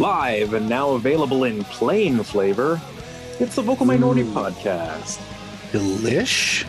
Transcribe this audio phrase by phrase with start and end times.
[0.00, 2.80] Live and now available in plain flavor,
[3.38, 5.20] it's the Vocal Minority Podcast.
[5.72, 6.62] Delish?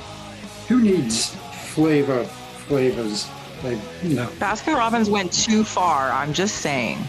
[0.67, 1.33] Who needs
[1.73, 3.29] flavor flavors?
[3.63, 4.27] Like, no.
[4.37, 6.11] Baskin Robbins went too far.
[6.11, 6.99] I'm just saying.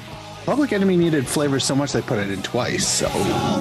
[0.46, 2.86] Public Enemy needed flavor so much they put it in twice.
[2.86, 3.08] So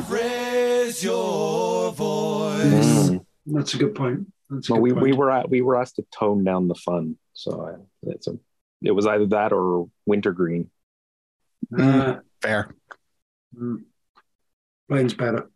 [0.08, 3.10] Raise your voice.
[3.10, 3.26] Mm.
[3.48, 4.32] That's a good point.
[4.52, 5.04] That's a Well, good we, point.
[5.06, 7.66] we were at, we were asked to tone down the fun, so
[8.06, 8.38] I, it's a,
[8.84, 10.70] it was either that or wintergreen.
[11.76, 12.74] Uh, fair.
[13.56, 13.84] mm.
[14.90, 15.50] Plain's better.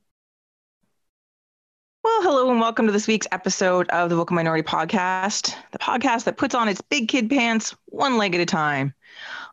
[2.03, 6.25] Well, hello and welcome to this week's episode of the Vocal Minority Podcast, the podcast
[6.25, 8.93] that puts on its big kid pants one leg at a time.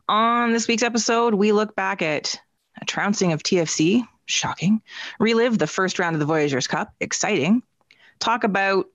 [0.07, 2.39] On this week's episode, we look back at
[2.79, 4.81] a trouncing of TFC, shocking,
[5.19, 7.63] relive the first round of the Voyageurs Cup, exciting,
[8.19, 8.85] talk about,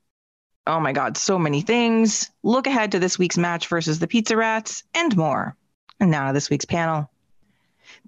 [0.69, 4.36] oh my God, so many things, look ahead to this week's match versus the Pizza
[4.36, 5.56] Rats, and more.
[5.98, 7.11] And now to this week's panel.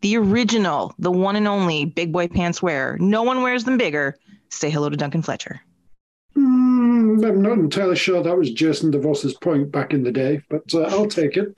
[0.01, 2.97] The original, the one and only Big Boy Pants wearer.
[2.98, 4.17] No one wears them bigger.
[4.48, 5.61] Say hello to Duncan Fletcher.
[6.37, 10.62] Mm, I'm not entirely sure that was Jason DeVos's point back in the day, but
[10.75, 11.55] uh, I'll take it.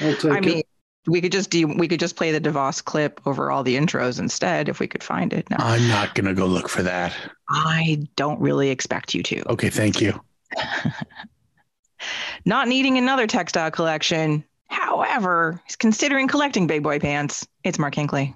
[0.00, 0.62] I'll take I mean,
[1.06, 4.18] we could just do we could just play the DeVos clip over all the intros
[4.18, 5.48] instead if we could find it.
[5.50, 7.14] No, I'm not gonna go look for that.
[7.48, 9.48] I don't really expect you to.
[9.52, 10.20] Okay, thank you.
[12.44, 14.44] Not needing another textile collection.
[14.68, 17.46] However, he's considering collecting big boy pants.
[17.64, 18.34] It's Mark Hinkley.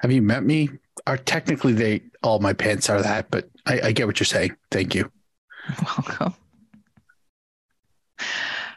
[0.00, 0.70] Have you met me?
[1.06, 4.56] Are technically they all my pants are that, but I, I get what you're saying.
[4.70, 5.10] Thank you.
[5.82, 6.34] Welcome.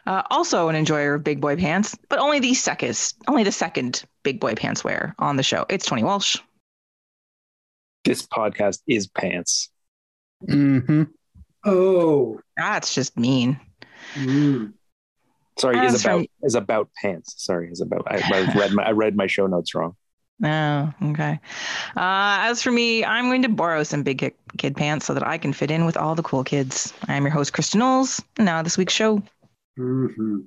[0.06, 4.04] Uh, also an enjoyer of big boy pants, but only the second, only the second
[4.22, 5.66] big boy pants wear on the show.
[5.68, 6.36] It's Tony Walsh.
[8.04, 9.70] This podcast is pants.
[10.48, 11.04] hmm
[11.64, 13.60] Oh, That's just mean.
[14.14, 14.72] mm.
[15.58, 17.34] Sorry, As is about from- is about pants.
[17.38, 18.02] Sorry, is about.
[18.06, 19.96] I, I read my I read my show notes wrong.
[20.44, 21.40] Oh, okay.
[21.96, 25.26] Uh, as for me, I'm going to borrow some big kid, kid pants so that
[25.26, 26.94] I can fit in with all the cool kids.
[27.08, 28.22] I am your host, Kristin Knowles.
[28.36, 29.20] And now this week's show.
[29.76, 30.42] hmm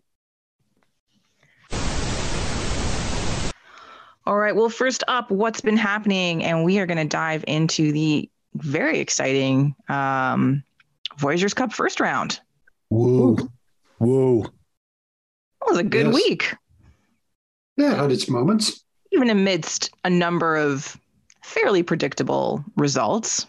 [4.26, 4.56] All right.
[4.56, 6.44] Well, first up, what's been happening?
[6.44, 10.64] And we are going to dive into the very exciting um,
[11.18, 12.40] Voyageurs Cup first round.
[12.90, 13.36] Woo.
[14.00, 14.46] Woo.
[15.62, 16.16] It was a good Yes.
[16.16, 16.56] week,
[17.78, 18.84] yeah, it had its moments.
[19.12, 20.98] even amidst a number of
[21.44, 23.46] fairly predictable results.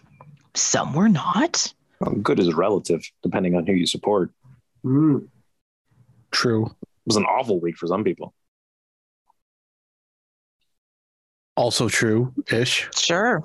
[0.55, 1.73] Some were not.
[2.01, 4.31] Well, good is relative, depending on who you support.
[4.85, 5.29] It Mm.
[6.33, 6.75] True.
[7.07, 8.35] was an awful week for some people.
[11.57, 12.89] Also true ish.
[12.97, 13.45] Sure.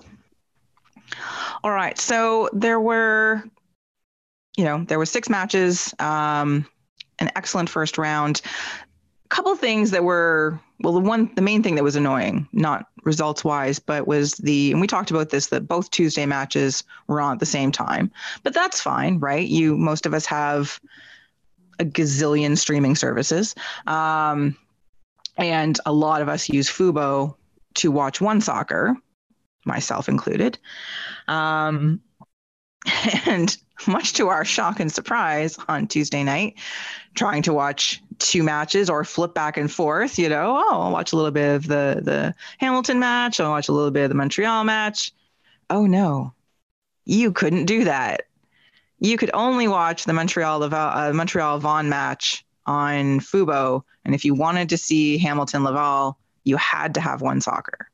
[1.64, 1.98] All right.
[2.00, 3.44] So there were,
[4.58, 6.66] you know, there were six matches, um,
[7.20, 8.42] an excellent first round.
[9.26, 12.86] A couple things that were, well, the one, the main thing that was annoying, not
[13.04, 17.20] results wise, but was the, and we talked about this, that both Tuesday matches were
[17.20, 18.12] on at the same time.
[18.44, 19.48] But that's fine, right?
[19.48, 20.80] You, most of us have
[21.80, 23.56] a gazillion streaming services.
[23.86, 24.58] Um,
[25.38, 27.36] and a lot of us use Fubo
[27.76, 28.96] to watch one soccer,
[29.66, 30.58] myself included.
[31.28, 32.02] Um,
[33.26, 33.56] and
[33.88, 36.56] much to our shock and surprise on Tuesday night,
[37.16, 41.14] trying to watch two matches or flip back and forth, you know, oh, I'll watch
[41.14, 44.16] a little bit of the, the Hamilton match, I'll watch a little bit of the
[44.16, 45.14] Montreal match.
[45.70, 46.34] Oh no,
[47.06, 48.24] you couldn't do that.
[49.00, 53.84] You could only watch the Montreal Laval, uh, Montreal Vaughan match on Fubo.
[54.04, 57.90] And if you wanted to see Hamilton Laval, you had to have one soccer.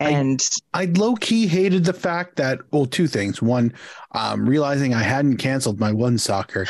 [0.00, 3.40] I- And I low key hated the fact that well, two things.
[3.40, 3.72] One,
[4.12, 6.66] um, realizing I hadn't canceled my one soccer,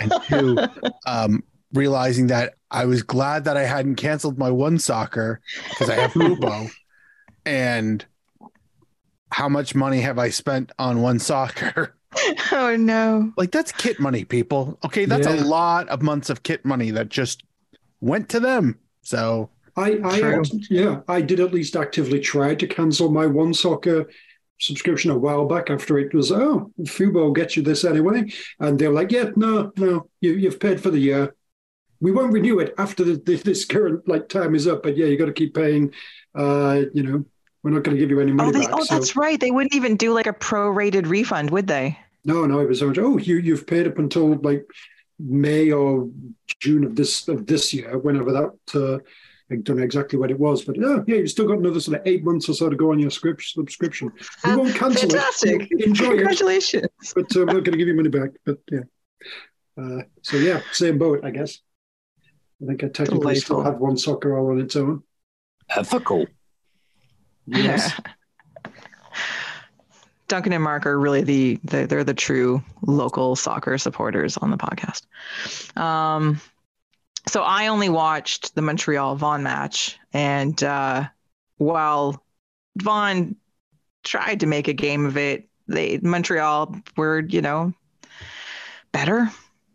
[0.00, 0.58] and two,
[1.06, 5.40] um, realizing that I was glad that I hadn't canceled my one soccer
[5.70, 6.68] because I have Fubo,
[7.46, 8.04] and
[9.30, 11.94] how much money have I spent on one soccer?
[12.52, 13.32] oh no.
[13.36, 14.78] like that's kit money, people.
[14.84, 17.42] Okay, that's a lot of months of kit money that just
[18.00, 18.78] went to them.
[19.02, 20.40] So I, I
[20.70, 24.08] yeah, I did at least actively try to cancel my one soccer
[24.60, 28.30] subscription a while back after it was oh Fubo gets you this anyway,
[28.60, 31.34] and they're like yeah no no you you've paid for the year,
[32.00, 35.06] we won't renew it after the, the, this current like time is up, but yeah
[35.06, 35.92] you got to keep paying,
[36.38, 37.24] uh you know
[37.62, 38.74] we're not going to give you any money Oh, they, back.
[38.74, 39.40] oh, so- that's right.
[39.40, 41.98] They wouldn't even do like a prorated refund, would they?
[42.26, 42.98] No, no, it was so much.
[42.98, 44.66] Oh, you you've paid up until like
[45.18, 46.10] May or
[46.60, 48.52] June of this of this year, whenever that.
[48.74, 48.98] Uh,
[49.50, 52.00] I don't know exactly what it was, but yeah, yeah, you've still got another sort
[52.00, 54.10] of eight months or so to go on your script subscription.
[54.44, 55.68] We Uh, won't cancel fantastic.
[55.70, 55.84] it.
[55.86, 56.86] Enjoy it, Congratulations.
[57.14, 58.30] but uh, we're not going to give you money back.
[58.46, 58.80] But yeah,
[59.78, 61.60] uh, so yeah, same boat, I guess.
[62.62, 63.62] I think I technically still Delightful.
[63.72, 65.02] have one soccer all on its own.
[65.68, 66.26] Ethical.
[67.46, 67.92] Yes.
[70.28, 74.56] Duncan and Mark are really the, the they're the true local soccer supporters on the
[74.56, 75.02] podcast.
[75.78, 76.40] Um,
[77.26, 81.04] so I only watched the Montreal Vaughan match, and uh,
[81.58, 82.22] while
[82.76, 83.36] Vaughan
[84.02, 87.72] tried to make a game of it, they Montreal were you know
[88.92, 89.30] better,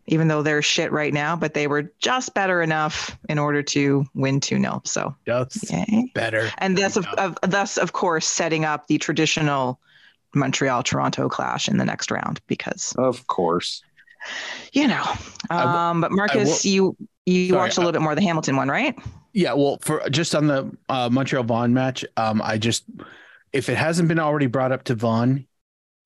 [0.06, 4.04] even though they're shit right now, but they were just better enough in order to
[4.14, 6.10] win two 0 So Just yay.
[6.14, 6.50] better.
[6.58, 9.80] and thus of, of thus of course setting up the traditional
[10.34, 13.82] Montreal Toronto clash in the next round because Of course.
[14.72, 15.04] you know.
[15.50, 16.96] I will- Um, but Marcus, will- you
[17.30, 18.96] you Sorry, watched a little bit more of the Hamilton one, right?
[19.32, 22.84] Yeah, well, for just on the uh, Montreal Vaughan match, um, I just
[23.52, 25.46] if it hasn't been already brought up to Vaughan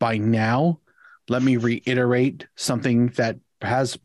[0.00, 0.81] by now,
[1.29, 3.99] let me reiterate something that has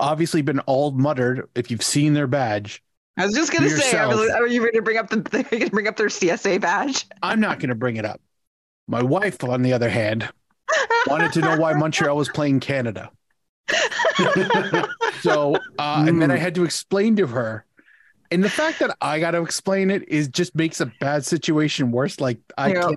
[0.00, 1.48] obviously been all muttered.
[1.54, 2.82] If you've seen their badge,
[3.16, 4.50] I was just gonna To say, are yourself.
[4.50, 5.16] you going to bring up the
[5.50, 7.06] are you gonna bring up their CSA badge?
[7.22, 8.20] I'm not going to bring it up.
[8.88, 10.28] My wife, on the other hand,
[11.06, 13.10] wanted to know why Montreal was playing Canada.
[15.22, 17.64] So, uh, and then I had to explain to her.
[18.30, 21.90] And the fact that I got to explain it is just makes a bad situation
[21.90, 22.20] worse.
[22.20, 22.90] Like, I Yeah.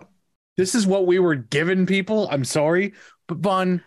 [0.57, 2.27] this is what we were given people.
[2.31, 2.93] I'm sorry,
[3.27, 3.81] but Vaughan,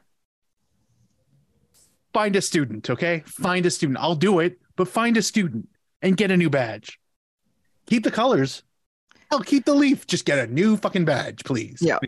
[2.14, 3.22] find a student, okay?
[3.26, 3.98] Find a student.
[4.00, 5.68] I'll do it, but find a student
[6.00, 6.98] and get a new badge.
[7.86, 8.62] Keep the colors.
[9.30, 10.06] Hell, keep the leaf.
[10.06, 11.78] Just get a new fucking badge, please.
[11.80, 11.98] Yeah.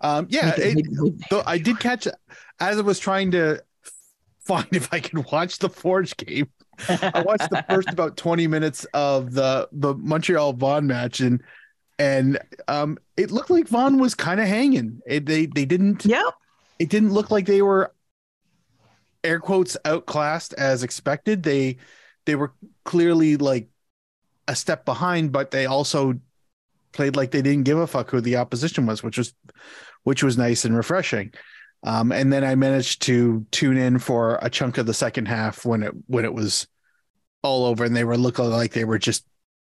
[0.00, 2.06] Um, yeah, it- it, it- Though I did catch
[2.60, 3.62] as I was trying to
[4.40, 6.48] find if I could watch the Forge game.
[6.88, 11.42] I watched the first about 20 minutes of the the Montreal Vaughan match and
[11.98, 15.00] and um it looked like Vaughan was kind of hanging.
[15.06, 16.24] It, they they didn't Yep.
[16.78, 17.92] it didn't look like they were
[19.22, 21.42] air quotes outclassed as expected.
[21.42, 21.76] They
[22.26, 22.52] they were
[22.84, 23.68] clearly like
[24.48, 26.14] a step behind, but they also
[26.92, 29.34] played like they didn't give a fuck who the opposition was, which was
[30.04, 31.32] which was nice and refreshing.
[31.82, 35.64] Um, and then I managed to tune in for a chunk of the second half
[35.64, 36.66] when it when it was
[37.42, 39.24] all over and they were looking like they were just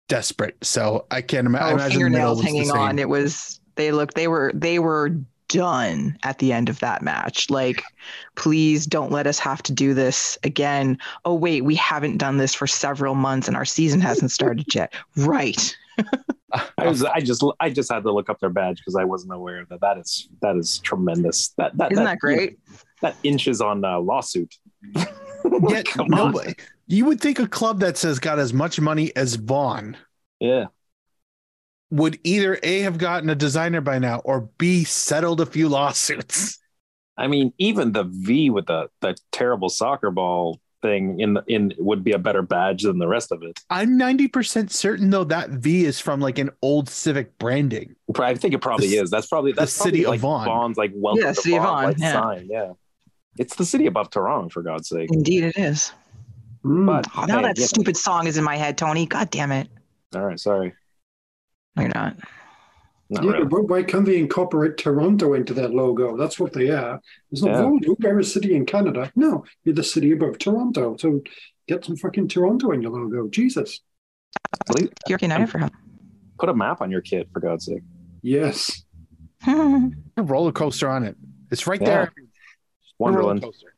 [0.09, 0.57] desperate.
[0.61, 2.99] So I can't ima- Oh, imagine the middle fingernails was the hanging on.
[2.99, 5.15] It was they looked they were they were
[5.47, 7.49] done at the end of that match.
[7.49, 7.83] Like,
[8.35, 10.97] please don't let us have to do this again.
[11.23, 14.93] Oh wait, we haven't done this for several months and our season hasn't started yet.
[15.15, 15.75] Right.
[16.77, 19.33] I was I just I just had to look up their badge because I wasn't
[19.33, 21.49] aware that that is that is tremendous.
[21.57, 22.59] That that Isn't that great?
[23.01, 24.53] That inches on uh, lawsuit.
[24.95, 26.31] Yet Come no, on.
[26.33, 26.55] but
[26.87, 29.97] you would think a club that says got as much money as Vaughan
[30.39, 30.65] Yeah.
[31.89, 36.59] would either A have gotten a designer by now or B settled a few lawsuits.
[37.17, 42.03] I mean, even the V with the the terrible soccer ball thing in in would
[42.03, 43.59] be a better badge than the rest of it.
[43.69, 47.95] I'm 90% certain though that V is from like an old civic branding.
[48.19, 49.09] I think it probably The- is.
[49.11, 50.45] That's probably that's the city probably of like Vaughan.
[50.45, 52.13] Vaughan's like welcome Yeah, to city of Vaughan, Vaughan, like, yeah.
[52.13, 52.47] sign.
[52.49, 52.71] Yeah,
[53.37, 55.09] it's the city above Toronto for God's sake.
[55.11, 55.93] Indeed it is.
[56.65, 56.85] Mm.
[56.85, 57.65] But Oh, now hey, that yeah.
[57.65, 59.05] stupid song is in my head, Tony.
[59.05, 59.67] God damn it.
[60.15, 60.73] all right, sorry,
[61.75, 62.17] No, you're not.
[63.11, 63.45] Not yeah, really.
[63.45, 66.15] but why can't they incorporate Toronto into their logo?
[66.17, 66.99] That's what they are.
[67.31, 67.93] It's not, Yeah.
[67.99, 69.11] you're a city in Canada.
[69.15, 70.95] No, you're the city above Toronto.
[70.97, 71.21] So
[71.67, 73.27] get some fucking Toronto in your logo.
[73.29, 73.81] Jesus.
[74.67, 75.69] Please York United for him.
[76.39, 77.83] Put a map on your kit for God's sake.
[78.21, 78.83] Yes.
[79.45, 81.15] A roller coaster on it.
[81.51, 81.87] It's right Yeah.
[81.87, 82.13] there.
[83.03, 83.70] A roller coaster.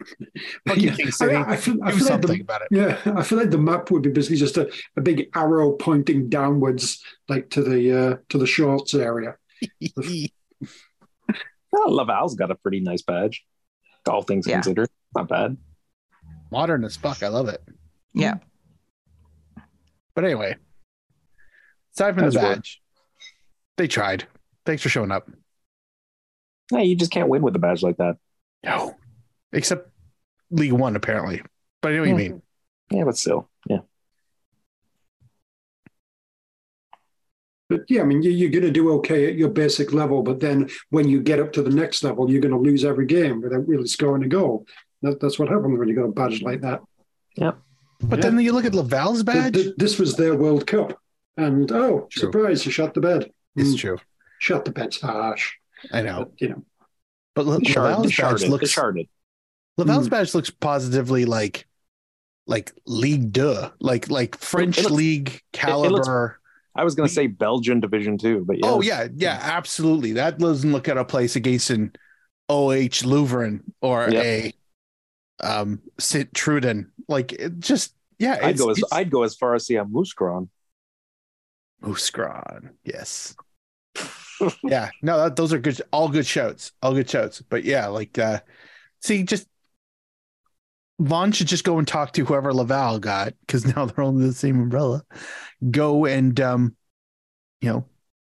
[0.68, 1.34] Fuck you, Yeah, King City.
[1.34, 2.68] I, I feel, I Do feel like the, about it.
[2.70, 6.28] yeah, I feel like the map would be basically just a, a big arrow pointing
[6.28, 9.36] downwards, like to the uh, to the shorts area.
[11.74, 13.44] Oh, Laval's got a pretty nice badge.
[14.08, 14.54] All things Yeah.
[14.54, 15.56] considered, not bad.
[16.50, 17.22] Modern as fuck.
[17.22, 17.62] I love it.
[18.14, 18.36] Yeah.
[20.14, 20.56] But anyway,
[21.94, 22.56] aside from That's the work.
[22.56, 22.80] badge,
[23.76, 24.24] they tried.
[24.66, 25.30] Thanks for showing up.
[26.70, 28.16] Hey, you just can't win with a badge like that.
[28.64, 28.96] No,
[29.52, 29.89] except
[30.50, 31.42] League One apparently.
[31.82, 32.42] But I know what you mean.
[32.90, 33.78] Yeah, but still, yeah.
[37.68, 40.40] But yeah, I mean, you, you're going to do okay at your basic level, but
[40.40, 43.40] then when you get up to the next level, you're going to lose every game
[43.40, 44.66] without really scoring a goal.
[45.02, 46.80] That, that's what happens when you got a badge like that.
[47.36, 47.52] Yeah.
[48.00, 48.30] But Yeah.
[48.30, 49.54] then you look at Laval's Th- badge.
[49.54, 50.98] th- This was their World Cup,
[51.36, 52.20] and oh, True.
[52.22, 52.66] surprise!
[52.66, 53.30] You shot the bed.
[53.56, 53.98] it's Mm, true.
[54.40, 55.52] Shot the bed's harsh.
[55.92, 56.24] I know.
[56.24, 56.64] But, you know,
[57.34, 59.08] But La- Shard, Laval's sharded, badge looks sharded.
[59.76, 60.10] Laval's Mm.
[60.10, 61.66] badge looks positively like
[62.46, 66.40] like League Deux, like like French looks- League looks- caliber.
[66.74, 68.66] I was going to say Belgian Division Two, but yeah.
[68.66, 70.12] Oh yeah, yeah, absolutely.
[70.12, 71.92] That doesn't look at a place against an
[72.48, 74.24] OH Leuven or Yep.
[74.24, 74.54] a
[75.42, 76.32] um St.
[76.32, 76.90] Truiden.
[77.08, 80.48] Like it just yeah, I'd go as I'd go as far as see a Mouscron.
[81.80, 82.10] Moose
[82.84, 83.34] Yes.
[84.62, 84.90] yeah.
[85.02, 85.80] No, that, those are good.
[85.92, 86.72] All good shouts.
[86.82, 87.40] All good shouts.
[87.42, 88.40] But yeah, like, uh,
[89.00, 89.46] see, just
[91.00, 94.32] Vaughan should just go and talk to whoever Laval got because now they're under the
[94.32, 95.02] same umbrella.
[95.70, 96.76] Go and, um,
[97.60, 97.84] you know,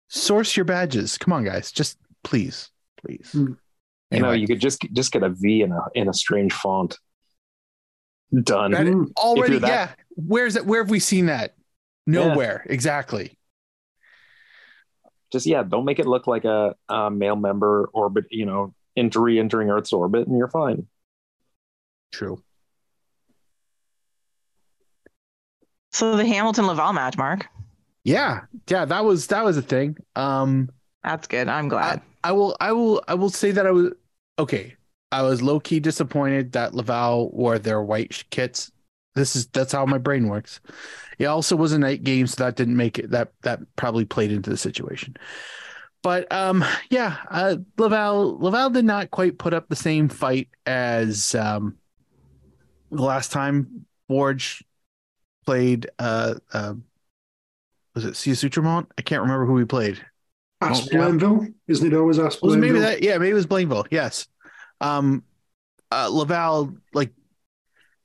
[0.08, 1.18] source your badges.
[1.18, 1.70] Come on, guys.
[1.70, 2.70] Just please,
[3.04, 3.30] please.
[3.32, 3.52] Hmm.
[4.10, 6.98] You know, you could just just get a V in a in a strange font.
[8.32, 8.72] Done.
[8.72, 9.10] That- Mm.
[9.16, 9.88] Already, that- yeah.
[10.16, 10.66] Where's that?
[10.66, 11.54] Where have we seen that?
[12.06, 12.66] Nowhere.
[12.68, 13.38] Exactly.
[15.32, 18.26] Just yeah, don't make it look like a, a male member orbit.
[18.30, 20.86] You know, into re-entering Earth's orbit, and you're fine.
[22.12, 22.42] True.
[25.92, 27.46] So the Hamilton Laval match, Mark.
[28.04, 28.40] Yeah.
[28.68, 28.84] Yeah.
[28.84, 29.96] That was that was a thing.
[30.16, 30.70] Um.
[31.04, 31.48] That's good.
[31.48, 32.00] I'm glad.
[32.22, 33.92] I will I will I will say that I was
[34.38, 34.76] okay.
[35.10, 38.70] I was low key disappointed that Laval wore their white kits.
[39.14, 40.60] This is that's how my brain works.
[41.18, 44.32] It also was a night game, so that didn't make it that that probably played
[44.32, 45.16] into the situation.
[46.02, 51.34] But um yeah, uh Laval Laval did not quite put up the same fight as
[51.34, 51.76] um
[52.90, 54.64] the last time Forge
[55.44, 56.74] played uh uh
[57.94, 58.86] was it Sia Sutremont?
[58.96, 60.04] I can't remember who we played.
[60.62, 60.90] Ask.
[60.90, 63.02] Blainville, isn't it always Ask it maybe that?
[63.02, 63.86] Yeah, maybe it was Blainville.
[63.90, 64.28] Yes.
[64.80, 65.24] Um,
[65.90, 67.12] uh, Laval like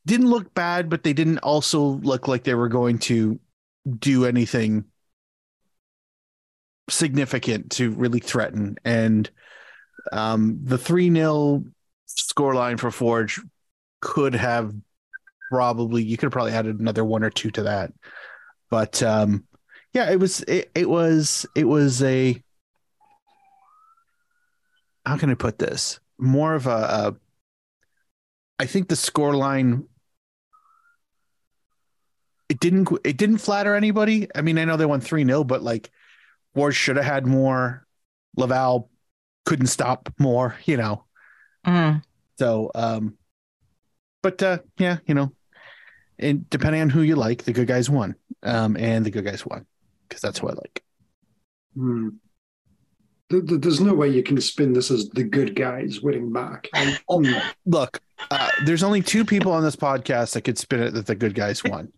[0.06, 3.40] didn't look bad, but they didn't also look like they were going to
[4.00, 4.86] do anything
[6.90, 8.78] significant to really threaten.
[8.84, 9.30] And
[10.12, 11.66] um, the three 0
[12.08, 13.42] scoreline for Forge
[14.02, 14.74] could have
[15.50, 17.94] probably you could have probably added another one or two to that,
[18.70, 19.46] but um,
[19.94, 22.42] yeah, it was it, it was it was a
[25.06, 26.00] how can I put this?
[26.20, 27.16] More of a, a
[28.60, 29.88] I think the score line
[32.50, 34.28] it didn't it didn't flatter anybody.
[34.36, 35.90] I mean, I know they won 3-0, but like
[36.56, 37.86] Ward should have had more.
[38.36, 38.90] Laval
[39.46, 41.06] couldn't stop more, you know.
[41.66, 42.04] Mhm.
[42.38, 43.18] So um
[44.22, 45.34] but uh yeah, you know,
[46.20, 48.16] and depending on who you like, the good guys won.
[48.44, 49.66] Um and the good guys won
[50.08, 50.84] because that's who I like.
[51.76, 52.10] Hmm.
[53.30, 56.68] Th- th- There's no way you can spin this as the good guys winning back.
[56.74, 57.34] I- Oh, hmm.
[57.66, 58.00] look,
[58.32, 61.36] uh, there's only two people on this podcast that could spin it that the good
[61.36, 61.92] guys won.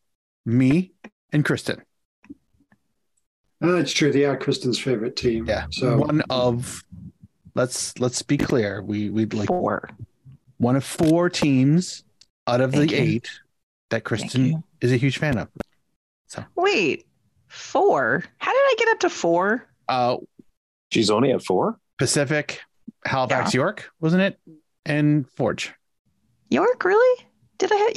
[0.46, 0.92] Me
[1.32, 1.82] and Kristin.
[3.62, 4.12] Ah, That's true.
[4.12, 5.46] They are Kristin's favorite team.
[5.46, 5.66] Yeah.
[5.72, 6.84] So one of
[7.56, 8.82] let's let's be clear.
[8.82, 9.90] We we'd like Four.
[10.58, 12.04] one of four teams
[12.48, 13.04] out of Thank the you.
[13.04, 13.30] eight
[13.90, 15.50] that Kristin is a huge fan of.
[16.28, 17.06] So Wait,
[17.48, 18.24] four?
[18.38, 19.68] How did I get up to four?
[19.88, 20.18] Uh
[20.92, 21.80] She's only at four.
[21.98, 22.62] Pacific,
[23.06, 24.40] Halifax, York, wasn't it?
[24.86, 25.74] And Forge.
[26.50, 27.26] York, really?
[27.60, 27.76] Did I?
[27.76, 27.92] Ha-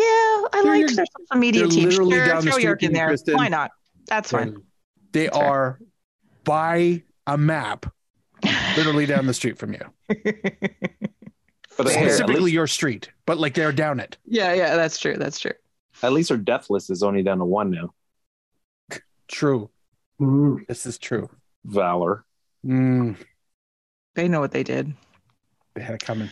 [0.53, 1.89] yeah, I They're like their social media they're team.
[1.89, 3.09] literally Sure, down the throw street York from in there.
[3.09, 3.37] Kristin.
[3.37, 3.71] Why not?
[4.09, 4.57] That's fine.
[5.13, 5.47] They That's fair.
[5.47, 5.79] are
[6.45, 7.87] by a map,
[8.77, 9.81] literally down the street from you.
[11.79, 11.99] But Fair.
[11.99, 14.19] hey, at Specifically least, your street, but like they're down it.
[14.27, 15.17] yeah, yeah, that's true.
[15.17, 15.53] That's true.
[16.02, 17.94] At least her death list is only down to one now.
[19.28, 19.71] True.
[20.18, 20.56] hmm.
[20.68, 21.30] This is true.
[21.64, 22.25] Valor.
[22.66, 23.16] Mm,
[24.14, 24.92] They know what they did.
[25.75, 26.30] they had it coming.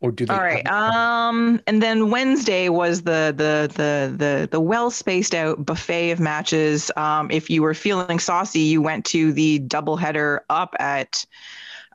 [0.00, 0.32] Or do they?
[0.34, 0.66] All right.
[0.66, 0.96] have it coming?
[0.96, 6.20] Um, and then Wednesday was the the the the the well spaced out buffet of
[6.20, 6.90] matches.
[6.96, 11.24] Um, if you were feeling saucy, you went to the doubleheader up at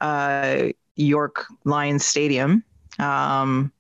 [0.02, 2.64] uh, York Lions Stadium,
[3.00, 3.72] um,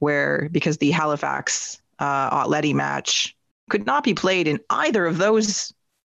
[0.00, 3.36] where because the Halifax uh, Atleti match
[3.70, 5.72] could not be played in either of those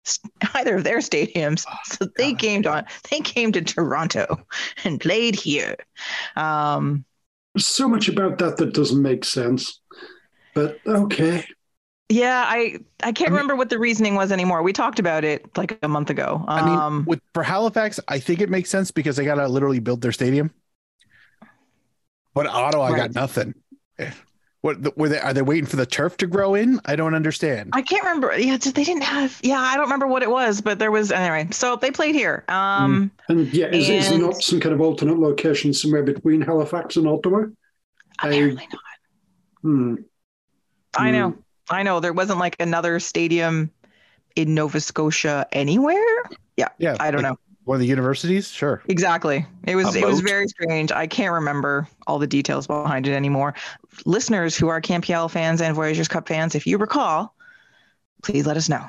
[0.56, 2.40] either of their stadiums, so they God.
[2.40, 4.38] came to they came to Toronto
[4.84, 5.76] and played here.
[6.36, 7.06] Um,
[7.54, 9.80] There's so much about that that doesn't make sense.
[10.56, 11.46] But okay.
[12.10, 14.64] Yeah, I I can't I mean- remember what the reasoning was anymore.
[14.64, 16.44] We talked about it like a month ago.
[16.48, 19.80] I mean, Um, with for Halifax, I think it makes sense because they gotta literally
[19.80, 20.52] build their stadium.
[22.34, 22.98] But Ottawa Right.
[22.98, 23.54] got nothing.
[24.62, 25.20] What were they?
[25.20, 26.80] Are they waiting for the turf to grow in?
[26.86, 27.72] I don't understand.
[27.74, 28.38] I can't remember.
[28.38, 29.40] Yeah, just- they didn't have.
[29.42, 31.48] Yeah, I don't remember what it was, but there was anyway.
[31.52, 32.44] So they played here.
[32.48, 36.96] Um, And yeah, is, is there not some kind of alternate location somewhere between Halifax
[36.96, 37.46] and Ottawa?
[38.20, 38.82] apparently not.
[39.64, 39.96] Hmm.
[40.96, 41.36] I know.
[41.70, 42.00] I know.
[42.00, 43.72] There wasn't like another stadium
[44.36, 45.96] in Nova Scotia anywhere.
[46.56, 46.68] yeah,
[47.00, 48.82] I don't like know One of the universities, sure.
[48.88, 49.46] exactly.
[49.68, 50.92] It was it was very strange.
[50.92, 53.54] I can't remember all the details behind it anymore.
[54.06, 57.36] Listeners who are CanPL fans and Voyageurs Cup fans, if you recall,
[58.24, 58.88] please let us know.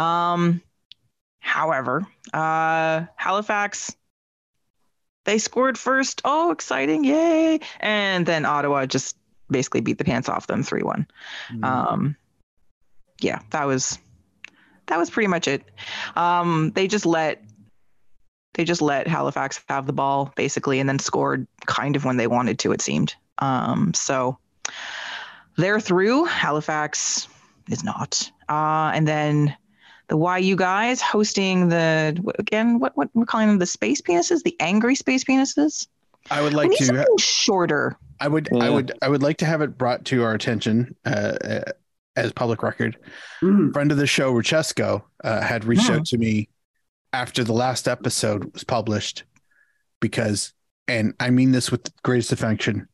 [0.00, 0.60] Um,
[1.40, 3.96] however, uh, Halifax,
[5.24, 6.20] they scored first.
[6.24, 7.02] Oh, exciting!
[7.02, 7.60] Yay!
[7.80, 9.16] And then Ottawa just
[9.50, 11.06] basically beat the pants off them three one.
[11.50, 11.64] Mm.
[11.64, 12.16] Um,
[13.20, 13.98] yeah, that was
[14.86, 15.62] that was pretty much it.
[16.14, 17.42] Um, they just let
[18.56, 22.26] they just let Halifax have the ball basically, and then scored kind of when they
[22.26, 22.72] wanted to.
[22.72, 23.14] It seemed.
[23.38, 24.38] Um, so
[25.56, 26.24] they're through.
[26.24, 27.28] Halifax
[27.70, 28.30] is not.
[28.48, 29.56] Uh, and then
[30.08, 34.56] the YU guys hosting the again what what we're calling them the space penises, the
[34.60, 35.86] angry space penises.
[36.30, 36.84] I would We like need to.
[36.86, 37.96] something shorter.
[38.20, 38.48] I would.
[38.60, 38.92] I would.
[39.02, 41.08] I would like to have it brought to our attention uh,
[41.44, 41.60] uh,
[42.16, 42.96] as public record.
[43.42, 43.72] Mm.
[43.72, 45.94] Friend of the show, Ruchesco, uh, had reached Hmm.
[45.96, 46.48] out to me
[47.12, 49.24] after the last episode was published
[50.00, 50.52] because,
[50.88, 52.88] and I mean this with the greatest affection.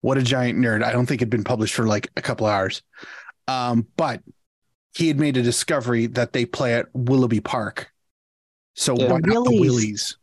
[0.00, 0.84] What a giant nerd!
[0.84, 2.82] I don't think it'd been published for like a couple hours,
[3.48, 4.22] um, but
[4.94, 7.90] he had made a discovery that they play at Willoughby Park.
[8.74, 9.12] So Yeah.
[9.12, 9.60] why not the Willies.
[9.60, 10.16] Willies?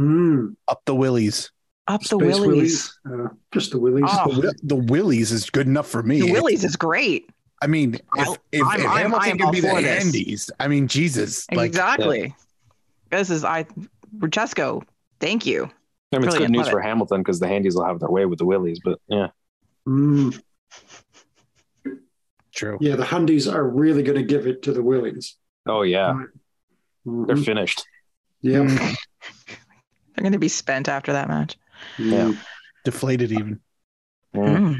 [0.00, 0.56] Mm.
[0.68, 1.50] Up the Willies.
[1.86, 2.98] Up the Space Willies.
[3.04, 4.04] Uh, just the Willies.
[4.08, 4.32] Oh.
[4.40, 6.20] The, the Willies is good enough for me.
[6.20, 7.28] The Willies is great.
[7.62, 9.82] I mean, if, I- if, I'm- if I'm- Hamilton I'm can all be the for
[9.82, 10.04] this.
[10.06, 12.34] Andes, I mean, Jesus, like exactly.
[13.10, 13.66] This is I
[14.18, 14.82] Francesco.
[15.20, 15.64] Thank you.
[16.12, 18.08] I mean, it's Brilliant, good news love for Hamilton because the Handies will have their
[18.10, 19.28] way with the Willies, but yeah.
[19.86, 20.40] Mm.
[22.52, 22.78] true.
[22.80, 25.36] Yeah, the Handies are really going to give it to the Willies.
[25.66, 26.24] Oh yeah,
[27.06, 27.26] Mhm.
[27.26, 27.84] they're finished.
[28.42, 28.60] Yeah.
[28.60, 28.96] Mm,
[30.14, 31.56] They're going to be spent after that match.
[31.98, 32.32] Yeah,
[32.84, 33.60] deflated even.
[34.34, 34.40] Yeah.
[34.40, 34.76] Mm.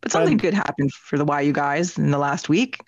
[0.00, 2.78] But something Um, good happened for the YU guys in the last week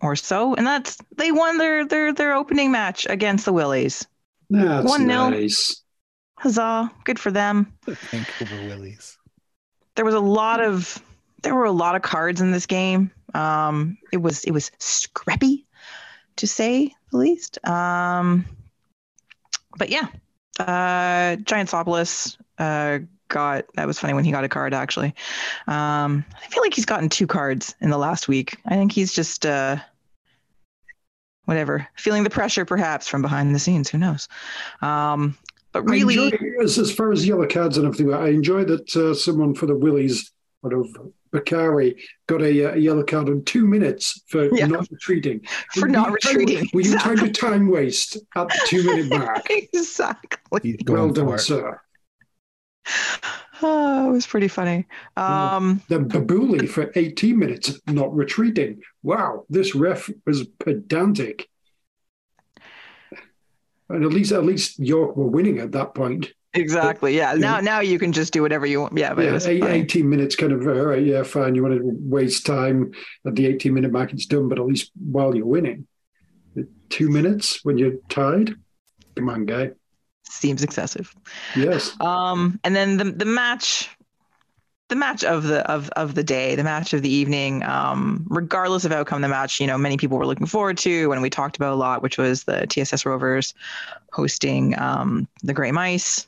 [0.00, 4.06] or so, and that's they won their their their opening match against the Willies.
[4.50, 5.30] That's 1-0.
[5.30, 5.82] nice.
[6.38, 6.90] Huzzah!
[7.04, 7.72] Good for them.
[7.86, 9.16] Vancouver Willies.
[9.94, 11.00] There was a lot of
[11.42, 13.10] there were a lot of cards in this game.
[13.34, 15.66] Um, it was it was scrappy,
[16.36, 17.64] to say the least.
[17.66, 18.44] Um,
[19.78, 20.08] but yeah,
[20.58, 22.98] uh, Giantsopoulos uh,
[23.32, 25.14] got that was funny when he got a card actually.
[25.66, 28.56] Um, I feel like he's gotten two cards in the last week.
[28.66, 29.76] I think he's just uh,
[31.46, 33.88] whatever feeling the pressure perhaps from behind the scenes.
[33.90, 34.28] Who knows?
[34.80, 35.36] Um,
[35.72, 39.14] but really, enjoy, as, as far as yellow cards and everything, I enjoy that uh,
[39.14, 40.30] someone for the Willies,
[40.66, 40.86] out of
[41.32, 44.66] Bakari, got a, uh, yellow card in two minutes for Yeah.
[44.66, 45.40] not retreating.
[45.74, 46.68] for Were not you retreating.
[46.74, 47.32] Were you trying Exactly.
[47.32, 49.46] to time waste at the two minute mark?
[49.50, 50.78] exactly.
[50.86, 51.80] Well done, sir.
[53.64, 54.86] Oh, it was pretty funny.
[55.16, 58.80] Um, The Babuli for 18 minutes, not retreating.
[59.04, 61.48] Wow, this ref was pedantic.
[63.88, 66.32] And at least, at least York were winning at that point.
[66.54, 67.16] exactly.
[67.16, 67.34] Yeah.
[67.34, 68.96] Now, now you can just do whatever you want.
[68.98, 71.54] Yeah, but it yeah, was eight- 18 minutes kind of, all right, yeah, fine.
[71.54, 72.90] You want to waste time
[73.24, 75.86] at the 18 minute mark, it's done, but at least while you're winning.
[76.88, 78.54] Two minutes when you're tied?
[79.14, 79.70] Come on, guy.
[80.24, 81.14] Seems excessive.
[81.56, 81.92] Yes.
[82.00, 83.88] Um, and then the the match,
[84.88, 87.62] the match of the of of the day, the match of the evening.
[87.62, 91.22] Um, regardless of outcome, the match you know many people were looking forward to, and
[91.22, 93.54] we talked about a lot, which was the TSS Rovers
[94.12, 96.26] hosting um, the Gray Mice,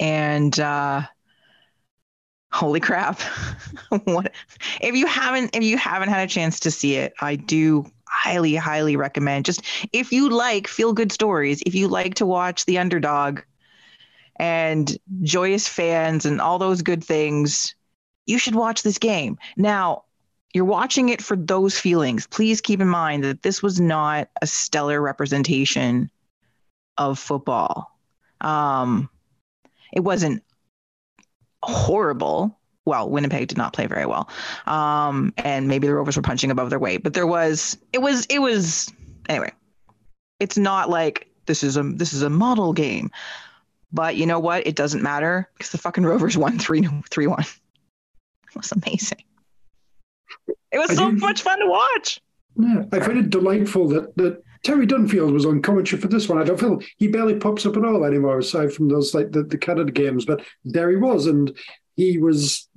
[0.00, 1.02] and uh,
[2.52, 3.20] holy crap!
[4.04, 4.32] what
[4.80, 7.14] if you haven't if you haven't had a chance to see it?
[7.20, 12.14] I do highly highly recommend just if you like feel good stories if you like
[12.14, 13.40] to watch the underdog
[14.38, 17.74] and joyous fans and all those good things,
[18.26, 19.38] you should watch this game.
[19.56, 20.04] Now,
[20.52, 22.26] you're watching it for those feelings.
[22.26, 26.10] Please keep in mind that this was not a stellar representation
[26.96, 27.90] of football.
[28.40, 29.08] Um,
[29.92, 30.42] it wasn't
[31.62, 32.58] horrible.
[32.86, 34.28] Well, Winnipeg did not play very well,
[34.66, 37.02] um, and maybe the Rovers were punching above their weight.
[37.02, 38.92] But there was, it was, it was.
[39.28, 39.52] Anyway,
[40.40, 43.10] it's not like this is a this is a model game.
[43.92, 44.66] But you know what?
[44.66, 47.44] It doesn't matter because the fucking Rovers won 3 3 1.
[48.48, 49.22] It was amazing.
[50.72, 52.22] It was I so much fun to watch.
[52.56, 56.38] Yeah, I find it delightful that, that Terry Dunfield was on commentary for this one.
[56.38, 59.42] I don't feel he barely pops up at all anymore, aside from those like the,
[59.42, 60.24] the Canada games.
[60.24, 61.54] But there he was, and
[61.96, 62.68] he was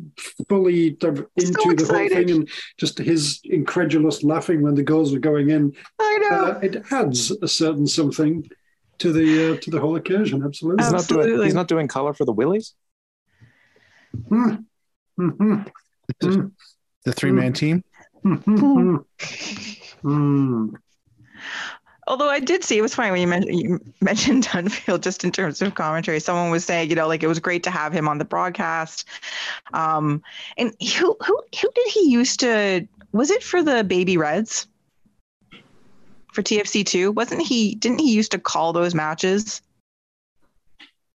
[0.47, 5.11] fully sort of into the whole thing, and just his incredulous laughing when the goals
[5.13, 5.73] were going in.
[5.99, 6.37] I know.
[6.45, 8.49] Uh, it adds a certain something
[8.99, 10.43] to the uh, to the whole occasion.
[10.43, 10.83] Absolutely.
[10.83, 11.43] He's not doing.
[11.43, 12.73] He's not doing color for the Willies.
[14.29, 14.55] Hmm.
[15.19, 15.69] Mhm.
[16.23, 16.51] Mm.
[17.05, 17.83] The three man team.
[18.25, 19.05] Mhm.
[20.03, 20.73] Mm.
[22.09, 25.31] Although I did see, it was funny when you, men- you mentioned Dunfield, just in
[25.31, 26.19] terms of commentary.
[26.19, 29.07] Someone was saying, you know, like it was great to have him on the broadcast.
[29.73, 30.23] Um,
[30.57, 32.87] and who who who did he used to?
[33.11, 34.65] Was it for the Baby Reds?
[36.33, 37.75] For TFC two, wasn't he?
[37.75, 39.61] Didn't he used to call those matches?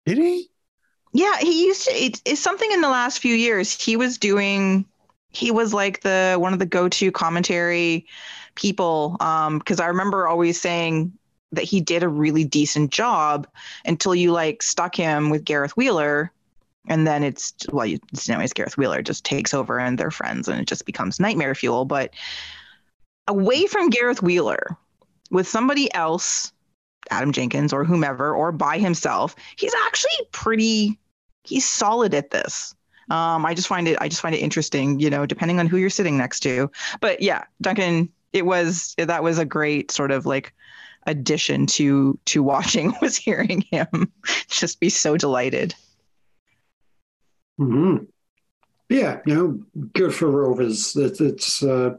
[0.06, 0.50] Did he?
[1.14, 1.92] Yeah, he used to.
[1.92, 3.72] It, it's something in the last few years.
[3.72, 4.86] He was doing
[5.32, 8.06] he was like the one of the go-to commentary
[8.56, 11.14] people um because I remember always saying
[11.52, 13.48] that he did a really decent job
[13.86, 16.32] until you like stuck him with Gareth Wheeler
[16.88, 20.48] and then it's well you it's anyways Gareth Wheeler just takes over and they're friends
[20.48, 21.86] and it just becomes nightmare fuel.
[21.86, 22.14] But
[23.28, 24.78] away from Gareth Wheeler
[25.30, 26.52] with somebody else
[27.10, 31.00] Adam Jenkins or whomever or by himself he's actually pretty
[31.44, 32.76] he's solid at this
[33.12, 35.78] um, I just find it I just find it interesting, you know, depending on who
[35.78, 36.72] you're sitting next to.
[37.02, 40.54] But yeah, Duncan, it was that was a great sort of like
[41.08, 44.12] addition to to watching was hearing him
[44.48, 45.76] just be so delighted.
[47.58, 47.98] hmm
[48.90, 50.96] Yeah, you know, good for Rovers.
[50.96, 51.96] It, it's uh,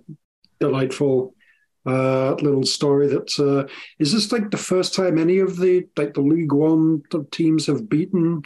[0.60, 1.34] delightful
[1.86, 3.08] uh, little story.
[3.08, 7.02] That uh, is this like the first time any of the like the League One
[7.32, 8.42] teams have beaten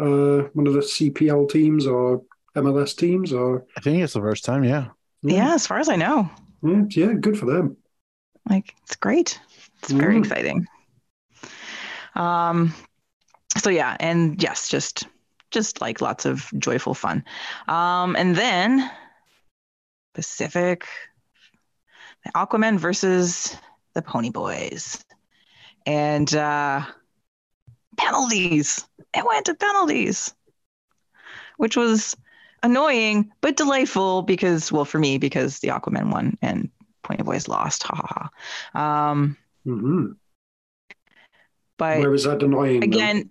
[0.00, 2.22] uh, one of the CPL teams or
[2.56, 4.64] MLS teams or I think it's the first time.
[4.64, 4.88] Yeah.
[5.22, 6.30] Yeah, as far as I know.
[6.62, 7.76] yeah, yeah, good for them.
[8.48, 9.38] Like it's great.
[9.82, 10.18] It's very Mhm.
[10.18, 10.66] exciting.
[12.14, 12.74] Um
[13.56, 15.06] so yeah, and yes, just
[15.50, 17.24] just like lots of joyful fun.
[17.68, 18.90] Um and then
[20.14, 20.86] Pacific
[22.24, 23.56] the Aquaman versus
[23.94, 25.04] the Pony Boys.
[25.86, 26.84] And uh
[28.00, 28.86] penalties.
[29.14, 30.34] It went to penalties.
[31.56, 32.16] Which was
[32.62, 36.70] annoying but delightful because well for me because the Aquaman won and
[37.02, 37.82] Pony Boys lost.
[37.84, 38.30] Ha ha
[38.74, 39.08] ha.
[39.08, 40.12] Um hmm
[41.78, 42.80] but Where was that annoying?
[42.80, 42.86] though?
[42.86, 43.30] again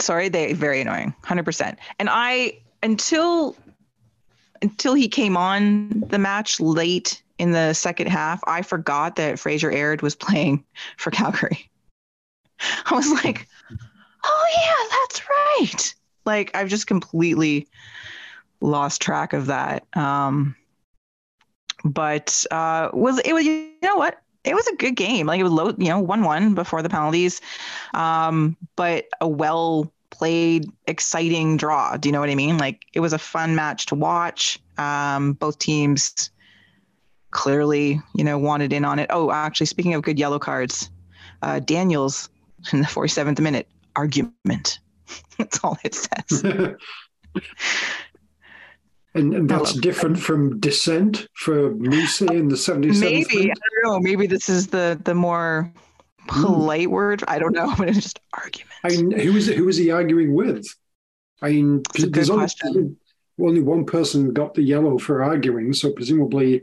[0.00, 3.56] sorry they very annoying 100% and i until
[4.62, 9.70] until he came on the match late in the second half i forgot that fraser
[9.70, 10.64] aird was playing
[10.96, 11.70] for calgary
[12.86, 13.46] i was like
[14.24, 17.66] oh yeah that's right like i've just completely
[18.60, 20.54] lost track of that um
[21.84, 25.44] but uh was it was you know what it was a good game like it
[25.44, 27.40] was low you know 1-1 before the penalties
[27.94, 31.96] um, but a well played, exciting draw.
[31.96, 32.58] Do you know what I mean?
[32.58, 34.60] Like it was a fun match to watch.
[34.78, 36.30] Um, both teams
[37.32, 39.08] clearly, you know, wanted in on it.
[39.10, 40.90] Oh, actually, speaking of good yellow cards,
[41.42, 42.28] uh, Daniels
[42.72, 44.78] in the 47th minute argument.
[45.38, 46.42] That's all it says.
[49.14, 54.00] and, and that's different from dissent for Musa in the 77th maybe I don't know.
[54.00, 55.72] Maybe this is the the more
[56.28, 56.42] hmm.
[56.42, 57.22] polite word.
[57.28, 58.70] I don't know, but it's just argument.
[58.84, 59.56] I mean, who is it?
[59.56, 60.66] Who he arguing with?
[61.40, 62.96] I mean, That's a good there's only,
[63.40, 66.62] only one person got the yellow for arguing, so presumably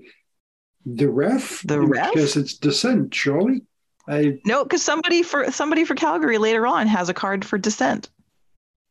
[0.86, 1.62] the ref.
[1.66, 2.14] The ref?
[2.14, 3.64] case it's dissent, surely.
[4.10, 8.10] I No, because somebody for somebody for Calgary later on has a card for dissent.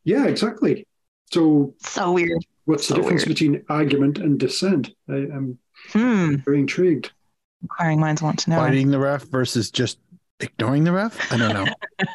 [0.05, 0.87] yeah, exactly.
[1.31, 2.43] So So weird.
[2.65, 3.37] what's the difference weird.
[3.37, 4.91] between argument and dissent?
[5.09, 5.59] I, I'm
[5.91, 6.35] Hmm.
[6.45, 7.11] very intrigued.
[7.61, 8.55] Inquiring minds want to know.
[8.57, 9.99] Fighting the ref versus just
[10.39, 11.31] ignoring the ref.
[11.33, 11.65] I don't know.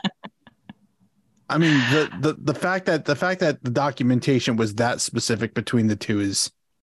[1.51, 5.53] I mean, the, the the fact that the fact that the documentation was that specific
[5.55, 6.51] between the two is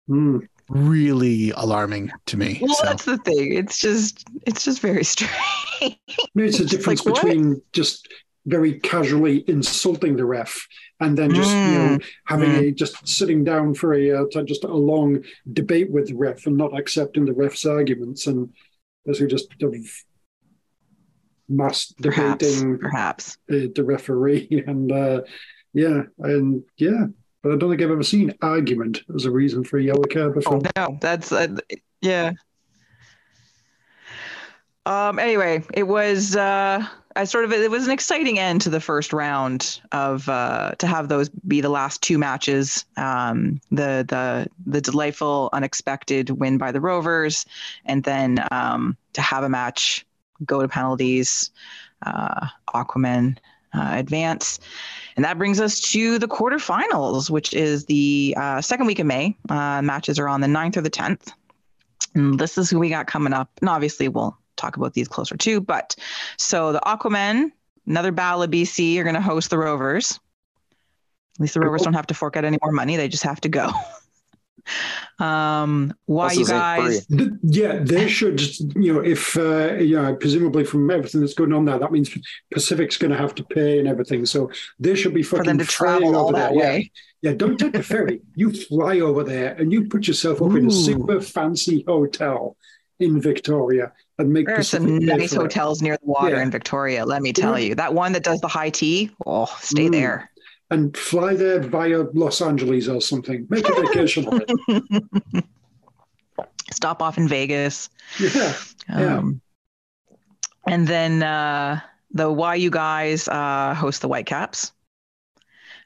[0.07, 0.39] Hmm.
[0.69, 2.59] Really alarming to me.
[2.61, 3.53] Well, so that's the thing.
[3.53, 5.33] It's just it's just very strange.
[6.35, 7.23] Maybe it's a difference like, what?
[7.25, 8.07] between just
[8.45, 10.65] very casually insulting the ref
[11.01, 12.03] and then just you know Mm.
[12.25, 12.59] having Mm.
[12.69, 16.57] a just sitting down for a uh, just a long debate with the ref and
[16.57, 18.49] not accepting the ref's arguments and
[19.07, 19.81] as we just sort of
[21.47, 23.37] mass perhaps, debating perhaps.
[23.47, 25.21] the, the referee and uh,
[25.73, 27.05] yeah and yeah
[27.41, 30.35] but I don't think I've ever seen argument as a reason for a yellow card
[30.35, 30.57] before.
[30.57, 31.55] Oh no, that's uh,
[32.01, 32.33] yeah.
[34.85, 35.19] Um.
[35.19, 39.13] Anyway, it was uh, I sort of it was an exciting end to the first
[39.13, 42.85] round of uh, to have those be the last two matches.
[42.97, 47.45] Um, the the the delightful, unexpected win by the Rovers,
[47.85, 50.05] and then um, to have a match
[50.45, 51.51] go to penalties.
[52.05, 53.37] Uh, Aquaman
[53.73, 54.59] uh, advance.
[55.15, 59.35] And that brings us to the quarterfinals, which is the uh, second week of May.
[59.49, 61.31] Uh, matches are on the 9th or the 10th.
[62.15, 63.51] And this is who we got coming up.
[63.61, 65.61] And obviously, we'll talk about these closer too.
[65.61, 65.95] But
[66.37, 67.51] so the Aquamen,
[67.87, 70.19] another battle of BC, are going to host the Rovers.
[71.35, 72.97] At least the Rovers don't have to fork out any more money.
[72.97, 73.71] They just have to go.
[75.19, 77.25] um, why Plus you it's ain't free.
[77.27, 77.37] guys?
[77.43, 78.41] Yeah, they should,
[78.75, 82.09] you know, if, uh, yeah, presumably from everything that's going on there, that means
[82.51, 84.25] Pacific's going to have to pay and everything.
[84.25, 86.59] So they should be For fucking them to travel all over that there.
[86.59, 86.69] Yeah.
[86.73, 86.91] way.
[87.21, 88.21] Yeah, don't take the ferry.
[88.35, 92.55] You fly over there and you put yourself up in a super fancy hotel
[93.01, 95.43] in Victoria and make There are some nice for it.
[95.43, 96.41] hotels near the water Yeah.
[96.43, 97.05] in Victoria.
[97.05, 97.67] Let me tell Yeah.
[97.69, 99.91] you, that one that does the high tea, oh, stay Mm.
[99.91, 100.28] there.
[100.71, 103.47] And fly there via Los Angeles or something.
[103.49, 105.45] Make a vacation of it.
[106.71, 107.89] Stop off in Vegas.
[108.19, 108.53] Yeah.
[108.87, 109.17] Yeah.
[109.17, 109.41] Um,
[110.67, 111.79] and then uh,
[112.11, 114.71] the YU guys uh, host the Whitecaps.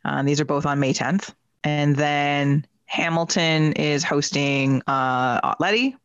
[0.05, 1.33] Uh, these are both on May 10th.
[1.63, 5.95] And then Hamilton is hosting uh, Letty.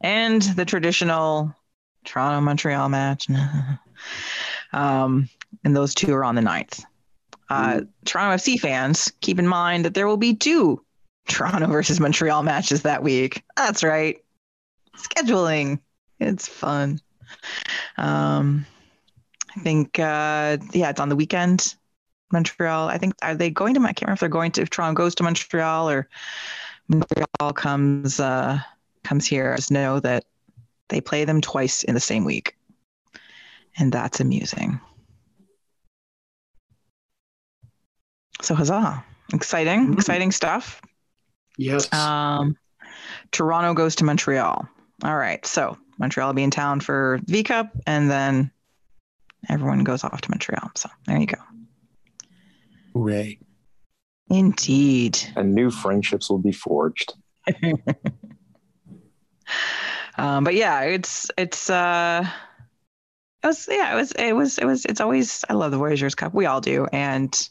[0.00, 1.54] And the traditional
[2.04, 3.28] Toronto Montreal match.
[4.72, 5.28] um,
[5.64, 6.84] and those two are on the 9th.
[7.50, 10.84] Uh, Toronto FC fans, keep in mind that there will be two
[11.28, 13.42] Toronto versus Montreal matches that week.
[13.56, 14.18] That's right.
[14.96, 15.80] Scheduling.
[16.20, 17.00] It's fun.
[17.96, 18.66] Um,
[19.56, 21.74] I think, uh, yeah, it's on the weekend.
[22.32, 22.88] Montreal.
[22.88, 23.80] I think are they going to?
[23.80, 24.62] I can't remember if they're going to.
[24.62, 26.08] If Toronto goes to Montreal or
[26.88, 28.60] Montreal comes uh,
[29.04, 29.56] comes here.
[29.56, 30.24] Just know that
[30.88, 32.56] they play them twice in the same week,
[33.78, 34.80] and that's amusing.
[38.42, 39.04] So huzzah!
[39.32, 39.94] Exciting, Mhm.
[39.94, 40.80] exciting stuff.
[41.56, 41.92] Yes.
[41.92, 42.56] Um,
[43.32, 44.68] Toronto goes to Montreal.
[45.04, 45.44] All right.
[45.44, 48.50] So Montreal will be in town for V Cup, and then
[49.48, 50.70] everyone goes off to Montreal.
[50.76, 51.38] So there you go.
[52.94, 53.38] Hooray.
[54.30, 55.18] Indeed.
[55.36, 57.14] And new friendships will be forged.
[60.16, 62.28] Um, but yeah, it's it's uh
[63.42, 66.16] it was yeah, it was it was it was it's always I love the Voyageurs
[66.16, 66.34] Cup.
[66.34, 67.48] We all do, and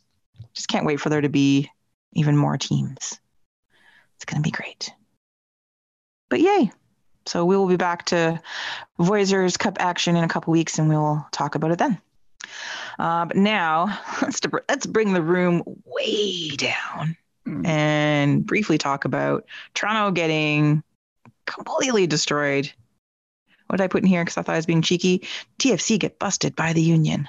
[0.53, 1.69] just can't wait for there to be
[2.13, 3.19] even more teams.
[4.15, 4.91] It's gonna be great.
[6.29, 6.71] But yay.
[7.25, 8.41] So we will be back to
[8.99, 11.99] Voyageurs Cup action in a couple weeks and we will talk about it then.
[12.97, 17.17] Uh, but now let's let's bring the room way down
[17.65, 20.83] and briefly talk about Toronto getting
[21.45, 22.71] completely destroyed.
[23.67, 24.23] What did I put in here?
[24.23, 25.27] Because I thought I was being cheeky.
[25.59, 27.27] TFC get busted by the union.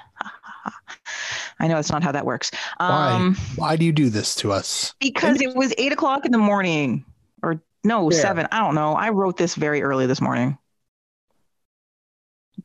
[1.59, 2.51] I know it's not how that works.
[2.77, 3.11] Why?
[3.13, 4.93] Um, Why do you do this to us?
[4.99, 7.03] because it was eight o'clock in the morning,
[7.43, 8.19] or no, Fair.
[8.21, 8.47] seven.
[8.51, 8.93] I don't know.
[8.93, 10.57] I wrote this very early this morning.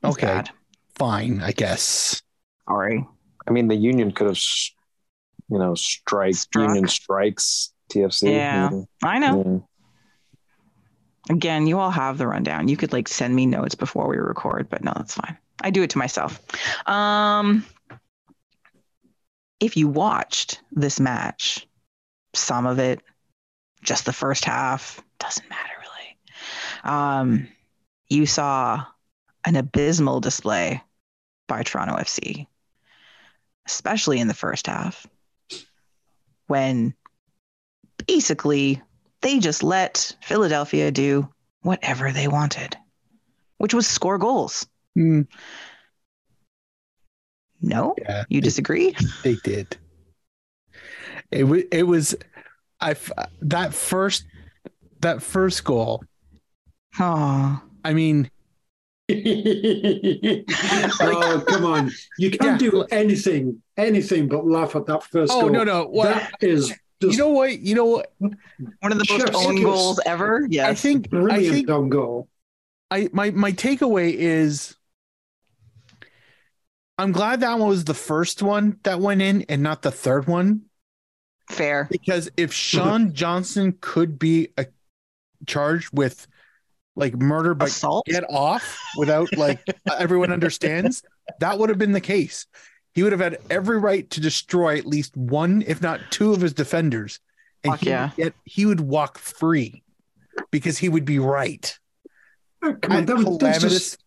[0.03, 0.27] It's Okay.
[0.27, 0.51] bad.
[0.97, 2.23] Fine, I guess.
[2.69, 3.05] Sorry.
[3.47, 4.39] I mean, the union could have,
[5.49, 6.69] you know, strike Struck.
[6.69, 8.31] union strikes TFC.
[8.33, 8.69] Yeah.
[8.71, 8.87] maybe.
[9.03, 9.65] I know.
[11.29, 11.35] Yeah.
[11.35, 12.69] Again, you all have the rundown.
[12.69, 15.37] You could like send me notes before we record, but no, that's fine.
[15.63, 16.41] I do it to myself.
[16.87, 17.65] Um,
[19.61, 21.67] if you watched this match,
[22.35, 23.01] some of it,
[23.83, 26.95] just the first half, doesn't matter really.
[26.97, 27.49] Um,
[28.09, 28.85] you saw
[29.45, 30.83] an abysmal display
[31.47, 32.47] by Toronto FC,
[33.67, 35.07] especially in the first half,
[36.47, 36.95] when
[38.07, 38.83] basically
[39.21, 41.29] they just let Philadelphia do
[41.63, 42.77] whatever they wanted,
[43.59, 44.67] which was score goals.
[44.95, 45.23] Hmm,
[47.67, 48.95] No, yeah, you they- disagree?
[49.23, 49.77] They did.
[51.31, 51.63] It was.
[51.73, 52.15] It was.
[52.81, 53.11] I f-
[53.43, 54.25] that first
[55.01, 56.05] that first goal.
[57.01, 58.31] Oh, I mean,
[59.11, 59.15] oh,
[61.49, 61.91] come on.
[62.19, 62.71] You can't Yeah.
[62.71, 65.51] do anything, anything but laugh at that first oh goal.
[65.51, 65.87] no, no.
[65.87, 67.31] What That is you just know?
[67.31, 67.85] What you know?
[67.87, 70.47] What one of the most own goals ever.
[70.49, 70.71] Yes.
[70.71, 71.07] I think.
[71.07, 71.67] I brilliant think.
[71.67, 72.29] dumb goal.
[72.91, 74.77] I my my takeaway is.
[76.99, 80.27] I'm glad that one was the first one that went in and not the third
[80.29, 80.63] one.
[81.51, 81.89] fair.
[81.91, 84.67] because if Sean Johnson could be a,
[85.47, 86.27] charged with
[86.97, 88.07] like murder but Assault.
[88.07, 89.61] get off without like
[89.99, 91.03] everyone understands,
[91.41, 92.47] that would have been the case.
[92.93, 96.41] He would have had every right to destroy at least one, if not two, of
[96.41, 97.19] his defenders,
[97.65, 98.05] and Fuck he yeah.
[98.11, 99.83] would get, he would walk free
[100.53, 101.77] because he would be right.
[102.63, 104.05] Oh, come on, That that was, that's just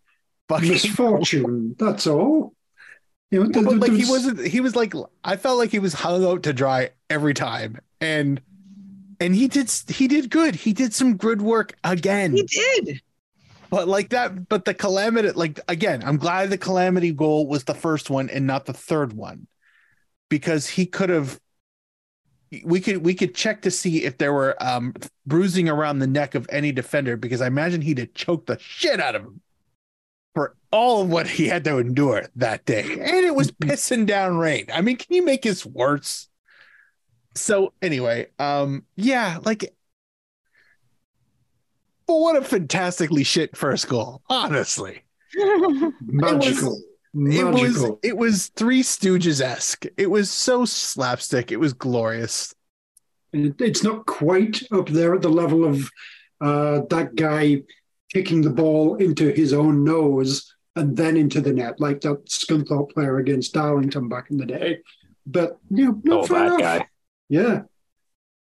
[0.47, 1.75] fucking- misfortune.
[1.77, 2.53] That's all.
[3.31, 4.45] You know, No, but like he wasn't.
[4.45, 8.41] He was like I felt like he was hung out to dry every time, and
[9.19, 10.55] and he did he did good.
[10.55, 12.35] He did some good work again.
[12.35, 13.01] He did.
[13.69, 17.73] But like that, but the calamity, like again, I'm glad the calamity goal was the
[17.73, 19.47] first one and not the third one,
[20.29, 21.39] because he could have.
[22.63, 24.93] We could we could check to see if there were um
[25.25, 29.01] bruising around the neck of any defender because I imagine he'd have choked the shit
[29.01, 29.46] out of him for
[30.71, 34.65] all of what he had to endure that day, and it was pissing down rain.
[34.73, 36.27] I mean, can you make this worse?
[37.35, 39.73] So anyway, um, yeah, like
[42.07, 45.03] but what a fantastically shit first goal, honestly.
[46.01, 46.81] magical.
[47.13, 47.99] It was magical.
[48.01, 49.85] it was Three Stooges esque.
[49.97, 51.51] It was so slapstick.
[51.51, 52.55] It was glorious.
[53.33, 55.89] It's not quite up there at the level of
[56.39, 57.63] uh, that guy
[58.13, 62.91] kicking the ball into his own nose and then into the net, like that Scunthorpe
[62.93, 64.79] player against Darlington back in the day.
[65.25, 66.87] but you know, not Oh, guy.
[67.29, 67.63] Yeah,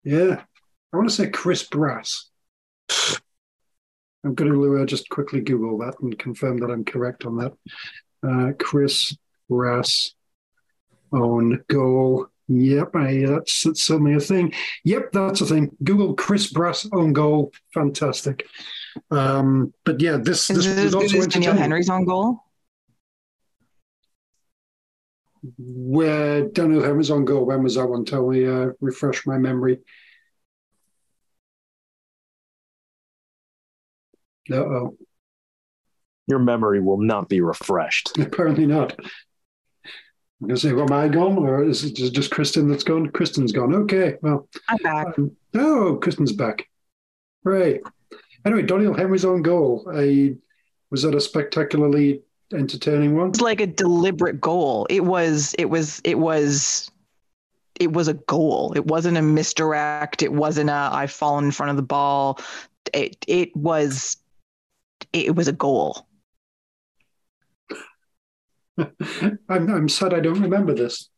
[0.04, 0.42] yeah.
[0.94, 2.30] I want to say Chris Brass.
[4.24, 7.54] I'm going to uh, just quickly Google that and confirm that I'm correct on that.
[8.28, 9.16] Uh, Chris
[9.50, 10.14] Brass
[11.12, 12.28] on goal.
[12.48, 14.54] Yep, I, that's, that's certainly a thing.
[14.84, 15.76] Yep, that's a thing.
[15.84, 17.52] Google Chris Brass on goal.
[17.74, 18.46] Fantastic.
[19.10, 21.58] Um, but yeah, this, Is this it as was also good as Doneil.
[21.58, 22.44] Henry's on goal?
[25.58, 28.06] Where Doneil Henry's on goal, when was that one?
[28.06, 29.80] Tell me, uh, refresh my memory.
[34.52, 34.98] Uh oh,
[36.28, 38.18] Your memory will not be refreshed.
[38.20, 38.96] apparently not.
[39.00, 41.38] I'm going to say, well, am I gone?
[41.38, 43.10] Or is it just, just Kristin that's gone?
[43.12, 43.76] Kristin's gone.
[43.76, 45.08] Okay, well, I'm back.
[45.20, 46.68] um, oh, Kristin's back.
[47.44, 47.82] Right.
[48.46, 49.86] Anyway, Doneil Henry's own goal.
[49.94, 50.36] I,
[50.90, 52.22] was that a spectacularly
[52.54, 53.30] entertaining one?
[53.30, 54.88] It's like a deliberate goal.
[54.90, 55.54] It was.
[55.60, 56.02] It was.
[56.04, 56.90] It was.
[57.80, 58.74] It was a goal.
[58.76, 60.22] It wasn't a misdirect.
[60.22, 62.40] It wasn't a I've fallen in front of the ball.
[62.94, 63.18] It.
[63.28, 64.18] It was.
[65.14, 66.08] It was a goal.
[68.78, 71.10] I'm, I'm sad I don't remember this.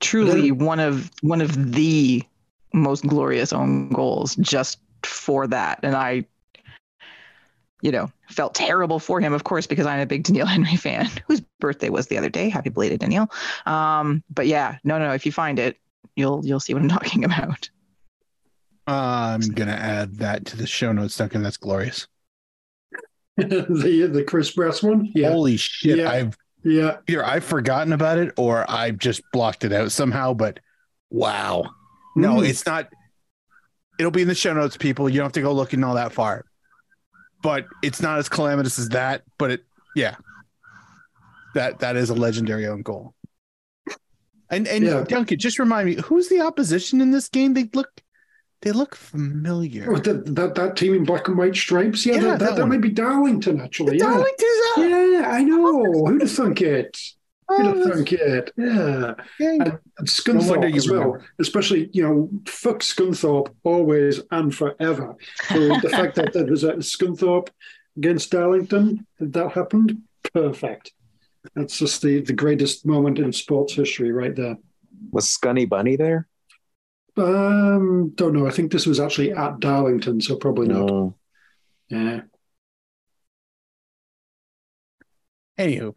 [0.00, 2.22] Truly one of one of the
[2.74, 4.36] most glorious own goals.
[4.36, 6.26] Just for that, and I.
[7.82, 11.06] You know, felt terrible for him, of course, because I'm a big Doneil Henry fan,
[11.28, 12.48] whose birthday was the other day.
[12.48, 13.28] Happy belated, Doneil.
[13.66, 15.76] Um, but yeah, no, no, if you find it,
[16.16, 17.68] you'll you'll see what I'm talking about.
[18.86, 21.42] I'm gonna add that to the show notes, Duncan.
[21.42, 22.06] That's glorious.
[23.36, 25.10] the the Chris Brass one?
[25.14, 25.30] Yeah.
[25.30, 25.98] Holy shit!
[25.98, 26.10] Yeah.
[26.10, 26.98] I've Yeah.
[27.08, 30.32] either I've forgotten about it or I've just blocked it out somehow.
[30.32, 30.60] But
[31.10, 31.64] wow,
[32.14, 32.48] no, Mm.
[32.48, 32.88] it's not.
[33.98, 35.08] It'll be in the show notes, people.
[35.08, 36.44] You don't have to go looking all that far.
[37.42, 39.22] But it's not as calamitous as that.
[39.38, 40.16] But it, yeah,
[41.54, 43.14] that that is a legendary own goal.
[44.50, 45.04] And and Yeah.
[45.06, 47.54] Duncan, just remind me, who's the opposition in this game?
[47.54, 47.88] They look,
[48.62, 49.90] they look familiar.
[49.92, 52.04] Oh, that, that that team in black and white stripes.
[52.06, 53.98] Yeah, Yeah, that, that that, that might be Darlington actually.
[53.98, 54.04] Yeah.
[54.04, 54.82] Darlington's out.
[54.88, 55.82] Yeah, I know.
[56.06, 56.98] Who'd have thunk it?
[57.48, 58.52] Who'd Oh, have thunk it?
[58.56, 59.14] Yeah.
[59.40, 59.58] okay.
[59.58, 61.00] And No wonder Scunthorpe you as well.
[61.02, 61.24] remember.
[61.38, 65.14] Especially, you know, fuck Scunthorpe always and forever.
[65.48, 67.48] So the fact that there was a Scunthorpe
[67.96, 70.02] against Darlington, that that happened,
[70.32, 70.92] perfect.
[71.54, 74.56] That's just the, the greatest moment in sports history right there.
[75.12, 76.26] Was Scunny Bunny there?
[77.16, 78.46] Um, don't know.
[78.46, 80.88] I think this was actually at Darlington, so probably not.
[80.90, 81.14] Mm.
[81.90, 82.20] Yeah.
[85.58, 85.94] Anywho,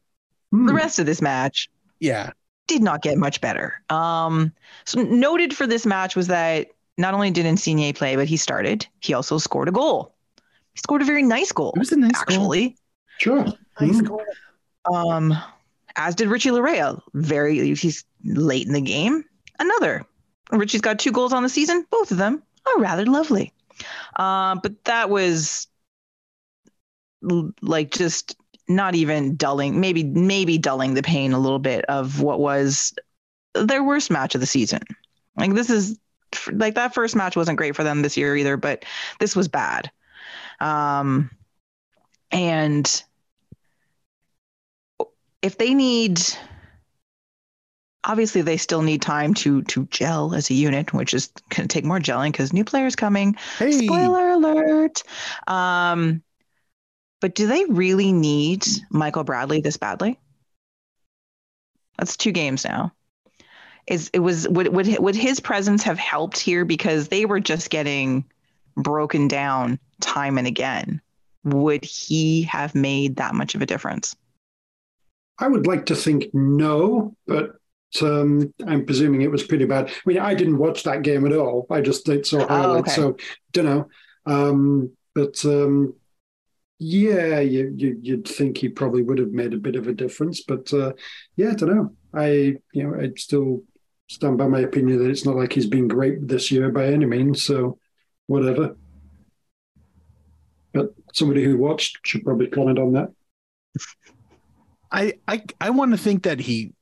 [0.52, 0.66] Hmm.
[0.68, 2.32] The rest of this match yeah,
[2.68, 3.82] did not get much better.
[3.90, 4.54] Um,
[4.86, 8.88] so noted for this match was that not only did Insigne play, but he started.
[9.02, 10.16] He also scored a goal.
[10.74, 12.22] He scored a very nice goal, it was a nice goal.
[12.22, 12.76] actually.
[13.20, 13.46] Sure.
[13.82, 14.06] Nice Hmm.
[14.06, 14.24] goal.
[14.94, 15.34] Um,
[15.96, 17.02] as did Richie Laryea.
[17.14, 19.26] Very, he's late in the game.
[19.60, 20.06] Another.
[20.52, 21.86] Richie's got two goals on the season.
[21.90, 23.52] Both of them are rather lovely.
[24.16, 25.68] Uh, but that was
[27.30, 28.36] l- like just
[28.68, 32.94] not even dulling, maybe maybe dulling the pain a little bit of what was
[33.54, 34.82] their worst match of the season.
[35.36, 36.00] Like this is
[36.52, 38.86] like that first match wasn't great for them this year either, but
[39.20, 39.92] this was bad.
[40.60, 41.30] Um,
[42.32, 43.04] and
[45.42, 46.22] if they need
[48.04, 51.74] obviously they still need time to to gel as a unit which is going to
[51.74, 55.04] take more gelling because new players coming Hey, spoiler alert
[55.48, 56.22] um
[57.22, 60.20] but do they really need michael bradley this badly
[61.98, 62.92] that's two games now
[63.88, 67.70] is it was would would would his presence have helped here because they were just
[67.70, 68.26] getting
[68.76, 71.02] broken down time and again
[71.44, 74.16] would he have made that much of a difference
[75.40, 77.58] I would like to think no, but
[78.02, 79.90] um, I'm presuming it was pretty bad.
[79.90, 81.68] I mean, I didn't watch that game at all.
[81.70, 82.92] I just did saw Oh, highlights, okay.
[82.94, 83.18] so
[83.52, 83.90] don't know.
[84.26, 85.94] Um, but um,
[86.80, 90.44] yeah, you, you you'd think he probably would have made a bit of a difference.
[90.44, 90.94] But uh,
[91.36, 91.96] yeah, I don't know.
[92.14, 92.28] I
[92.72, 93.64] you know I'd still
[94.08, 97.06] stand by my opinion that it's not like he's been great this year by any
[97.06, 97.44] means.
[97.44, 97.80] So
[98.28, 98.78] whatever.
[100.74, 103.10] But somebody who watched should probably comment on that.
[104.92, 106.74] I I I want to think that he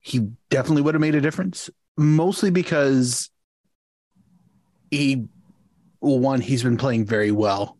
[0.00, 1.68] he definitely would have made a difference,
[1.98, 3.28] mostly because
[4.90, 5.24] he
[6.00, 7.76] well, one he's been playing very well.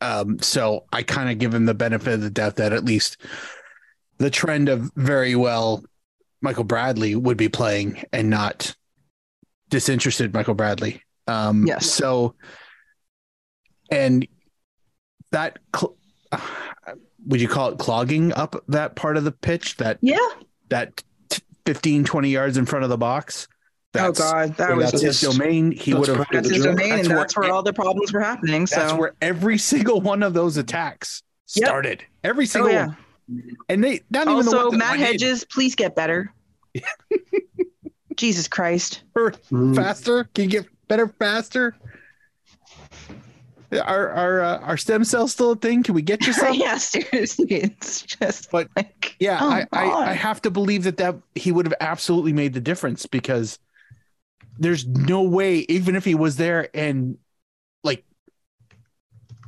[0.00, 3.16] Um, so I kind of give him the benefit of the doubt that at least
[4.18, 5.82] the trend of very well
[6.40, 8.74] Michael Bradley would be playing and not
[9.70, 11.02] disinterested Michael Bradley.
[11.26, 11.90] Um, Yes.
[11.90, 12.34] So,
[13.90, 14.26] and
[15.32, 15.96] that cl-
[17.26, 20.16] would you call it clogging up that part of the pitch that Yeah.
[20.70, 23.48] that t- 15 20 yards in front of the box
[23.94, 26.90] oh God, that was that's his domain he that's would have part that's his domain,
[26.90, 28.66] That's and where- that's where all the problems were happening.
[28.66, 31.22] So that's where every single one of those attacks
[31.54, 31.66] Yep.
[31.66, 32.86] started every oh single yeah.
[32.88, 32.96] one
[33.70, 35.06] and they not even the Also, ones Matt went in.
[35.06, 36.32] Hedges, please get better.
[38.16, 39.02] Jesus Christ.
[39.16, 39.74] Mm.
[39.74, 41.74] faster can you get better faster
[43.72, 46.76] are our uh, our stem cells still a thing can we get you some yeah,
[46.78, 51.16] seriously, it's just But, like Yeah, Oh, I, I, I have to believe that that
[51.34, 53.58] he would have absolutely made the difference because
[54.58, 57.16] there's no way, even if he was there and
[57.84, 58.04] like,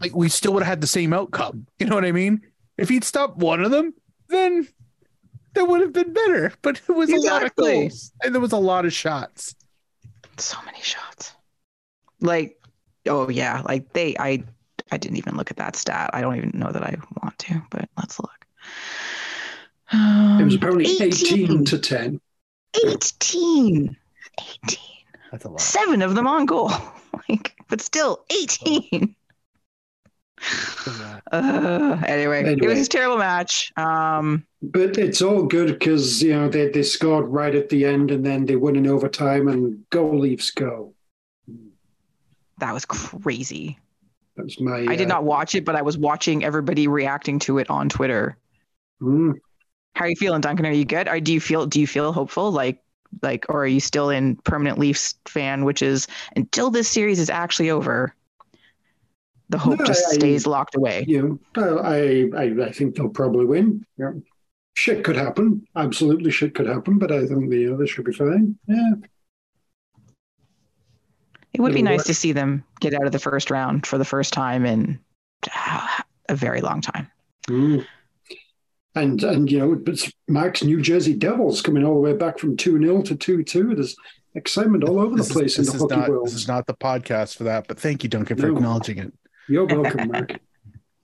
[0.00, 1.66] like we still would have had the same outcome.
[1.78, 2.42] You know what I mean?
[2.78, 3.92] If he'd stopped one of them,
[4.28, 4.66] then
[5.54, 6.52] that would have been better.
[6.62, 9.54] But it was a lot of goals and there was a lot of shots.
[10.38, 11.32] so many shots.
[12.20, 12.58] Like,
[13.06, 14.44] oh yeah, like they I
[14.92, 16.10] I didn't even look at that stat.
[16.12, 18.46] I don't even know that I want to, but let's look.
[19.92, 21.08] It was Um, apparently 18,
[21.50, 21.64] 18.
[21.64, 22.20] to 10.
[22.86, 23.96] 18.
[24.66, 24.78] 18.
[25.30, 25.60] That's a lot.
[25.60, 26.70] Seven of them on goal.
[27.28, 29.14] like, but still 18.
[31.32, 33.70] Uh, anyway, it was a terrible match.
[33.76, 38.10] Um, But it's all good because, you know, they, they scored right at the end
[38.10, 40.94] and then they won in overtime and goal Leafs go.
[42.58, 43.78] that was crazy.
[44.36, 44.78] That's my.
[44.88, 47.88] I did uh, not watch it, but I was watching everybody reacting to it on
[47.88, 48.36] Twitter.
[49.02, 49.34] mm,
[49.94, 50.66] How are you feeling, Duncan?
[50.66, 51.08] Are you good?
[51.08, 52.50] Or do you feel do you feel hopeful?
[52.50, 52.82] Like
[53.22, 56.06] like or are you still in permanent Leafs fan, which is
[56.36, 58.14] until this series is actually over,
[59.48, 61.04] the hope No, just I- stays locked away.
[61.08, 63.84] you know, I, I, I think they'll probably win.
[63.98, 64.12] Yeah.
[64.74, 65.66] Shit could happen.
[65.74, 68.56] Absolutely shit could happen, but I think the others should be fine.
[68.68, 68.92] Yeah.
[71.52, 72.06] It would be It'll nice work.
[72.06, 74.98] to see them get out of the first round for the first time in
[75.52, 77.10] ah, a very long time.
[77.48, 77.84] Mm.
[78.94, 82.56] And and you know, it's Max New Jersey Devils coming all the way back from
[82.56, 83.74] two 0 to two two.
[83.74, 83.94] There's
[84.34, 86.26] excitement all over the This is- place in the hockey not, world.
[86.26, 88.56] This is not the podcast for that, but thank you, Duncan, for No.
[88.56, 89.12] acknowledging it.
[89.48, 90.32] You're welcome, Mark.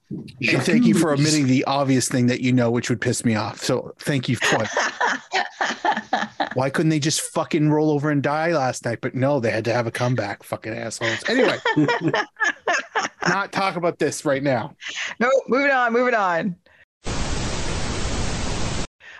[0.09, 3.35] And thank you for omitting the obvious thing that you know, which would piss me
[3.35, 3.61] off.
[3.61, 4.73] So thank you twice.
[6.53, 8.99] Why couldn't they just fucking roll over and die last night?
[9.01, 10.43] But no, they had to have a comeback.
[10.43, 11.21] Fucking assholes.
[11.27, 11.57] Anyway,
[13.27, 14.75] not talk about this right now.
[15.19, 16.55] no, moving on, moving on.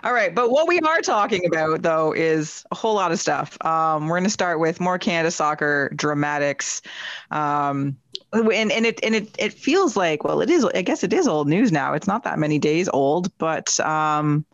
[0.07, 3.57] All right, but what we are talking about though is a whole lot of stuff.
[3.65, 6.81] Um, we're going to start with more Canada soccer dramatics,
[7.29, 7.97] um,
[8.31, 10.63] and and it and it it feels like well, it is.
[10.63, 11.91] I guess it is old news now.
[11.91, 14.45] It's not that many days old, but um,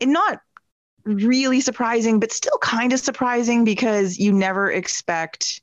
[0.00, 0.40] and not
[1.04, 5.62] really surprising, but still kind of surprising because you never expect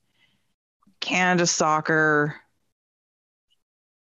[1.01, 2.37] Canada soccer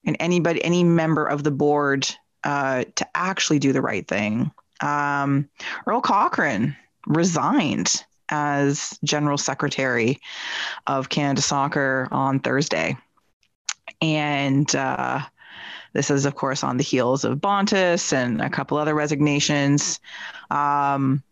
[0.06, 2.08] and anybody, any member of the board,
[2.44, 4.52] uh, to actually do the right thing.
[4.82, 5.50] Um,
[5.86, 6.76] Earl Cochrane
[7.08, 10.20] resigned as general secretary
[10.88, 12.98] of Canada Soccer on Thursday,
[14.02, 15.22] and uh,
[15.94, 20.00] this is, of course, on the heels of Bontis and a couple other resignations.
[20.52, 21.24] Um,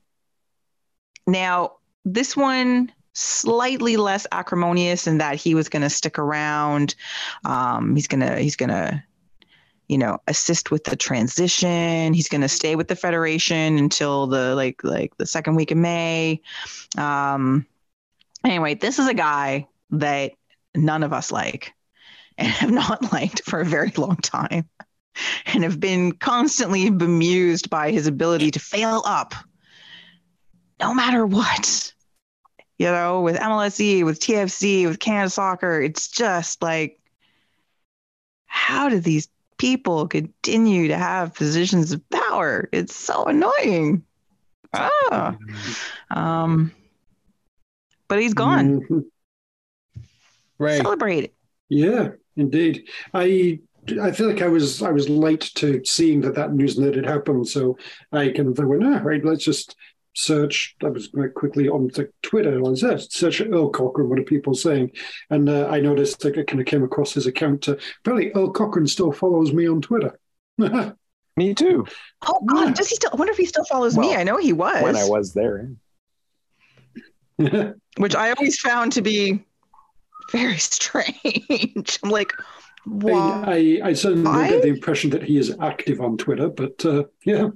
[1.27, 1.73] now,
[2.05, 6.95] this one slightly less acrimonious in that he was going to stick around.
[7.45, 9.03] Um, he's gonna he's gonna
[9.87, 12.13] you know assist with the transition.
[12.13, 16.41] He's gonna stay with the federation until the like like the second week of May.
[16.97, 17.65] Um,
[18.43, 20.33] anyway, this is a guy that
[20.75, 21.73] none of us like
[22.37, 24.67] and have not liked for a very long time
[25.45, 29.33] and have been constantly bemused by his ability to fail up
[30.79, 31.93] no matter what
[32.77, 35.81] you know, with MLSE, with TFC, with Canada Soccer.
[35.81, 36.99] It's just like,
[38.45, 39.27] how do these
[39.57, 42.69] people continue to have positions of power?
[42.71, 44.03] It's so annoying.
[44.73, 45.35] Ah,
[46.11, 46.71] um,
[48.07, 48.81] but he's gone.
[48.81, 49.05] Mhm.
[50.59, 51.33] Ray, Celebrate it.
[51.69, 52.89] Yeah, indeed.
[53.13, 53.59] I
[54.01, 57.05] I feel like I was I was late to seeing that that news net had
[57.05, 57.77] happened, so
[58.11, 59.75] I kind of went, ah, right, let's just
[60.17, 60.75] search.
[60.83, 62.57] I was going quickly on to Twitter.
[62.57, 64.09] I was there, search Earl Cochrane.
[64.09, 64.91] What are people saying?
[65.29, 67.69] And uh, I noticed like I kind of came across his account.
[67.69, 70.19] Uh, apparently, Earl Cochrane still follows me on Twitter.
[71.37, 71.85] Me too.
[72.25, 73.11] Oh God, does he still?
[73.13, 74.15] I wonder if he still follows me.
[74.15, 75.69] I know he was, When I was there.
[77.97, 79.45] which I always found to be
[80.31, 81.99] very strange.
[82.03, 82.33] I'm like,
[82.87, 83.43] wow.
[83.45, 87.03] I, I certainly don't get the impression that he is active on Twitter, but uh,
[87.23, 87.49] yeah.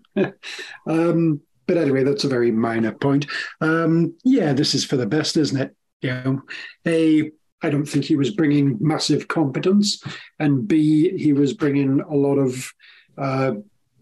[0.86, 3.26] um, but anyway, that's a very minor point.
[3.62, 5.76] Um, yeah, this is for the best, isn't it?
[6.02, 6.42] You know,
[6.88, 7.32] A,
[7.62, 10.04] I don't think he was bringing massive competence,
[10.40, 12.74] and B, he was bringing a lot of
[13.18, 13.54] uh,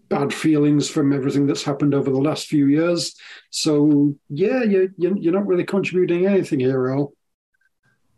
[0.08, 3.14] bad feelings from everything that's happened over the last few years.
[3.50, 7.12] So yeah, you, you you're not really contributing anything here, Earl.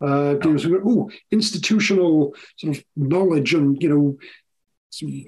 [0.01, 4.18] Uh, you know, oh, institutional sort of knowledge and you know
[4.90, 5.24] some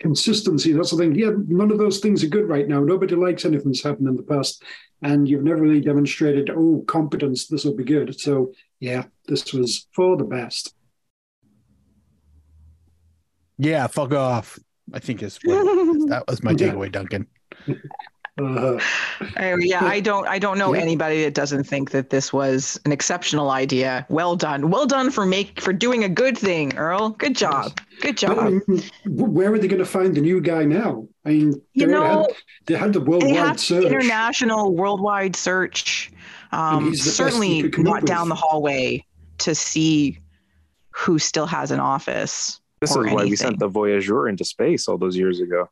[0.00, 0.72] consistency.
[0.72, 1.14] That's the thing.
[1.14, 2.80] Yeah, none of those things are good right now.
[2.80, 4.62] Nobody likes anything that's happened in the past,
[5.02, 7.46] and you've never really demonstrated, oh, competence.
[7.46, 8.18] This will be good.
[8.18, 10.74] So yeah, this was for the best.
[13.58, 14.58] Yeah, fuck off.
[14.92, 15.64] I think is what
[16.08, 17.26] that was my takeaway, Duncan.
[18.38, 18.78] Uh,
[19.38, 20.80] Oh, yeah, I don't I don't know Yeah.
[20.82, 24.04] anybody that doesn't think that this was an exceptional idea.
[24.10, 24.68] Well done.
[24.70, 27.10] Well done for make for doing a good thing, Earl.
[27.10, 27.80] Good job.
[28.02, 28.52] Good I job.
[28.68, 31.08] mean, where are they going to find the new guy now?
[31.24, 32.26] I mean, You they know, had,
[32.66, 33.84] they had the They worldwide have search.
[33.86, 36.10] international worldwide search.
[36.52, 39.02] Um, he's the best certainly you could come up not down the hallway
[39.38, 40.18] to see
[40.90, 42.60] who still has an office.
[42.82, 45.70] This or is why we sent the Voyageur into space all those years ago.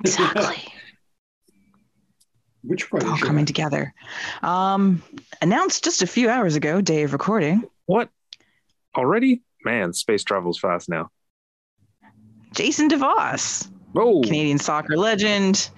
[0.00, 0.72] Exactly.
[2.68, 3.06] Which one?
[3.06, 3.94] all coming together.
[4.42, 5.02] Um,
[5.40, 7.64] announced just a few hours ago, day of recording.
[7.86, 8.10] What?
[8.94, 9.42] Already?
[9.64, 11.08] Man, space travels fast now.
[12.54, 15.70] Jason DeVos, Oh, Canadian soccer legend,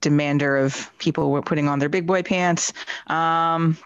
[0.00, 2.72] demander of people were putting on their big boy pants.
[3.08, 3.76] Um,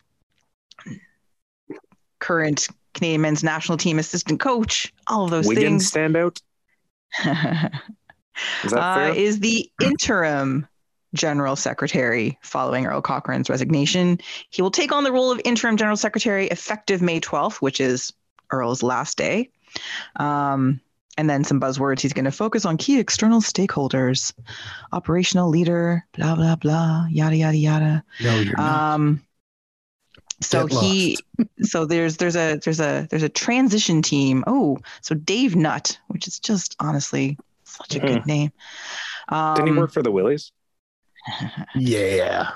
[2.21, 4.93] current Canadian men's national team assistant coach.
[5.09, 6.13] All of those Wiggins things.
[6.15, 6.41] standout.
[8.65, 9.15] Is that uh, fair?
[9.15, 10.67] is the interim
[11.15, 14.19] general secretary following Earl Cochrane's resignation.
[14.51, 18.13] He will take on the role of interim general secretary effective May 12th, which is
[18.51, 19.51] Earl's last day.
[20.17, 20.81] Um,
[21.19, 22.01] and then some buzzwords.
[22.01, 24.33] He's going to focus on key external stakeholders,
[24.93, 28.05] operational leader, blah, blah, blah, yada, yada, yada.
[28.23, 28.95] No, you're not.
[28.95, 29.23] Um,
[30.41, 31.19] so Get he,
[31.61, 34.43] so there's there's a there's a there's a transition team.
[34.47, 38.51] Oh, so Dave Nutt, which is just honestly such a good name.
[39.29, 40.51] Um, Didn't he work for the Willies?
[41.75, 42.51] Yeah.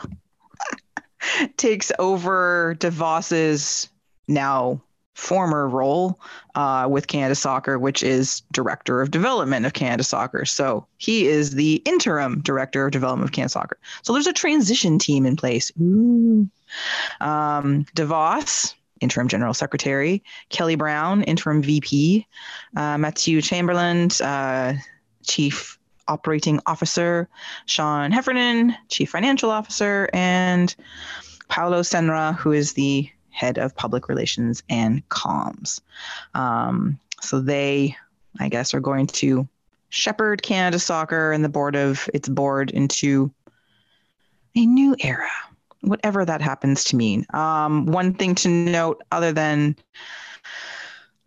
[1.57, 3.89] takes over DeVos's
[4.29, 4.81] now
[5.15, 6.21] former role
[6.55, 10.45] uh, with Canada Soccer, which is director of development of Canada Soccer.
[10.45, 13.79] So he is the interim director of development of Canada Soccer.
[14.03, 15.73] So there's a transition team in place.
[15.81, 16.49] Ooh.
[17.21, 22.27] Um, DeVos, interim general secretary, Kelly Brown, interim VP,
[22.77, 24.75] uh, Matthew Chamberlain, uh,
[25.27, 25.76] chief
[26.09, 27.29] operating officer,
[27.67, 30.75] Sean Heffernan, chief financial officer, and
[31.49, 35.81] Paolo Senra, who is the head of public relations and comms.
[36.35, 37.97] Um, so they,
[38.41, 39.47] I guess, are going to
[39.89, 43.33] shepherd Canada Soccer and the board of its board into
[44.55, 45.31] a new era,
[45.83, 47.27] whatever that happens to mean.
[47.35, 49.77] Um, one thing to note, other than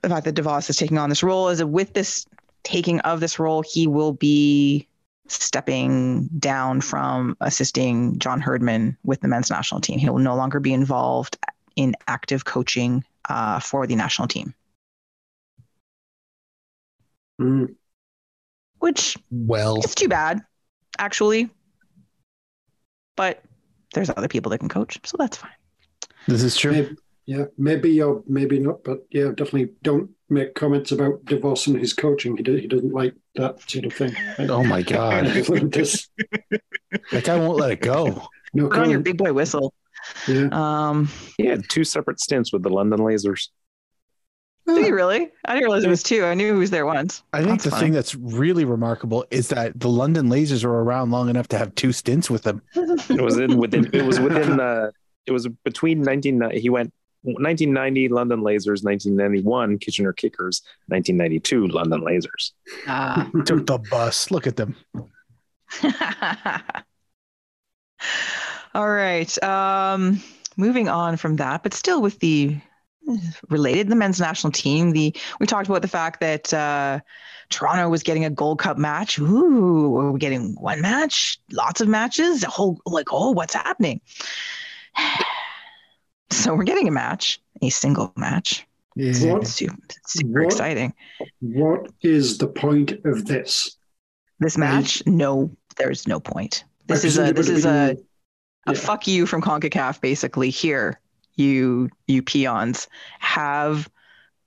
[0.02, 2.26] the fact that DeVos is taking on this role, is that with this
[2.64, 4.88] taking of this role, he will be
[5.28, 10.00] stepping down from assisting John Herdman with the men's national team.
[10.00, 11.38] He will no longer be involved
[11.76, 14.54] in active coaching uh, for the national team,
[17.40, 17.76] Mm.
[18.80, 20.42] which Well, it's too bad,
[20.98, 21.50] actually.
[23.16, 23.44] But
[23.94, 25.52] there's other people that can coach, so that's fine.
[26.28, 26.96] this is true.
[27.30, 31.78] Maybe, yeah, maybe or maybe not, but yeah, definitely don't make comments about DeVos and
[31.80, 32.38] his coaching.
[32.38, 34.16] He, do, he doesn't like that sort of thing.
[34.40, 35.26] Oh my god.
[35.72, 36.10] Just
[37.12, 38.28] That guy won't let it go.
[38.54, 39.74] no Put on your big boy whistle.
[40.28, 40.48] Yeah.
[40.52, 43.50] Um, He had two separate stints with the London Lasers.
[44.68, 45.30] did he really?
[45.46, 46.24] I didn't realize it was two.
[46.26, 47.24] I knew he was there once.
[47.34, 47.80] I think That's the fine.
[47.80, 51.74] thing that's really remarkable is that the London Lasers were around long enough to have
[51.76, 52.62] two stints with them.
[52.76, 53.90] It was in within.
[53.94, 54.60] It was within.
[54.70, 54.92] Uh,
[55.26, 56.50] it was between 19.
[56.54, 56.92] He went
[57.24, 62.52] 1990 London Lasers, 1991 Kitchener Kickers, 1992 London Lasers.
[62.88, 63.30] Ah.
[63.46, 64.32] Took the bus.
[64.32, 64.76] Look at them.
[68.74, 69.44] All right.
[69.44, 70.22] Um,
[70.56, 72.58] moving on from that, but still with the
[73.50, 74.92] related, the men's national team.
[74.92, 77.00] The we talked about the fact that uh,
[77.50, 79.20] Toronto was getting a Gold Cup match.
[79.20, 81.40] Ooh, are we getting one match?
[81.52, 82.44] Lots of matches.
[82.44, 84.00] A whole like, oh, what's happening?
[86.34, 88.66] So we're getting a match, a single match.
[88.96, 89.14] Yeah.
[89.34, 89.48] What?
[89.48, 89.76] Super,
[90.06, 90.46] super What?
[90.54, 90.94] exciting.
[91.42, 93.78] What is the point of this?
[94.40, 96.64] This match, no, there's no point.
[96.88, 97.98] This I is a this would is a have
[98.68, 98.80] a Yeah.
[98.80, 101.00] fuck you from CONCACAF basically here
[101.36, 102.88] you you peons
[103.20, 103.90] have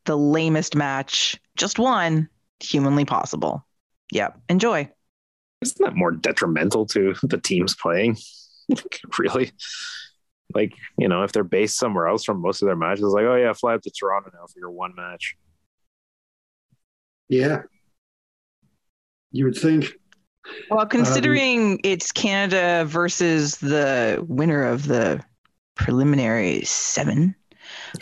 [0.05, 2.28] the lamest match just one
[2.61, 3.64] humanly possible
[4.12, 4.89] yep enjoy
[5.62, 8.16] Isn't that more detrimental to the teams playing?
[9.18, 9.53] really?
[10.55, 13.36] Like, you know, if they're based somewhere else from most of their matches, like, oh
[13.36, 15.36] yeah, fly up to Toronto now for your one match.
[17.28, 17.62] Yeah.
[19.30, 19.92] You would think.
[20.70, 25.24] Well, considering it's Canada versus the winner of the
[25.76, 27.34] preliminary seven,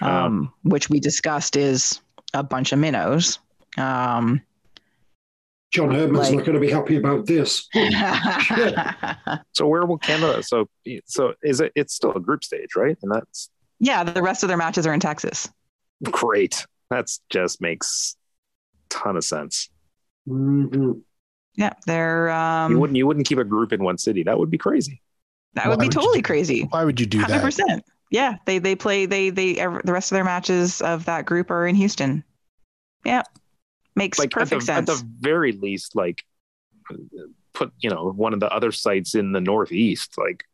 [0.01, 2.01] um, which we discussed is
[2.35, 3.39] a bunch of minnows.
[3.77, 4.41] Um,
[5.73, 7.69] John Herdman's Like- not going to be happy about this.
[9.53, 10.43] So where will Canada?
[10.43, 10.69] So
[11.07, 11.73] so is it?
[11.75, 12.97] It's still a group stage, right?
[13.03, 15.49] And that's yeah, the rest of their matches are in Texas.
[16.05, 16.67] great.
[16.91, 18.17] That's just makes
[18.89, 19.69] ton of sense.
[20.29, 21.03] Mhm.
[21.57, 24.23] Yeah, they're you um, wouldn't you wouldn't keep a group in one city.
[24.23, 25.03] That would be crazy.
[25.55, 26.63] that Why would be would you totally do- crazy.
[26.71, 27.43] Why would you do Hundred that?
[27.43, 27.85] percent.
[28.11, 31.51] Yeah, they they play they they ev- the rest of their matches of that group
[31.51, 32.25] are in Houston.
[33.05, 33.23] Yeah,
[33.97, 34.89] makes Like at the, perfect sense.
[34.91, 36.23] at the very least, like
[37.53, 40.17] put you know one of the other sites in the Northeast.
[40.19, 40.45] Like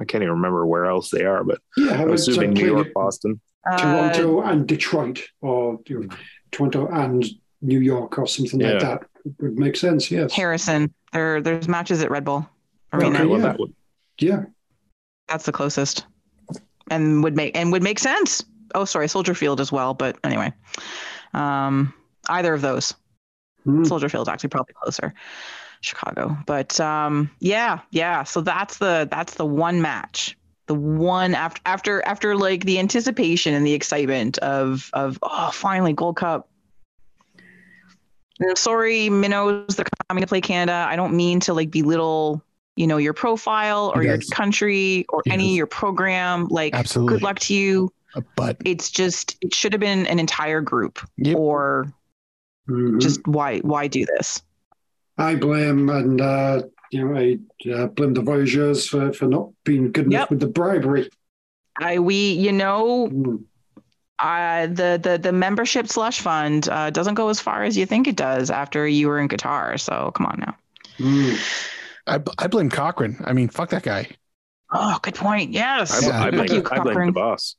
[0.00, 2.88] I can't even remember where else they are, but Yeah, I'm it's assuming New York,
[2.88, 3.40] it- Boston.
[3.66, 6.16] Uh, Toronto and Detroit, or you know,
[6.50, 7.24] Toronto and
[7.62, 8.72] New York, or something Yeah.
[8.72, 9.02] like that
[9.40, 10.10] would make sense.
[10.10, 10.32] Yes.
[10.32, 10.92] Harrison.
[11.14, 12.46] There there's matches at Red Bull
[12.92, 13.14] Arena.
[13.20, 13.46] Okay, well, yeah.
[13.46, 13.74] that would
[14.18, 14.42] Yeah.
[15.28, 16.04] That's the closest,
[16.90, 18.44] and would make and would make sense.
[18.74, 19.94] Oh, sorry, Soldier Field as well.
[19.94, 20.52] But anyway,
[21.32, 21.94] um,
[22.28, 22.94] either of those.
[23.64, 23.84] Hmm.
[23.84, 25.14] Soldier Field actually probably closer.
[25.80, 26.36] Chicago.
[26.46, 28.22] But um yeah, yeah.
[28.24, 30.36] So that's the that's the one match.
[30.66, 35.92] The one after after after like the anticipation and the excitement of of oh finally
[35.92, 36.48] Gold Cup.
[38.40, 40.86] And sorry, minnows, they're coming to play Canada.
[40.88, 42.42] I don't mean to like belittle,
[42.76, 46.48] you know, your profile or your country or any your program.
[46.48, 47.14] Like Absolutely.
[47.14, 47.92] good luck to you.
[48.16, 51.36] Uh, But It's just it should have been an entire group Yep.
[51.36, 51.92] or
[52.68, 53.00] Mhm.
[53.00, 54.42] just why why do this?
[55.18, 57.38] I blame and uh, you know I
[57.70, 60.30] uh, blame the Voyageurs for, for not being good enough Yep.
[60.30, 61.10] with the bribery.
[61.80, 63.36] I we you know Hmm.
[64.18, 68.06] uh, the the the membership slush fund uh, doesn't go as far as you think
[68.08, 69.78] it does after you were in Qatar.
[69.78, 70.54] So come on now.
[70.98, 71.34] Hmm.
[72.06, 73.16] I, I blame Cochrane.
[73.24, 74.08] I mean, fuck that guy.
[74.72, 75.52] Oh, good point.
[75.52, 76.06] Yes.
[76.06, 77.56] I, I, blame, you, I blame the boss.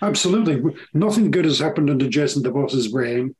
[0.00, 3.34] Absolutely, nothing good has happened under Jason DeVos's reign.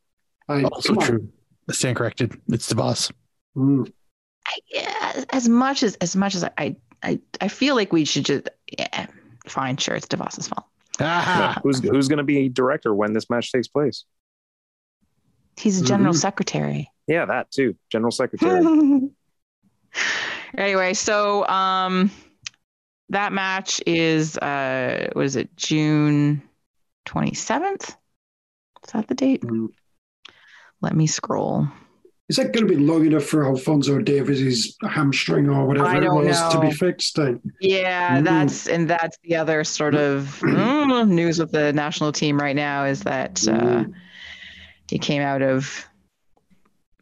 [0.49, 1.28] I, Also come true.
[1.68, 2.38] I stand corrected.
[2.49, 3.11] It's the boss.
[3.55, 3.84] Hmm.
[4.47, 8.24] I, yeah, as much as as much as I I I feel like we should
[8.24, 9.07] just yeah,
[9.47, 9.76] fine.
[9.76, 10.66] Sure, it's Devos's fault.
[11.01, 14.05] Ah, Who's who's going to be director when this match takes place?
[15.57, 16.18] He's a general Mhm.
[16.18, 16.90] secretary.
[17.07, 17.76] Yeah, that too.
[17.90, 18.64] General secretary.
[20.57, 22.11] anyway, so um
[23.11, 26.43] that match is uh what is it, June
[27.05, 27.90] twenty seventh?
[28.84, 29.43] Is that the date?
[29.45, 29.66] Hmm.
[30.83, 31.66] Let me scroll.
[32.28, 36.41] Is that going to be long enough for Alfonso Davies' hamstring or whatever it was
[36.53, 37.18] to be fixed?
[37.61, 38.24] Yeah, Mm.
[38.24, 42.85] that's and that's the other sort of mm, news with the national team right now
[42.85, 43.53] is that uh,
[43.85, 43.93] Mm.
[44.89, 45.87] he came out of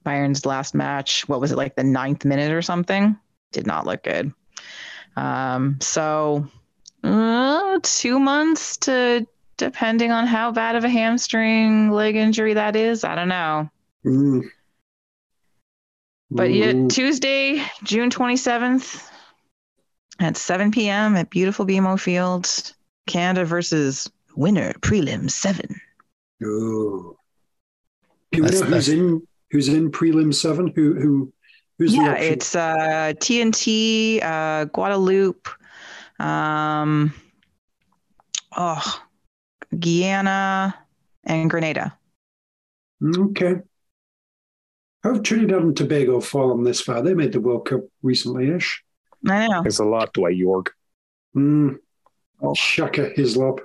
[0.04, 1.28] Bayern's last match.
[1.28, 3.16] What was it like the ninth minute or something?
[3.52, 4.32] Did not look good.
[5.16, 6.46] Um, so
[7.04, 9.26] uh, two months to
[9.60, 13.04] depending on how bad of a hamstring leg injury that is.
[13.04, 13.70] I don't know.
[14.02, 14.40] Hmm.
[16.30, 16.88] But yeah, Hmm.
[16.88, 19.06] Tuesday, June 27th
[20.18, 21.14] at 7 p.m.
[21.16, 22.48] at beautiful BMO Field,
[23.06, 25.80] Canada versus winner prelim seven.
[26.42, 27.16] Oh.
[28.32, 30.72] Do you know who's in who's in prelim seven?
[30.74, 31.32] Who who
[31.78, 32.32] who's yeah, option?
[32.32, 35.48] it's uh, TNT, uh, Guadeloupe,
[36.20, 37.12] um,
[38.56, 39.02] oh,
[39.78, 40.74] Guyana,
[41.24, 41.96] and Grenada.
[43.16, 43.56] okay.
[45.02, 47.02] How have Trinidad and Tobago fallen this far?
[47.02, 48.84] They made the World Cup recently-ish.
[49.28, 49.62] I know.
[49.62, 50.74] Thanks a lot, Dwight Yorke.
[51.32, 51.74] Hmm.
[52.42, 52.54] Oh.
[52.54, 53.60] Shaka Hislop.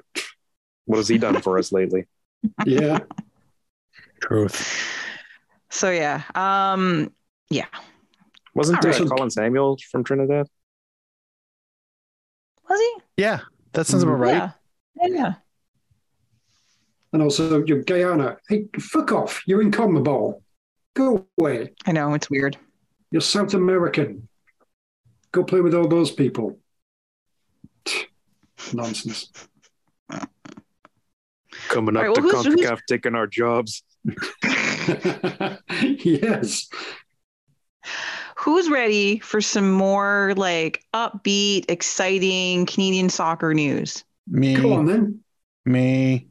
[0.86, 2.06] What has he done for us lately?
[2.66, 3.00] Yeah.
[4.22, 4.88] truth.
[5.72, 7.12] So yeah, um,
[7.50, 7.66] yeah.
[8.54, 9.10] Wasn't All uh, right.
[9.10, 10.48] Colin Samuel from Trinidad?
[12.70, 12.94] Was he?
[13.18, 13.40] Yeah,
[13.74, 14.52] that sounds about right.
[14.96, 15.08] Yeah.
[15.08, 15.34] Yeah.
[17.16, 18.36] And also your Guyana.
[18.50, 19.42] Hey, fuck off.
[19.48, 20.42] You're in CONMEBOL.
[20.96, 21.72] Go away.
[21.86, 22.58] I know it's weird.
[23.10, 24.28] You're South American.
[25.32, 26.60] Go play with all those people.
[28.74, 29.32] Nonsense.
[31.70, 33.82] Coming up right, to well, who's- who's- CONCACAF taking our jobs.
[36.04, 36.68] yes.
[38.36, 44.04] Who's ready for some more like upbeat, exciting Canadian soccer news?
[44.28, 45.22] Me, Come on then.
[45.64, 46.28] me.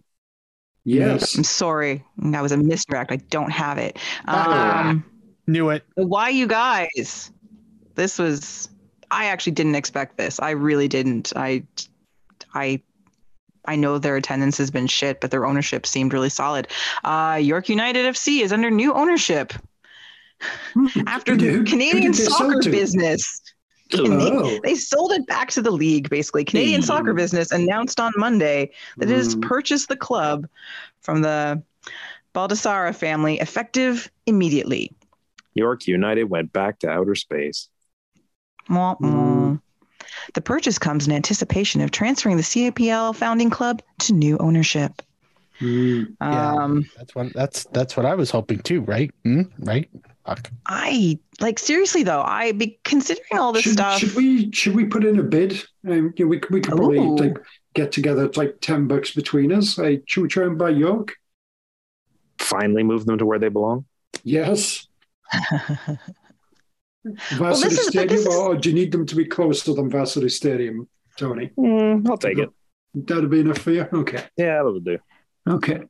[0.84, 1.36] Yes.
[1.36, 3.10] I'm sorry, that was a misdirect.
[3.10, 3.98] I don't have it.
[4.26, 4.90] Ah.
[4.90, 5.04] Um,
[5.46, 5.84] Knew it.
[5.94, 7.30] why you guys?
[7.94, 8.68] This was.
[9.10, 10.40] I actually didn't expect this.
[10.40, 11.32] I really didn't.
[11.36, 11.64] I,
[12.54, 12.82] I,
[13.66, 16.68] I know their attendance has been shit, but their ownership seemed really solid.
[17.04, 19.52] Uh, York United FC is under new ownership.
[21.06, 23.40] after the Canadian soccer business.
[23.94, 24.60] And they, Oh.
[24.62, 26.44] they sold it back to the league, basically.
[26.44, 26.86] Canadian Hmm.
[26.86, 29.40] soccer business announced on Monday that it has Hmm.
[29.40, 30.46] purchased the club
[31.00, 31.62] from the
[32.34, 34.90] Baldassarra family effective immediately.
[35.54, 37.68] York United went back to outer space.
[38.68, 39.08] Wah, wah.
[39.08, 39.54] Hmm.
[40.34, 45.02] The purchase comes in anticipation of transferring the CAPL founding club to new ownership.
[45.58, 46.04] Hmm.
[46.20, 46.54] Yeah.
[46.54, 49.12] Um, That's what that's that's what I was hoping too, right?
[49.22, 49.42] Hmm?
[49.60, 49.88] Right?
[50.26, 50.50] Fuck.
[50.66, 52.22] I like seriously though.
[52.22, 53.98] I be considering all this should, stuff.
[53.98, 55.62] should we should we put in a bid?
[55.86, 57.16] Um, yeah, we we could probably Ooh.
[57.16, 57.36] like
[57.74, 59.76] get together like ten bucks between us.
[59.76, 61.12] Like, should we try and buy York?
[62.38, 63.84] Finally move them to where they belong.
[64.22, 64.86] Yes.
[67.32, 69.90] Varsity this is- Stadium, this is- or do you need them to be closer than
[69.90, 71.50] Varsity Stadium, Tony?
[71.58, 72.48] Mm, I'll take it.
[72.94, 73.86] That'd be enough for you.
[73.92, 74.24] Okay.
[74.36, 74.98] Yeah, that'll do.
[75.48, 75.82] Okay.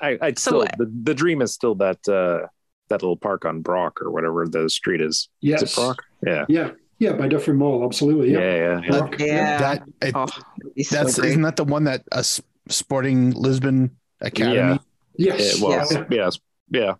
[0.00, 2.46] I, I'd So- still the, the dream is still that uh
[2.88, 5.16] that little park on Brock or whatever the street is.
[5.16, 5.62] Is Yes.
[5.62, 6.02] it Brock?
[6.26, 6.44] Yeah.
[6.48, 6.70] Yeah.
[6.98, 7.12] Yeah.
[7.12, 7.84] By Duffy Mall.
[7.84, 8.32] Absolutely.
[8.32, 8.56] Yeah, Yeah.
[8.56, 8.90] yeah, yeah.
[8.98, 9.58] Brock, Yeah.
[9.58, 10.26] That it, oh,
[10.76, 14.56] it'd so that's isn't that the one that a s- Sporting Lisbon Academy?
[14.56, 14.78] Yeah.
[15.16, 15.56] Yes.
[15.56, 15.92] It was.
[15.94, 16.04] Yeah.
[16.10, 16.38] Yes.
[16.70, 16.94] Yeah.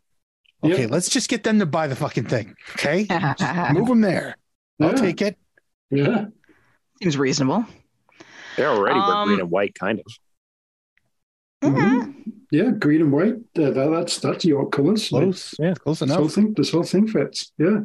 [0.64, 0.88] Okay, Yeah.
[0.90, 2.54] let's just get them to buy the fucking thing.
[2.72, 3.06] Okay,
[3.72, 4.36] move them there.
[4.80, 4.94] I'll Yeah.
[4.96, 5.36] take it.
[5.90, 6.26] Yeah.
[7.02, 7.64] Seems reasonable.
[8.56, 10.06] They're already Um, green and white, kind of.
[11.62, 12.14] Mhm.
[12.50, 12.70] Yeah.
[12.78, 13.34] Green and white.
[13.58, 15.08] Uh, that, that's that's your colours.
[15.08, 15.54] Close.
[15.58, 16.16] Yeah, close enough.
[16.16, 17.52] This whole thing, this whole thing fits.
[17.58, 17.80] Yeah.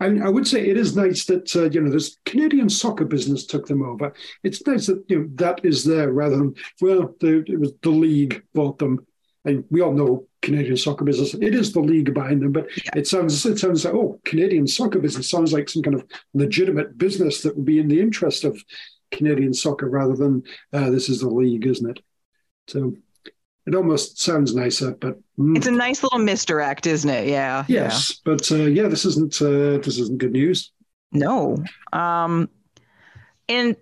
[0.00, 3.46] I, I would say it is nice that uh, you know this Canadian soccer business
[3.46, 4.12] took them over.
[4.42, 7.90] It's nice that you know that is there rather than well, the, it was the
[7.90, 9.06] league bought them,
[9.44, 11.34] and we all know Canadian soccer business.
[11.34, 12.90] It is the league behind them, but Yeah.
[12.96, 16.96] it sounds it sounds like oh, Canadian soccer business sounds like some kind of legitimate
[16.96, 18.60] business that would be in the interest of
[19.12, 20.42] Canadian soccer rather than
[20.72, 22.02] uh, this is the league, isn't it?
[22.68, 22.94] So
[23.66, 25.56] it almost sounds nicer, but mm.
[25.56, 27.28] It's a nice little misdirect, isn't it?
[27.28, 27.64] Yeah.
[27.68, 30.72] Yes, but uh, yeah, this isn't uh, this isn't good news.
[31.12, 31.62] No.
[31.92, 32.48] Um,
[33.48, 33.76] and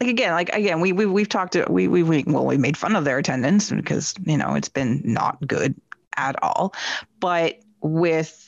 [0.00, 2.76] like again, like again, we we we've talked to we we we well we made
[2.76, 5.74] fun of their attendance because you know it's been not good
[6.16, 6.74] at all,
[7.20, 8.42] but with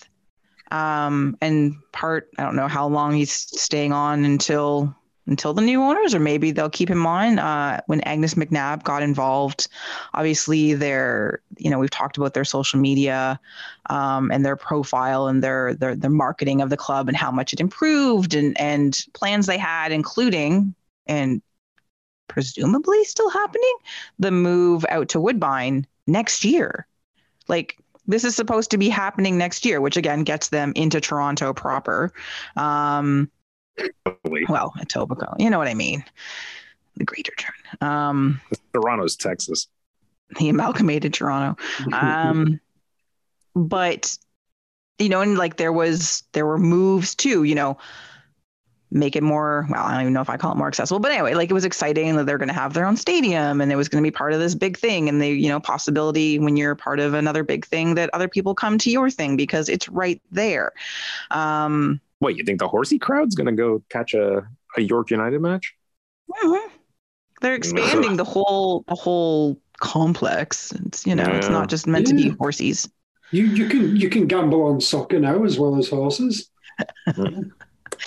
[0.70, 4.94] um and part I don't know how long he's staying on until
[5.28, 9.02] until the new owners or maybe they'll keep him on uh when Agnes McNabb got
[9.02, 9.68] involved
[10.14, 13.38] obviously their you know we've talked about their social media
[13.90, 17.52] um, and their profile and their, their their marketing of the club and how much
[17.52, 20.74] it improved and and plans they had including
[21.06, 21.42] and
[22.26, 23.74] presumably still happening
[24.18, 26.86] the move out to Woodbine next year
[27.48, 31.52] like this is supposed to be happening next year which again gets them into Toronto
[31.52, 32.12] proper
[32.56, 33.30] um.
[34.48, 36.04] Well Etobicoke you know what I mean.
[36.96, 38.40] The greater turn um
[38.72, 39.68] Toronto's Texas.
[40.38, 41.62] the amalgamated Toronto.
[41.92, 42.60] Um
[43.54, 44.16] but
[44.98, 47.78] you know and like there was there were moves too you know
[48.90, 51.12] make it more well i don't even know if i call it more accessible but
[51.12, 53.76] anyway like it was exciting that they're going to have their own stadium and it
[53.76, 56.56] was going to be part of this big thing and they you know possibility when
[56.56, 59.88] you're part of another big thing that other people come to your thing because it's
[59.88, 60.72] right there.
[61.30, 64.42] Um What you think the horsey crowd's gonna go catch a,
[64.76, 65.74] a York United match?
[66.44, 66.58] mhm.
[67.40, 72.14] they're expanding the whole the whole complex it's you know it's not just meant to
[72.14, 72.32] be Yeah.
[72.32, 72.90] horsies
[73.30, 76.50] you you can you can gamble on soccer now as well as horses.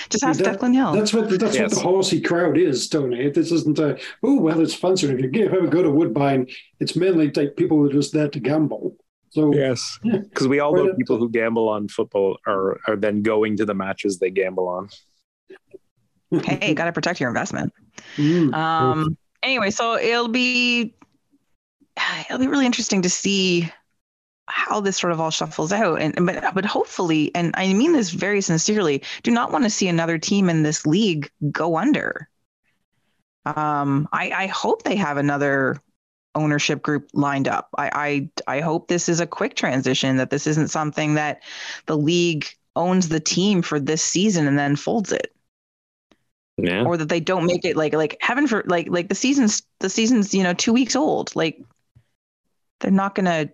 [0.09, 1.73] just ask That- Declan Hill That's what the, that's Yes.
[1.73, 3.29] what the horsey crowd is, Tony.
[3.31, 4.97] This isn't a oh well, it's fun.
[4.97, 6.47] So If you give- ever go to Woodbine,
[6.79, 8.95] it's mainly like people who are just there to gamble.
[9.31, 9.97] So Yes.
[10.03, 13.73] Because we all know people who gamble on football are are then going to the
[13.73, 14.89] matches they gamble on.
[16.43, 17.73] hey got to protect your investment
[18.15, 19.17] mm, Um.
[19.43, 20.93] Anyway, so it'll be
[22.29, 23.71] it'll be really interesting to see
[24.47, 28.09] how this sort of all shuffles out, and but but hopefully, and I mean this
[28.09, 32.29] very sincerely, do not want to see another team in this league go under.
[33.45, 35.81] Um, I I hope they have another
[36.35, 37.69] ownership group lined up.
[37.77, 40.17] I I I hope this is a quick transition.
[40.17, 41.41] That this isn't something that
[41.87, 45.35] the league owns the team for this season and then folds it
[46.57, 46.83] Yeah.
[46.85, 49.89] or that they don't make it like like heaven for like like the season's the
[49.89, 51.61] season's you know two weeks old like
[52.79, 53.49] they're not gonna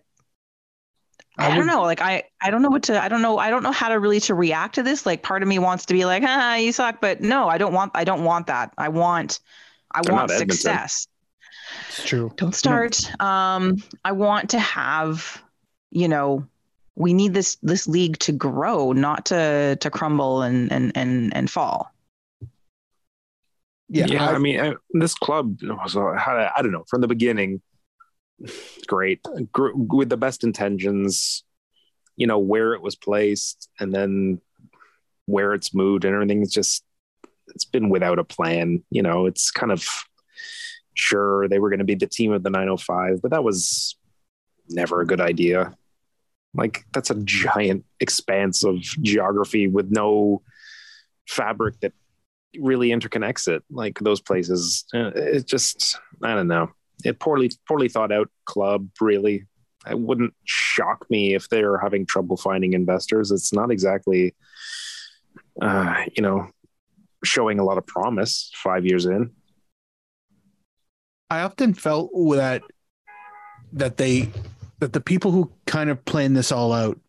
[1.39, 3.39] I, I don't would- know like I I don't know what to I don't know
[3.39, 5.87] I don't know how to really to react to this like part of me wants
[5.87, 8.71] to be like ah you suck but no I don't want I don't want that
[8.77, 9.39] I want
[9.91, 11.07] I want success.
[11.07, 11.16] Edmonton.
[11.75, 12.31] Success It's true.
[12.35, 15.41] don't start um I want to have
[15.91, 16.47] you know
[16.95, 21.49] we need this this league to grow not to to crumble and and and and
[21.49, 21.91] fall
[23.89, 26.99] Yeah, yeah, I, I- mean, I, this club was, uh, how- I don't know, from
[27.01, 27.61] the beginning,
[28.85, 29.21] great,
[29.53, 31.45] Gr- with the best intentions,
[32.17, 34.41] you know, where it was placed and then
[35.25, 36.41] where it's moved and everything.
[36.41, 36.83] It's just,
[37.55, 38.83] it's been without a plan.
[38.89, 39.87] You know, it's kind of
[40.97, 43.95] sure they were going to be the team of the 905, but that was
[44.69, 45.73] never a good idea.
[46.53, 50.41] Like, that's a giant expanse of geography with no
[51.27, 51.93] fabric that
[52.59, 53.63] really interconnects it.
[53.69, 56.71] Like those places uh, it just i don't know.
[57.03, 59.45] It poorly poorly thought out club really.
[59.89, 63.31] It wouldn't shock me if they're having trouble finding investors.
[63.31, 64.35] It's not exactly
[65.61, 66.49] uh you know
[67.23, 69.31] showing a lot of promise five years in
[71.29, 72.61] I often felt that
[73.73, 74.31] that they
[74.79, 76.99] that the people who kind of planned this all out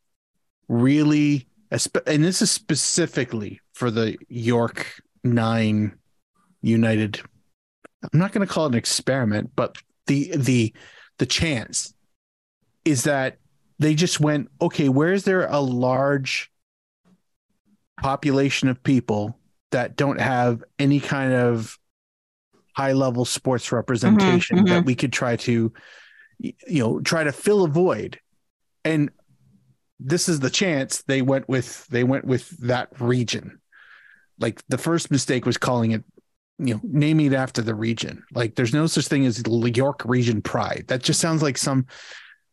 [0.68, 4.86] really and this is specifically for the York
[5.22, 5.96] 9
[6.62, 7.20] United
[8.02, 10.72] I'm not going to call it an experiment but the the
[11.18, 11.94] the chance
[12.84, 13.38] is that
[13.78, 16.50] they just went okay where is there a large
[18.00, 19.38] population of people
[19.70, 21.78] that don't have any kind of
[22.78, 24.86] high level sports mm-hmm, representation that mm-hmm.
[24.86, 25.72] we could try to
[26.38, 28.20] you know try to fill a void.
[28.84, 29.10] And
[29.98, 33.60] this is the chance they went with they went with that region.
[34.38, 36.04] Like the first mistake was calling it
[36.60, 38.22] you know naming it after the region.
[38.32, 39.42] Like there's no such thing as
[39.74, 40.84] york region pride.
[40.86, 41.82] That just sounds like some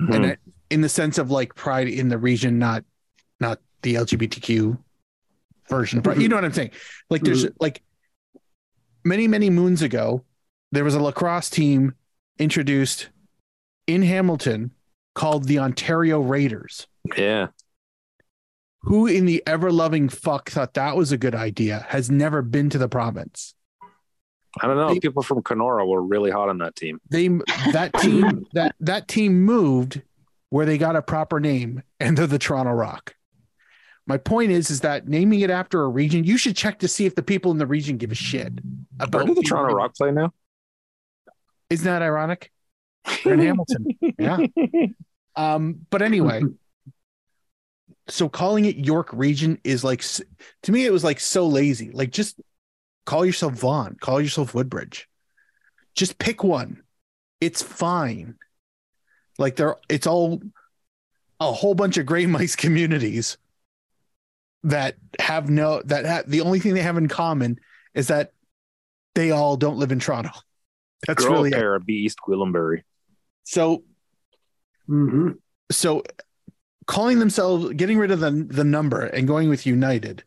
[0.01, 0.11] mm-hmm.
[0.11, 0.39] and it,
[0.71, 2.83] in the sense of like pride in the region not
[3.39, 4.75] not the lgbtq
[5.69, 6.01] version.
[6.17, 6.71] You know what i'm saying?
[7.11, 7.83] Like there's like
[9.05, 10.23] many many moons ago
[10.71, 11.93] there was a lacrosse team
[12.39, 13.07] introduced
[13.87, 14.71] in hamilton
[15.13, 16.87] called the ontario raiders.
[17.15, 17.47] Yeah.
[18.81, 22.69] Who in the ever loving fuck thought that was a good idea has never been
[22.71, 23.53] to the province?
[24.61, 24.89] I don't know.
[24.93, 26.99] They- people from kenora were really hot on that team.
[27.09, 27.29] They
[27.71, 30.01] that team that that team moved
[30.49, 33.14] where they got a proper name and they're the toronto rock
[34.07, 37.05] my point is is that naming it after a region you should check to see
[37.05, 38.53] if the people in the region give a shit
[38.97, 40.33] where about do the toronto rock play now?
[41.69, 42.51] Isn't that ironic?
[43.23, 43.85] They're in hamilton.
[44.17, 44.37] Yeah.
[45.37, 46.43] Um but anyway
[48.07, 50.01] so calling it york region is like
[50.63, 51.91] to me it was like so lazy.
[51.91, 52.39] Like just
[53.05, 55.09] call yourself Vaughan call yourself woodbridge.
[55.93, 56.83] Just pick one.
[57.41, 58.35] It's fine.
[59.37, 60.41] Like they're it's all
[61.41, 63.37] a whole bunch of gray mice communities
[64.65, 67.59] that have no that ha- the only thing they have in common
[67.93, 68.31] is that
[69.13, 70.31] they all don't live in toronto.
[71.07, 71.57] That's Grow really a it.
[71.59, 72.81] pair be east gwillimbury.
[73.43, 73.83] So
[74.87, 75.29] hmm
[75.71, 76.03] so
[76.87, 80.23] calling themselves getting rid of the the number and going with united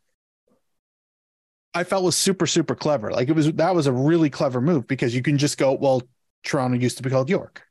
[1.75, 3.11] i felt was super super clever.
[3.11, 6.03] Like it was that was a really clever move because you can just go well
[6.43, 7.63] toronto used to be called york.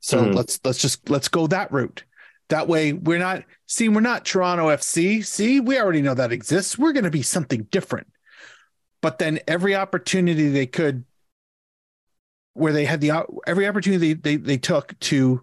[0.00, 0.34] So Mhm.
[0.36, 2.04] let's let's just let's go that route
[2.48, 6.78] that way we're not see we're not toronto fc see we already know that exists
[6.78, 8.06] we're going to be something different
[9.02, 11.04] but then every opportunity they could
[12.54, 13.12] where they had the
[13.46, 15.42] every opportunity they, they took to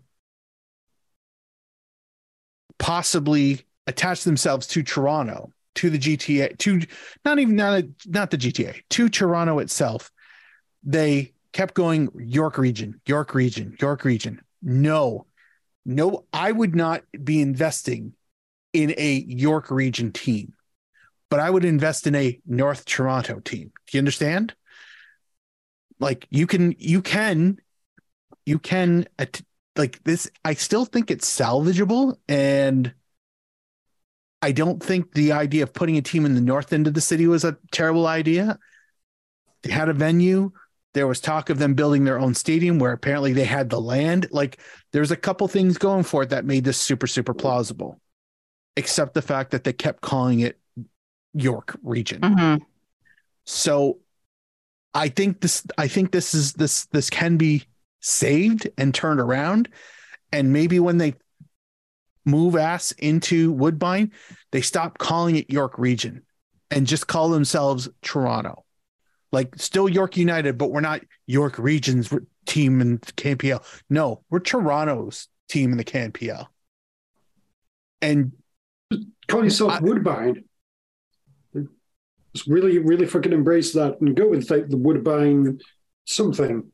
[2.79, 6.81] possibly attach themselves to Toronto, to the GTA, to
[7.23, 10.11] not even not, not the GTA, to Toronto itself.
[10.83, 14.41] They kept going York region, York region, York region.
[14.61, 15.27] No,
[15.85, 18.13] no, I would not be investing
[18.71, 20.53] in a York region team,
[21.29, 23.71] but I would invest in a North Toronto team.
[23.87, 24.53] Do you understand?
[25.99, 27.59] Like you can, you can,
[28.45, 29.07] you can
[29.75, 32.93] like this i still think it's salvageable and
[34.41, 37.01] i don't think the idea of putting a team in the north end of the
[37.01, 38.57] city was a terrible idea
[39.63, 40.51] they had a venue
[40.93, 44.27] there was talk of them building their own stadium where apparently they had the land
[44.31, 44.59] like
[44.91, 47.99] there's a couple things going for it that made this super super plausible
[48.77, 50.59] except the fact that they kept calling it
[51.33, 52.61] york region Mhm.
[53.45, 53.99] so
[54.95, 57.63] I think this I think this is this this can be
[57.99, 59.69] saved and turned around.
[60.31, 61.15] And maybe when they
[62.25, 64.11] move ass into Woodbine,
[64.51, 66.21] they stop calling it York Region
[66.69, 68.62] and just call themselves Toronto.
[69.33, 72.13] Like still York United, but we're not York Region's
[72.45, 73.65] team in the KPL.
[73.89, 76.47] No, we're Toronto's team in the KPL.
[78.01, 78.33] And
[79.27, 80.43] Call yourself I- Woodbine.
[82.35, 85.59] Just really, really fucking embrace that and go with like the Woodbine
[86.05, 86.71] something.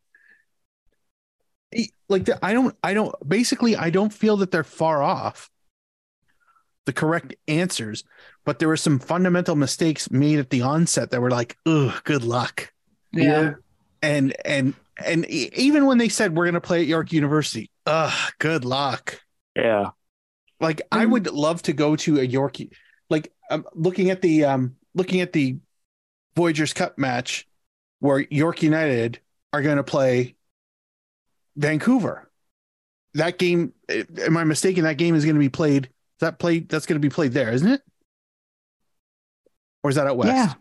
[2.07, 5.49] like the, I don't I don't basically I don't feel that they're far off
[6.89, 8.03] the correct answers,
[8.45, 12.23] but there were some fundamental mistakes made at the onset that were like, ugh, good
[12.23, 12.73] luck.
[13.13, 13.53] Yeah.
[14.01, 14.73] And and
[15.05, 19.21] and even when they said we're gonna play at York University, ugh, good luck.
[19.55, 19.91] Yeah.
[20.59, 21.11] Like I Mm.
[21.11, 22.57] would love to go to a York
[23.07, 25.57] Like um, looking at the um looking at the
[26.35, 27.47] Voyageurs Cup match
[27.99, 29.19] where York United
[29.53, 30.35] are going to play
[31.55, 32.31] Vancouver.
[33.13, 34.85] That game, eh, am I mistaken?
[34.85, 35.89] That game is going to be played.
[36.19, 37.81] That play that's going to be played there, isn't it?
[39.83, 40.33] Or is that out west?
[40.35, 40.53] Yeah.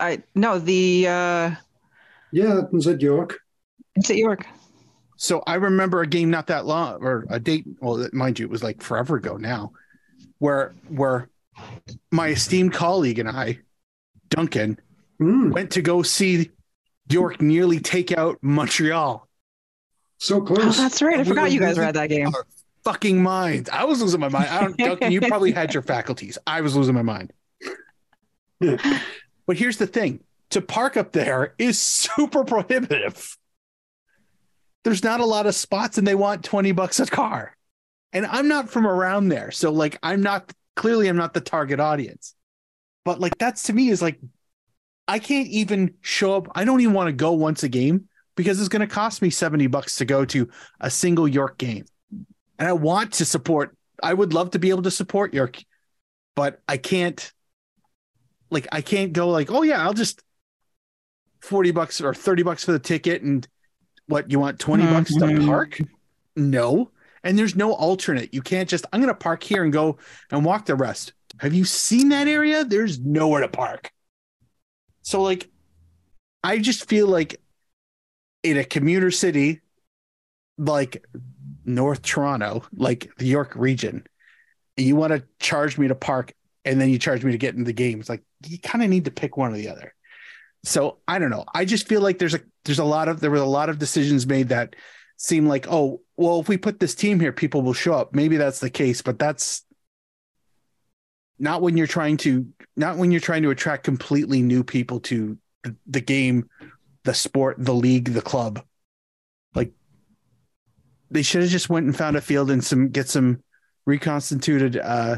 [0.00, 1.50] I no the uh
[2.32, 3.38] Yeah, that was at York.
[3.96, 4.46] it's at York.
[5.16, 7.64] So I remember a game not that long, or a date.
[7.80, 9.72] Well, mind you, it was like forever ago now,
[10.38, 11.28] where where
[12.12, 13.58] my esteemed colleague and I,
[14.30, 14.78] Duncan,
[15.20, 16.52] Mm, went to go see
[17.10, 19.26] York nearly take out Montreal.
[20.18, 20.76] so Oh, close.
[20.76, 21.16] that's right.
[21.16, 22.30] I We forgot you guys were at that game.
[22.84, 23.68] Fucking minds.
[23.70, 24.48] I was losing my mind.
[24.48, 26.38] I don't, Duncan, you probably had your faculties.
[26.46, 27.32] I was losing my mind.
[28.60, 30.20] But here's the thing:
[30.50, 33.36] to park up there is super prohibitive.
[34.84, 37.56] There's not a lot of spots, and they want twenty bucks a car.
[38.12, 41.80] And I'm not from around there, so like I'm not clearly I'm not the target
[41.80, 42.34] audience.
[43.04, 44.18] But like that's to me is like
[45.06, 46.48] I can't even show up.
[46.54, 49.30] I don't even want to go once a game because it's going to cost me
[49.30, 50.48] 70 bucks to go to
[50.80, 51.86] a single York game.
[52.58, 55.62] And I want to support, I would love to be able to support York,
[56.34, 57.32] but I can't,
[58.50, 60.22] like, I can't go like, oh, yeah, I'll just
[61.40, 63.22] 40 bucks or 30 bucks for the ticket.
[63.22, 63.46] And
[64.06, 64.92] what, you want 20 mm-hmm.
[64.92, 65.78] bucks to park?
[66.34, 66.90] No.
[67.22, 68.32] And there's no alternate.
[68.32, 69.98] You can't just, I'm going to park here and go
[70.30, 71.12] and walk the rest.
[71.38, 72.64] Have you seen that area?
[72.64, 73.92] There's nowhere to park.
[75.02, 75.48] So, like,
[76.42, 77.40] I just feel like
[78.42, 79.60] in a commuter city
[80.56, 81.04] like
[81.68, 84.06] North Toronto, like the York region,
[84.76, 87.64] you want to charge me to park and then you charge me to get in
[87.64, 88.00] the game.
[88.00, 89.94] It's like you kind of need to pick one or the other.
[90.64, 91.44] So I don't know.
[91.54, 93.78] I just feel like there's a there's a lot of there were a lot of
[93.78, 94.74] decisions made that
[95.16, 98.14] seem like, oh, well, if we put this team here, people will show up.
[98.14, 99.64] Maybe that's the case, but that's
[101.38, 102.46] not when you're trying to
[102.76, 106.48] not when you're trying to attract completely new people to the, the game,
[107.04, 108.62] the sport, the league, the club.
[109.54, 109.72] Like
[111.10, 113.42] they should have just went and found a field and some get some
[113.86, 115.16] reconstituted uh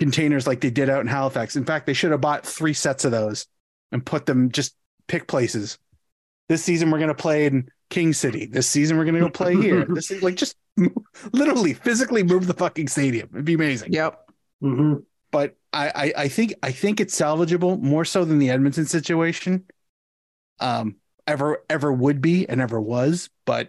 [0.00, 1.56] containers like they did out in Halifax.
[1.56, 3.46] In fact, they should have bought three sets of those
[3.92, 4.74] and put them just
[5.08, 5.78] pick places.
[6.48, 8.46] This season we're going to play in King City.
[8.46, 9.86] This season we're going to go play here.
[9.94, 10.56] This is like just
[11.32, 13.28] literally physically move the fucking stadium.
[13.32, 14.30] It'd be amazing Yep.
[14.60, 14.94] hmm
[15.30, 19.64] but I, I I think I think it's salvageable more so than the Edmonton situation.
[20.60, 20.96] Um,
[21.26, 23.68] ever ever would be and ever was, but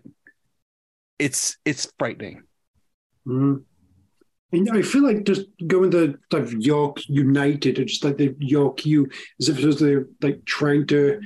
[1.20, 2.44] it's it's frightening.
[3.28, 3.64] Mm.
[4.52, 8.86] And I feel like just going to like York United, or just like the York
[8.86, 9.08] U,
[9.40, 11.22] as if it was they're like trying to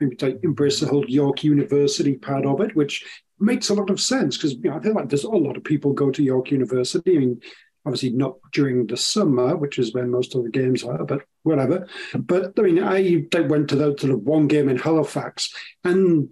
[0.00, 3.04] maybe like embrace the whole York University part of it, which
[3.38, 5.64] makes a lot of sense because you know I feel like there's a lot of
[5.64, 7.16] people go to York University.
[7.16, 7.40] I mean,
[7.84, 11.86] obviously not during the summer, which is when most of the games are, but whatever.
[12.14, 16.30] But I mean, I, I went to the to the one game in Halifax, and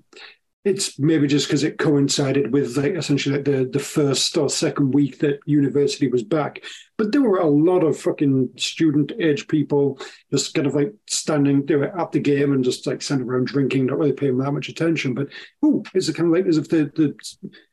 [0.65, 4.93] it's maybe just because it coincided with like essentially like the the first or second
[4.93, 6.63] week that university was back.
[6.99, 9.99] But there were a lot of fucking student age people
[10.31, 13.87] just kind of like standing there at the game and just like standing around drinking,
[13.87, 15.15] not really paying that much attention.
[15.15, 15.29] But
[15.63, 17.17] oh, it's kind of like as if the the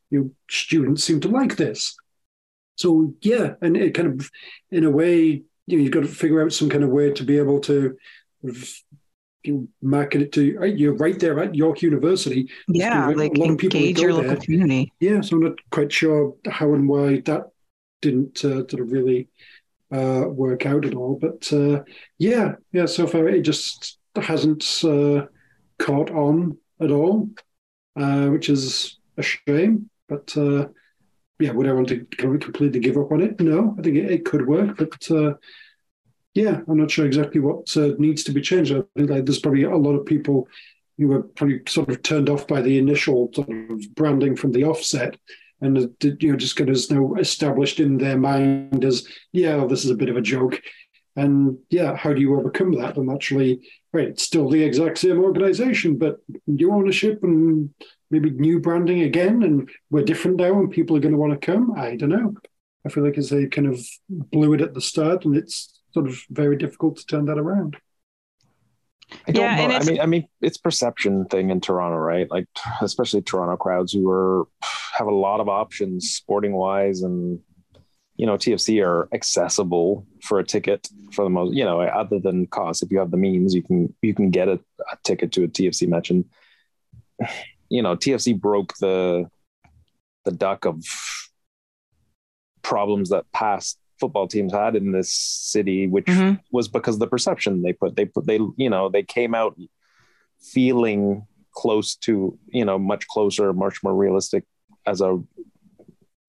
[0.09, 1.97] you know, students seem to like this?
[2.75, 4.31] So yeah, and it kind of
[4.71, 7.23] in a way, you know, you've got to figure out some kind of way to
[7.23, 7.97] be able to
[9.43, 12.49] you market it to you're right there at York University.
[12.67, 13.09] Yeah.
[13.09, 14.37] a Like lot of people engage your local there.
[14.37, 14.93] community.
[14.99, 17.43] Yeah, so I'm not quite sure how and why that
[18.01, 19.29] didn't uh, sort of really
[19.91, 21.17] uh, work out at all.
[21.19, 21.83] But uh,
[22.17, 25.25] yeah, yeah, so far it just hasn't uh,
[25.79, 27.29] caught on at all,
[27.95, 29.89] uh, which is a shame.
[30.09, 30.67] But uh,
[31.39, 33.39] yeah, would I want to completely give up on it?
[33.39, 35.33] No, I think it, it could work, but uh,
[36.37, 38.71] yeah, I'm not sure exactly what uh, needs to be changed.
[38.71, 40.47] I think like, there's probably a lot of people
[40.97, 44.63] who were probably sort of turned off by the initial sort of branding from the
[44.63, 45.17] offset,
[45.61, 49.89] and you know just kind of now established in their mind as yeah, this is
[49.89, 50.61] a bit of a joke,
[51.15, 52.97] and yeah, how do you overcome that?
[52.97, 57.71] And actually, right, it's still the exact same organization, but new ownership and
[58.11, 61.43] maybe new branding again, and we're different now, and people are going to want to
[61.43, 61.73] come.
[61.75, 62.35] I don't know.
[62.85, 66.07] I feel like as they kind of blew it at the start, and it's sort
[66.09, 67.75] of very difficult to turn that around.
[69.27, 69.75] I don't Yeah, know.
[69.75, 72.29] I mean, I mean, it's perception thing in Toronto, right?
[72.29, 72.45] Like,
[72.81, 74.47] especially Toronto crowds who are
[74.95, 77.39] have a lot of options sporting wise, and
[78.15, 81.55] you know, TFC are accessible for a ticket for the most.
[81.55, 84.47] You know, other than cost, if you have the means, you can you can get
[84.47, 84.59] a,
[84.91, 86.25] a ticket to a TFC match, and
[87.69, 89.25] you know, TFC broke the
[90.25, 90.83] the duck of
[92.61, 96.39] problems that past football teams had in this city, which Mhm.
[96.51, 97.95] was because of the perception they put.
[97.95, 99.57] They put they you know they came out
[100.39, 104.43] feeling close to you know much closer, much more realistic
[104.85, 105.19] as a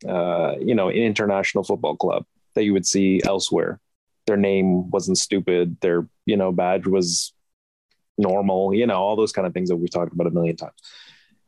[0.09, 3.81] uh, you know international football club that you would see elsewhere.
[4.27, 5.77] Their name wasn't stupid.
[5.81, 7.33] Their you know badge was
[8.17, 8.75] normal.
[8.75, 10.75] You know all those kind of things that we've talked about a million times.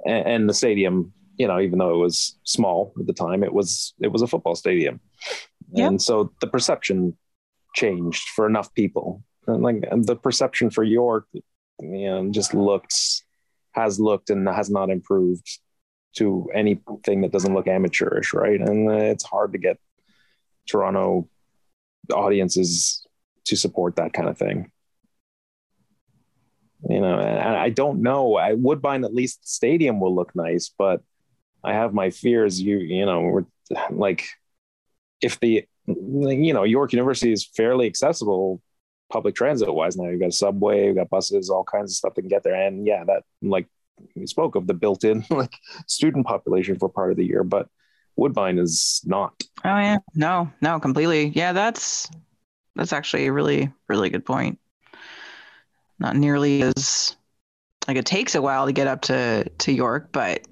[0.05, 3.53] And, and the stadium, you know, even though it was small at the time, it
[3.53, 5.01] was it was a football stadium.
[5.77, 7.17] And so the perception
[7.75, 9.23] changed for enough people.
[9.47, 11.45] And like the perception for York, you
[11.81, 13.23] know, just looks
[13.73, 15.47] has looked and has not improved
[16.17, 18.61] to anything that doesn't look amateurish, right?
[18.61, 19.79] And uh, it's hard to get
[20.69, 21.29] Toronto
[22.13, 23.07] audiences
[23.45, 24.71] to support that kind of thing.
[26.89, 28.37] You know, and I don't know.
[28.37, 31.03] I would Woodbine, at least stadium will look nice, but
[31.63, 32.61] I have my fears.
[32.61, 33.45] You, you know, we're
[33.91, 34.27] like,
[35.23, 38.61] if the, you know, York University is fairly accessible
[39.11, 40.09] public transit wise now.
[40.09, 42.55] You've got a subway, you've got buses, all kinds of stuff that can get there.
[42.55, 43.67] And yeah, that like
[44.15, 45.53] we spoke of the built-in like
[45.87, 47.69] student population for part of the year, but
[48.17, 49.43] Woodbine is not.
[49.65, 49.99] Oh yeah.
[50.15, 51.29] No, no, completely.
[51.29, 52.09] Yeah, that's
[52.77, 54.59] that's actually a really, really good point.
[55.99, 57.17] Not nearly as
[57.87, 60.47] like it takes a while to get up to to York, but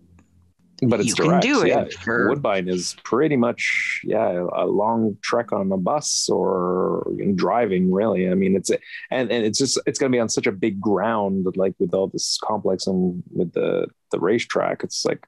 [0.83, 1.43] But it's you can direct.
[1.43, 1.85] do it yeah.
[2.03, 7.05] for Woodbine is pretty much yeah a long trek on a bus or
[7.35, 8.31] driving really.
[8.31, 8.79] I mean it's a,
[9.11, 11.95] and and it's just it's going to be on such a big ground like with
[11.95, 14.85] all this complex and with the the racetrack.
[14.85, 15.27] It's like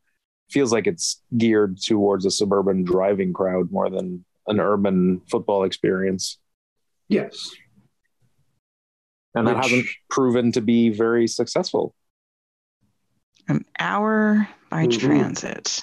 [0.50, 6.38] feels like it's geared towards a suburban driving crowd more than an urban football experience.
[7.08, 7.50] Yes.
[9.34, 11.94] And that hasn't proven to be very successful.
[13.50, 14.98] An hour by Mhm.
[15.00, 15.82] transit.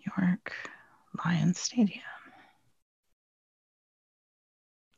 [0.00, 0.52] York
[1.24, 2.02] Lions Stadium.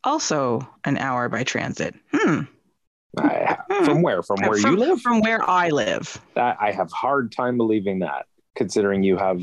[0.02, 1.94] Also an hour by transit.
[2.12, 2.40] Hmm.
[3.16, 3.84] I, Hmm.
[3.84, 4.22] from where?
[4.22, 5.00] From where from, you live?
[5.00, 6.20] From where I live.
[6.34, 8.26] that I have hard time believing that,
[8.56, 9.40] considering you have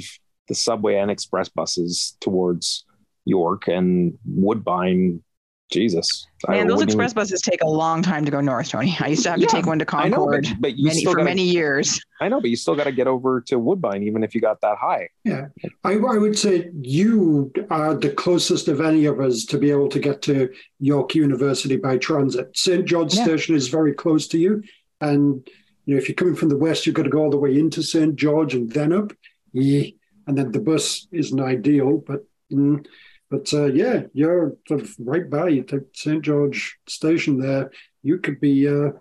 [0.48, 2.86] the subway and express buses towards
[3.26, 5.24] York and Woodbine.
[5.72, 8.96] Jesus, I Man, those wouldn't express buses take a long time to go north, Tony.
[9.00, 10.78] I used to have Yeah, to take one to even- I know, Concord but, but
[10.78, 12.00] you many, still for gotta, many years.
[12.20, 14.60] I know, but you still got to get over to Woodbine, even if you got
[14.62, 15.08] that high.
[15.26, 19.88] I, I would say you are the closest of any of us to be able
[19.90, 20.50] to get to
[20.80, 22.50] York University by transit.
[22.56, 22.86] St.
[22.86, 23.24] George Yeah.
[23.24, 24.62] Station is very close to you.
[25.00, 25.48] And
[25.86, 27.58] you know, if you're coming from the west, you've got to go all the way
[27.58, 28.16] into St.
[28.16, 29.14] George and then up.
[29.54, 29.86] Yeah.
[30.28, 32.86] And then the bus isn't ideal, but mm,
[33.32, 36.22] but uh, yeah, you're sort of right by you take St.
[36.22, 37.72] George Station there.
[38.04, 38.92] You could be uh,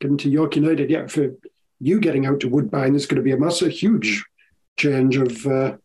[0.00, 0.90] getting to York United.
[0.90, 1.34] Yeah, for
[1.80, 4.22] you getting out to Woodbine, there's going to be a massive, huge
[4.76, 5.76] change of uh,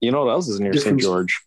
[0.00, 0.98] You know what else is near St.
[1.00, 1.40] George?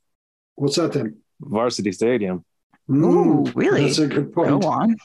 [0.55, 1.17] what's that then?
[1.41, 2.45] Varsity Stadium.
[2.89, 3.83] Ooh, Mm, really?
[3.83, 4.61] That's a good point.
[4.61, 4.95] Go on.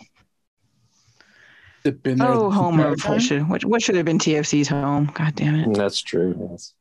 [1.84, 3.12] Been Oh, the home of time?
[3.14, 5.10] what should, what, what should have been TFC's home?
[5.14, 5.74] God damn it.
[5.74, 6.48] That's true.
[6.50, 6.74] Yes.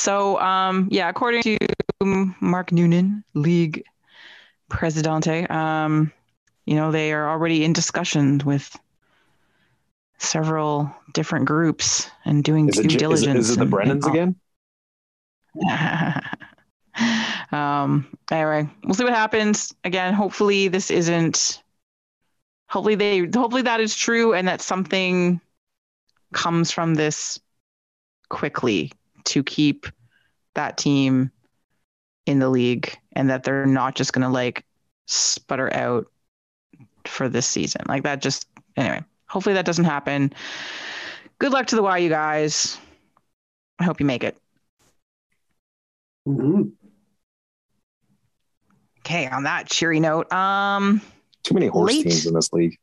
[0.00, 1.58] So, um, yeah, according to
[2.40, 3.84] Mark Noonan, league
[4.70, 6.10] presidente, um,
[6.64, 8.74] you know, they are already in discussions with
[10.16, 13.34] several different groups and doing Is due it, is, diligence.
[13.34, 14.36] it, is it the Brennans again?
[17.52, 21.60] um anyway we'll see what happens again hopefully this isn't
[22.68, 25.40] hopefully they hopefully that is true and that something
[26.32, 27.40] comes from this
[28.28, 28.92] quickly
[29.26, 29.86] to keep
[30.54, 31.30] that team
[32.26, 34.64] in the league and that they're not just going to like
[35.06, 36.06] sputter out
[37.06, 40.32] for this season like that just anyway hopefully that doesn't happen
[41.38, 42.78] good luck to the YU guys
[43.78, 44.36] i hope you make it
[46.28, 46.72] Mhm.
[49.00, 51.00] Okay, on that cheery note, um,
[51.42, 52.02] Too many horse Late.
[52.04, 52.76] teams in this league.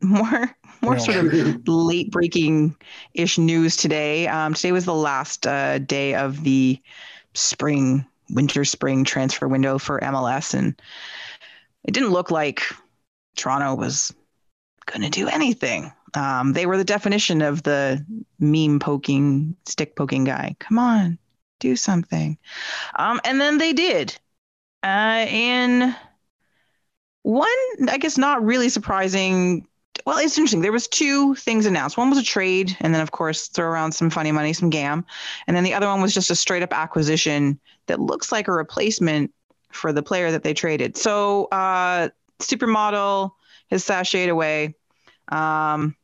[0.00, 0.50] More
[0.82, 1.04] more Yeah.
[1.04, 1.32] sort of
[1.66, 2.76] late breaking
[3.14, 4.26] ish news today.
[4.28, 6.80] Um, today was the last uh, day of the
[7.34, 10.80] spring, winter spring transfer window for MLS, and
[11.84, 12.62] it didn't look like
[13.36, 14.14] Toronto was
[14.86, 15.92] going to do anything.
[16.14, 18.04] Um, they were the definition of the
[18.38, 20.56] meme poking, stick poking guy.
[20.58, 21.18] Come on,
[21.60, 22.38] do something.
[22.96, 24.18] Um, and then they did.
[24.82, 25.94] Uh, in
[27.22, 27.48] one,
[27.88, 29.66] I guess, not really surprising
[30.08, 30.62] well, it's interesting.
[30.62, 31.98] There was two things announced.
[31.98, 35.04] One was a trade, and then of course throw around some funny money, some gam,
[35.46, 38.52] and then the other one was just a straight up acquisition that looks like a
[38.52, 39.34] replacement
[39.70, 40.96] for the player that they traded.
[40.96, 42.08] So uh,
[42.38, 43.32] supermodel
[43.70, 44.76] has sashayed away.
[45.28, 45.94] Um,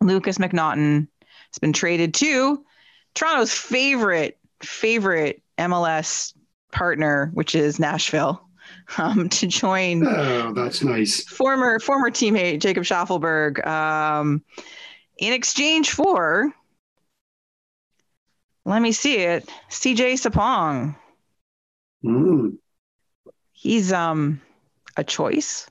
[0.00, 1.06] Lukas MacNaughton
[1.50, 2.64] has been traded to
[3.12, 6.32] Toronto's favorite favorite MLS
[6.72, 8.48] partner, which is Nashville,
[8.98, 11.24] um, to join Oh, that's nice.
[11.24, 14.42] former former teammate Jacob Shaffelburg um,
[15.18, 16.52] in exchange for
[18.64, 20.96] let me see it CJ Sapong.
[22.04, 22.58] Mm.
[23.52, 24.40] He's um
[24.96, 25.68] a choice.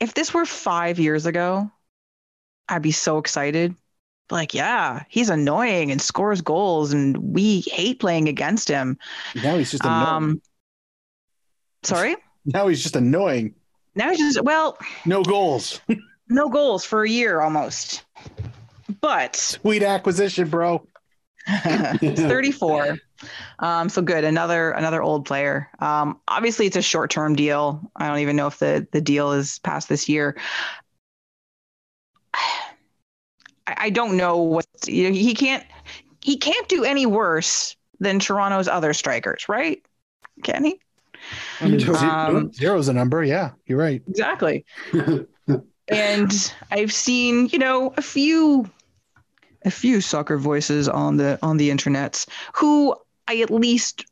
[0.00, 1.70] If this were five years ago,
[2.68, 3.74] I'd be so excited.
[4.30, 8.98] Like, yeah, he's annoying and scores goals, and we hate playing against him.
[9.36, 10.02] Now he's just annoying.
[10.02, 10.42] Um,
[11.86, 12.16] sorry.
[12.44, 13.54] now he's just annoying.
[13.94, 15.80] Now he's just well, No goals.
[16.28, 18.04] no goals for a year almost.
[19.00, 20.86] But Sweet acquisition, bro.
[22.00, 22.98] he's 34.
[23.60, 24.24] Um, so good.
[24.24, 25.70] Another another old player.
[25.78, 27.90] Um, obviously it's a short term deal.
[27.96, 30.36] I don't even know if the the deal is past this year.
[32.34, 35.64] I, I don't know what you know, he can't
[36.22, 39.82] he can't do any worse than Toronto's other strikers, right?
[40.42, 40.80] Can he?
[41.60, 43.22] I mean, Does he- Um, zero's a number.
[43.24, 44.02] Yeah, you're right.
[44.08, 44.64] Exactly.
[45.88, 48.70] and I've seen, you know, a few
[49.64, 52.94] a few soccer voices on the on the internets who
[53.28, 54.04] I at least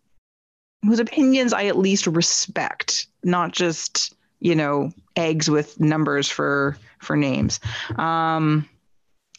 [0.84, 7.16] whose opinions I at least respect, not just, you know, eggs with numbers for for
[7.16, 7.60] names.
[7.96, 8.68] Um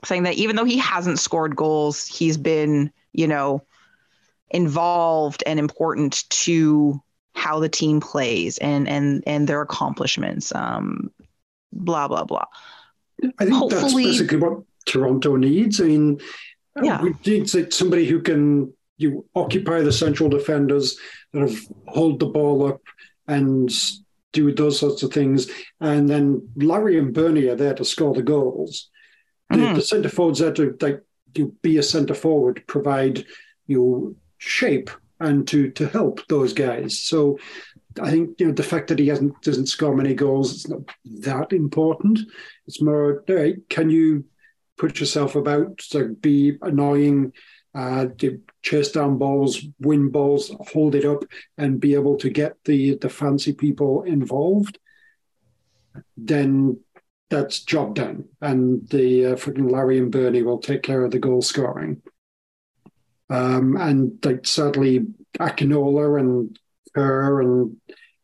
[0.04, 3.62] saying that even though he hasn't scored goals, he's been, you know,
[4.52, 7.02] involved and important to
[7.36, 10.54] how the team plays and and and their accomplishments.
[10.56, 11.12] Um
[11.72, 12.46] blah blah blah.
[13.40, 15.80] I think that's basically what Toronto needs.
[15.82, 16.20] I mean,
[16.82, 17.02] Yeah.
[17.02, 20.98] we need somebody who can you occupy the central defenders,
[21.34, 21.58] sort of
[21.88, 22.82] hold the ball up
[23.28, 23.70] and
[24.32, 25.50] do those sorts of things.
[25.82, 28.90] And then Larry and Bernie are there to score the goals.
[29.50, 29.76] The, Mhm.
[29.76, 31.02] the centre forwards there to like
[31.36, 33.26] you be a centre forward, provide
[33.68, 34.90] you shape
[35.20, 37.02] and to to help those guys.
[37.02, 37.38] So
[38.02, 40.82] I think you know the fact that he hasn't doesn't score many goals it's not
[41.22, 42.20] that important.
[42.68, 43.24] It's more,
[43.70, 44.26] can you
[44.78, 47.32] put yourself about to be annoying,
[47.74, 48.08] uh,
[48.62, 51.24] chase down balls, win balls, hold it up,
[51.58, 54.80] and be able to get the the fancy people involved?
[56.18, 56.80] Then
[57.30, 61.20] that's job done, and the uh, freaking Larry and Bernie will take care of the
[61.20, 62.02] goal scoring.
[63.30, 65.06] Um, and like sadly,
[65.40, 66.58] Akinola and
[66.94, 67.78] Kerr and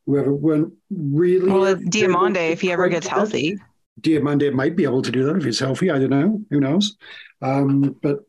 [0.06, 1.52] whoever weren't really.
[1.52, 3.58] Well, Diomande, if he ever gets healthy.
[4.00, 5.90] Diomande might be able to do that if he's healthy.
[5.90, 6.42] I don't know.
[6.50, 6.98] Who knows?
[7.42, 8.20] Um, but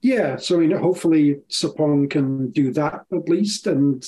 [0.00, 4.04] yeah, so I mean, hopefully Sapong can do that at least, and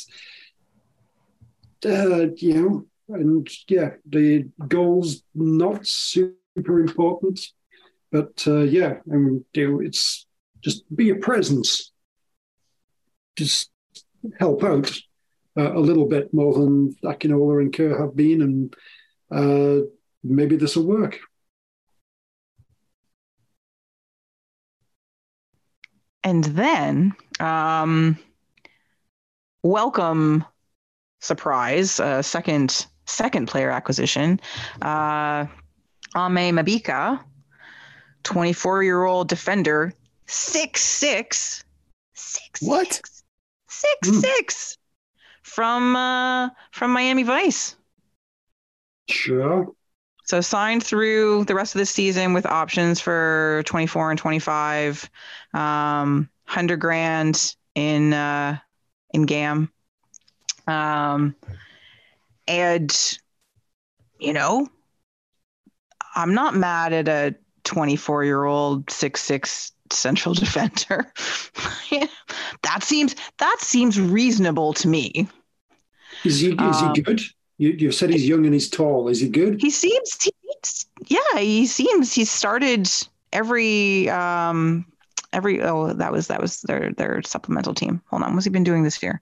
[1.85, 7.41] uh, you know, and yeah, the goals not super important,
[8.13, 10.27] but uh, yeah, I mean, do it's
[10.63, 11.93] just be a presence,
[13.37, 13.71] just
[14.39, 14.91] help out
[15.57, 18.75] uh, a little bit more than Akinola and Kerr have been, and
[19.31, 19.87] uh,
[20.23, 21.19] maybe this will work.
[26.25, 28.19] And then, um,
[29.63, 30.45] welcome
[31.21, 34.41] surprise, uh, second second player acquisition.
[34.83, 35.47] Uh,
[36.17, 37.23] Aimé Mabika,
[38.25, 39.93] 24 year old defender,
[40.27, 41.65] six six,
[42.15, 42.93] six What?
[42.95, 43.16] six,
[43.77, 44.21] six Hmm.
[44.21, 44.79] six,
[45.43, 47.77] from uh, from Miami Vice.
[49.09, 49.73] Sure.
[50.25, 55.09] So signed through the rest of the season with options for 24 and 25,
[55.55, 58.59] um, 100 grand in uh,
[59.15, 59.73] in GAM.
[60.67, 61.37] Um,
[62.49, 63.19] and
[64.19, 64.69] you know,
[66.17, 71.13] I'm not mad at a 24 year old six six central defender.
[72.63, 75.29] that seems that seems reasonable to me.
[76.25, 77.21] Is he is Um, he good?
[77.59, 79.09] You you said he's young and he's tall.
[79.09, 79.61] Is he good?
[79.61, 80.33] He seems, he,
[81.07, 82.89] yeah, he seems he started
[83.33, 84.87] every um
[85.33, 88.03] every oh that was that was their their supplemental team.
[88.07, 89.21] Hold on, what's he been doing this year?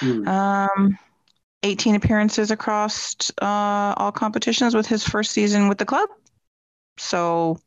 [0.00, 0.24] Hmm.
[0.28, 0.98] Um,
[1.62, 6.08] 18 appearances across uh, all competitions with his first season with the club.
[6.98, 7.58] So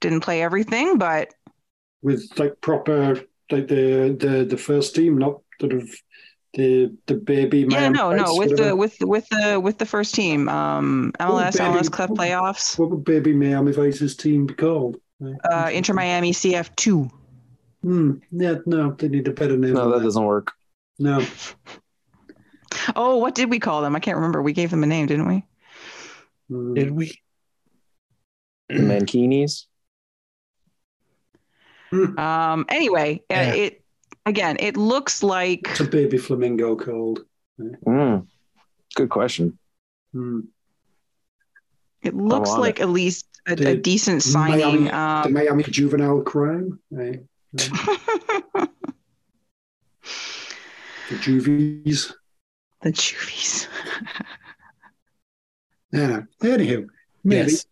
[0.00, 1.34] didn't play everything, but
[2.02, 3.20] With like proper
[3.50, 5.90] like the the the first team, not sort of
[6.54, 7.66] the the baby.
[7.68, 8.76] yeah, no, no, Vice, with the whatever.
[8.76, 11.70] with with the with the first team, um, MLS baby.
[11.70, 14.98] MLS Club playoffs, what would baby Miami Vice's team be called?
[15.50, 17.10] uh, Inter Miami CF two.
[17.82, 18.14] Hmm.
[18.30, 19.74] Yeah, no, they need a better name.
[19.74, 20.04] No, that that.
[20.04, 20.52] doesn't work.
[20.98, 21.24] No.
[22.94, 23.96] Oh, what did we call them?
[23.96, 24.42] I can't remember.
[24.42, 25.44] We gave them a name, didn't we?
[26.48, 26.74] Hmm.
[26.74, 27.18] Did we?
[28.68, 29.64] The Mankinis.
[31.90, 32.18] Hmm.
[32.18, 33.54] Um, anyway, uh, Yeah.
[33.54, 33.82] it
[34.26, 37.24] again, it looks like It's a baby flamingo called.
[37.60, 38.26] Mm.
[38.94, 39.58] Good question.
[40.12, 40.40] Hmm.
[42.02, 44.84] it looks on like at least a, The a decent signing.
[44.84, 46.78] Miami, the Um, Miami juvenile crime.
[46.90, 48.68] the
[51.20, 52.12] juvies.
[52.82, 53.68] the Juvies.
[55.90, 56.24] Yeah.
[56.42, 56.86] Anywho,
[57.24, 57.50] maybe.
[57.52, 57.64] Yes.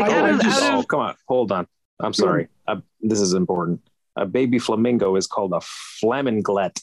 [0.00, 1.14] Like I- out of, just- out Oh, come on.
[1.28, 1.66] Hold on.
[2.00, 2.48] I'm sorry.
[2.68, 3.80] Uh, this is important.
[4.16, 5.60] A baby flamingo is called a
[6.02, 6.80] flaminglet.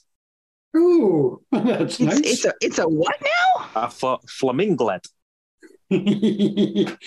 [0.75, 2.19] Oh, that's it's, nice.
[2.23, 3.69] it's a it's a what now?
[3.75, 5.05] A fl- flaminglet.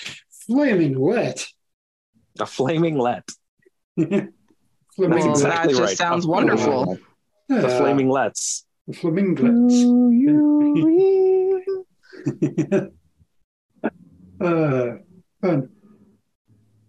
[0.46, 1.44] Flaming wet.
[2.38, 3.24] A flaminglet.
[3.96, 4.32] Flaming
[4.98, 5.96] That's exactly that just right.
[5.96, 6.98] sounds A- wonderful.
[7.48, 8.64] The Yeah, flaminglets.
[8.94, 9.74] Flaminglets.
[14.40, 14.90] uh,
[15.40, 15.68] fun.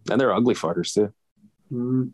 [0.09, 1.13] And they're ugly fuckers too.
[1.71, 2.11] Mm.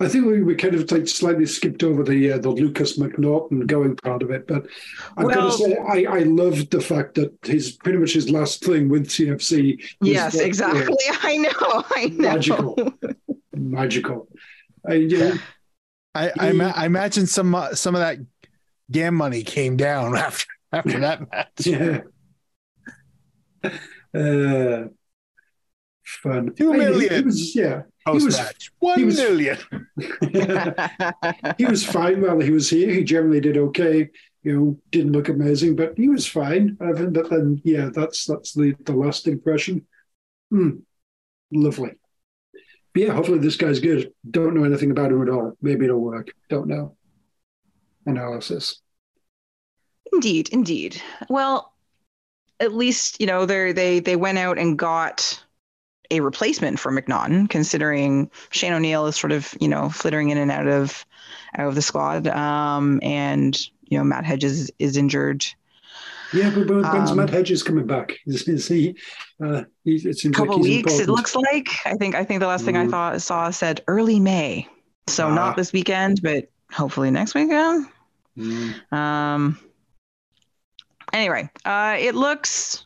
[0.00, 3.66] I think we, we kind of like slightly skipped over the uh, the Lukas MacNaughton
[3.66, 4.66] going part of it, but
[5.16, 8.64] I've got to say I, I loved the fact that his pretty much his last
[8.64, 9.80] thing with CFC.
[10.00, 10.96] was Yes, that, exactly.
[11.22, 11.84] I know.
[11.90, 12.28] I know.
[12.28, 12.74] Magical.
[13.02, 13.08] uh,
[13.52, 14.28] magical.
[14.86, 15.34] I, yeah,
[16.14, 18.18] I I, ima- I imagine some uh, some of that
[18.90, 21.66] gam money came down after after that match.
[21.66, 22.00] yeah.
[24.14, 24.88] Uh,
[26.04, 26.54] fun.
[26.54, 27.82] Two I- he- He was, yeah.
[28.06, 29.58] Post was- match, one he was- million.
[31.58, 32.90] he was fine while he was here.
[32.92, 34.10] He generally did okay.
[34.42, 36.76] You know, didn't look amazing, but he was fine.
[36.80, 39.86] I think that then, yeah, that's that's the the last impression.
[40.50, 40.70] Hmm.
[41.50, 41.92] Lovely.
[42.92, 44.12] But yeah, hopefully this guy's good.
[44.30, 45.56] Don't know anything about him at all.
[45.62, 46.28] Maybe it'll work.
[46.50, 46.96] Don't know.
[48.06, 48.80] Analysis.
[50.12, 51.00] Indeed, indeed.
[51.28, 51.73] Well,
[52.64, 55.40] at least you know they they they went out and got
[56.10, 60.50] a replacement for MacNaughton, considering Shane O'Neill is sort of you know flittering in and
[60.50, 61.04] out of
[61.56, 65.44] out of the squad, um, and you know Matt Hedges is injured.
[66.32, 68.14] Yeah, but when- when's Um, Matt Hedges coming back?
[68.26, 68.96] Is, is he?
[69.40, 71.68] Uh, he it seems A couple like weeks, it looks like.
[71.84, 72.90] I think I think the last thing I Mm.
[72.90, 74.66] thought saw said early May,
[75.06, 75.34] so Ah.
[75.34, 77.86] not this weekend, but hopefully next weekend.
[78.36, 78.70] Hmm.
[78.92, 79.58] Um.
[81.14, 82.84] Anyway, uh, it looks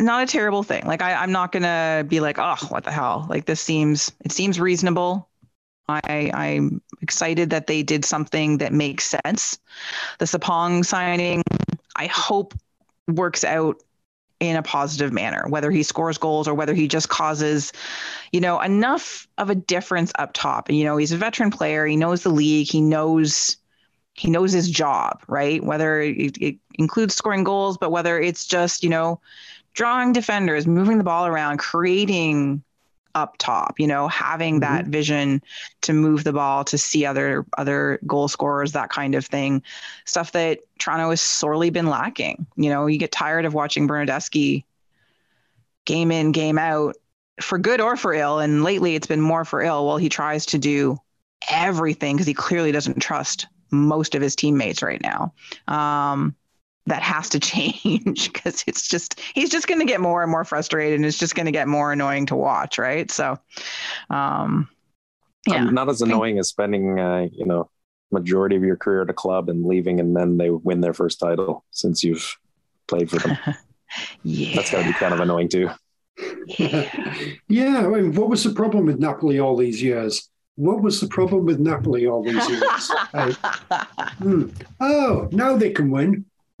[0.00, 0.84] not a terrible thing.
[0.84, 3.26] Like I, I'm not gonna be like, oh, what the hell?
[3.30, 5.28] Like this seems, it seems reasonable.
[5.88, 9.58] I, I'm excited that they did something that makes sense.
[10.18, 11.42] The Sapong signing,
[11.96, 12.54] I hope,
[13.08, 13.82] works out
[14.40, 17.72] in a positive manner, whether he scores goals or whether he just causes,
[18.32, 20.68] you know, enough of a difference up top.
[20.68, 21.86] And you know, he's a veteran player.
[21.86, 22.68] He knows the league.
[22.68, 23.56] He knows
[24.20, 25.64] he knows his job, right?
[25.64, 29.18] Whether it, it includes scoring goals, but whether it's just, you know,
[29.72, 32.62] drawing defenders, moving the ball around, creating
[33.14, 34.74] up top, you know, having mm-hmm.
[34.74, 35.40] that vision
[35.80, 39.62] to move the ball, to see other other goal scorers, that kind of thing.
[40.04, 42.46] Stuff that Toronto has sorely been lacking.
[42.56, 44.64] You know, you get tired of watching Bernardeschi
[45.86, 46.94] game in, game out,
[47.40, 48.38] for good or for ill.
[48.38, 50.98] And lately it's been more for ill while he tries to do
[51.50, 55.32] everything because he clearly doesn't trust most of his teammates right now.
[55.68, 56.34] Um,
[56.86, 60.44] that has to change because it's just he's just going to get more and more
[60.44, 63.10] frustrated and it's just going to get more annoying to watch, right?
[63.10, 63.38] So,
[64.08, 64.68] um,
[65.46, 67.70] yeah, Um, not as annoying as spending, uh, you know,
[68.10, 71.20] majority of your career at a club and leaving, and then they win their first
[71.20, 72.36] title since you've
[72.88, 73.38] played for them.
[74.22, 75.70] yeah, That's got to be kind of annoying too.
[77.48, 80.29] yeah, I mean, what was the problem with Napoli all these years?
[80.56, 82.62] What was the problem with Napoli all these years?
[83.14, 83.36] I-
[84.18, 84.48] hmm.
[84.80, 86.24] Oh, now they can win.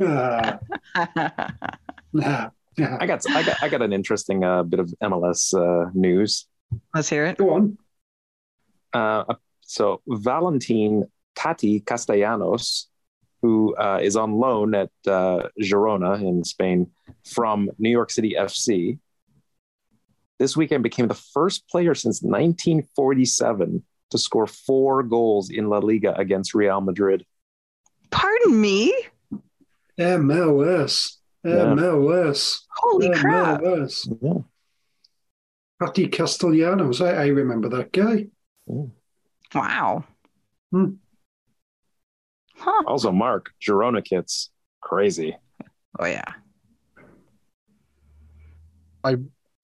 [2.12, 2.96] Nah, nah.
[2.98, 6.46] I got, I got, I got an interesting uh, bit of MLS uh, news.
[6.92, 7.36] Let's hear it.
[7.36, 7.78] Go on.
[8.92, 11.04] Uh, so Valentin
[11.36, 12.86] Taty Castellanos,
[13.42, 16.90] who uh, is on loan at uh, Girona in Spain
[17.24, 18.98] from New York City FC,
[20.40, 26.18] this weekend became the first player since 1947 to score four goals in La Liga
[26.18, 27.26] against Real Madrid.
[28.10, 28.92] Pardon me.
[29.98, 31.18] MLS.
[31.44, 31.74] Yeah.
[31.76, 32.60] MLS.
[32.74, 33.60] Holy crap!
[33.60, 34.08] MLS.
[34.22, 34.42] Yeah.
[35.78, 37.02] Patti Castellanos.
[37.02, 38.26] I, I remember that guy.
[39.54, 40.04] Wow.
[40.70, 40.92] Hmm.
[42.56, 42.82] Huh.
[42.86, 44.50] Also, Mark Girona kits,
[44.80, 45.36] crazy.
[45.98, 46.24] Oh yeah.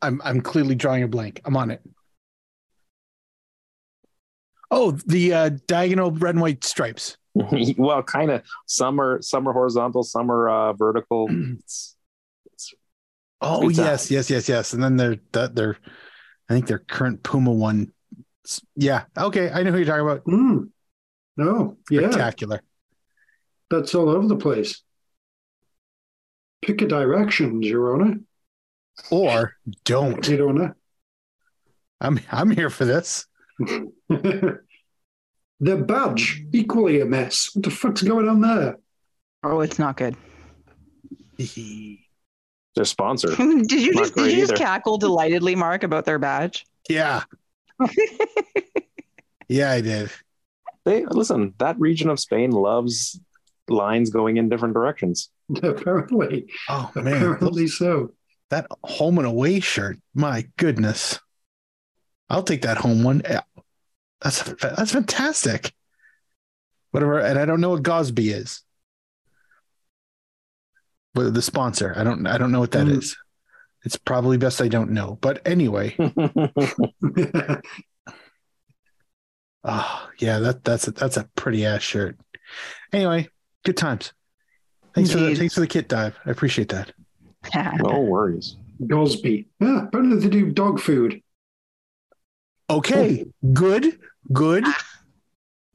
[0.07, 1.41] I'm I'm clearly drawing a blank.
[1.45, 1.83] I'm on it.
[4.71, 7.17] Oh, the uh, diagonal red and white stripes.
[7.77, 8.43] well, kind of.
[8.67, 11.29] Some are some are horizontal, some are uh, vertical.
[11.59, 11.97] it's,
[12.53, 12.75] it's
[13.41, 14.11] Oh yes, times.
[14.11, 14.73] yes, yes, yes.
[14.73, 15.77] And then they're that they're
[16.49, 17.93] I think their current Puma one.
[18.77, 19.05] Yeah.
[19.19, 19.51] Okay.
[19.51, 20.25] I know who you're talking about.
[20.25, 20.71] Mm.
[21.37, 22.63] No, yeah, Spectacular.
[23.69, 24.83] that's all over the place.
[26.63, 28.21] Pick a direction, Your Honor.
[29.11, 29.55] Or
[29.85, 30.27] don't.
[30.29, 30.77] Your Honor.
[32.01, 33.27] I'm I'm here for this.
[33.59, 34.61] the
[35.61, 37.51] badge, equally a mess.
[37.55, 38.79] What the fuck's going on there?
[39.43, 40.17] Oh, it's not good.
[41.39, 43.29] Their sponsor.
[43.37, 44.57] did you Not just did you just either.
[44.65, 46.67] cackle delightedly, Mark, about their badge?
[46.89, 47.23] yeah.
[49.49, 50.11] Yeah, I did.
[50.85, 51.55] They listen.
[51.59, 53.21] That region of Spain loves
[53.69, 55.31] lines going in different directions.
[55.63, 58.11] Apparently, Oh man, apparently so.
[58.51, 59.99] That home and away shirt.
[60.15, 61.19] My goodness,
[62.31, 63.23] I'll take that home one.
[64.21, 65.73] That's that's fantastic.
[66.91, 68.63] Whatever, and I don't know what Gosbi is.
[71.15, 73.13] But the sponsor, I don't, I don't know what that is.
[73.13, 73.17] Mm.
[73.85, 75.19] It's probably best I don't know.
[75.21, 76.13] But anyway, oh
[80.19, 82.19] yeah, that that's a, that's a pretty ass shirt.
[82.93, 83.29] Anyway,
[83.65, 84.13] good times.
[84.95, 86.19] Thanks for the thanks for the kit dive.
[86.25, 86.93] I appreciate that.
[87.83, 88.57] no worries.
[88.83, 89.47] Gosbi.
[89.61, 91.23] Yeah, apparently they do dog food.
[92.69, 93.99] Okay, good,
[94.33, 94.65] good.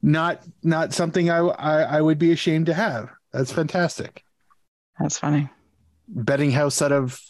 [0.02, 3.10] Not not something I, I I would be ashamed to have.
[3.32, 4.24] That's fantastic.
[4.98, 5.48] That's funny.
[6.08, 7.20] Betting house out of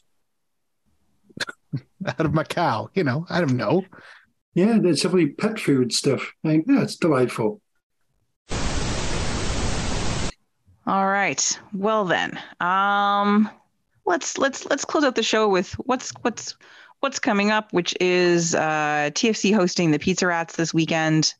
[2.06, 2.88] out of Macau.
[2.94, 3.84] You know, I don't know.
[4.54, 6.32] Yeah, there's definitely pet food stuff.
[6.44, 7.60] Like, yeah, it's delightful.
[10.84, 11.60] All right.
[11.72, 13.48] Well then, um,
[14.04, 16.56] let's let's let's close out the show with what's what's
[17.00, 21.34] what's coming up, which is uh, TFC hosting the Pizza Rats this weekend.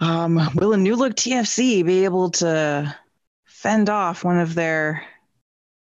[0.00, 2.94] Um, will a new look TFC be able to
[3.46, 5.04] fend off one of their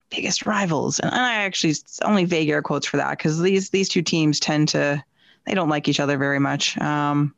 [0.10, 1.00] biggest rivals?
[1.00, 4.70] And I actually only vague air quotes for that because these these two teams tend
[4.70, 5.04] to
[5.46, 7.34] they don't like each other very much, um,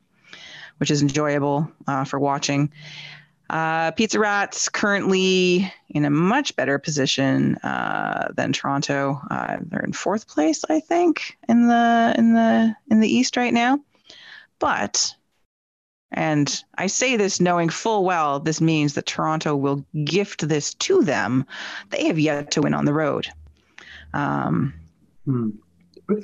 [0.78, 2.72] which is enjoyable uh, for watching.
[3.48, 9.20] Uh, Pizza Rats currently in a much better position uh, than Toronto.
[9.30, 13.54] Uh, they're in fourth place, I think, in the in the in the East right
[13.54, 13.78] now.
[14.58, 15.14] But,
[16.10, 21.02] and I say this knowing full well, this means that Toronto will gift this to
[21.02, 21.46] them.
[21.90, 23.28] They have yet to win on the road.
[24.12, 24.72] Um,
[25.24, 25.50] Hmm.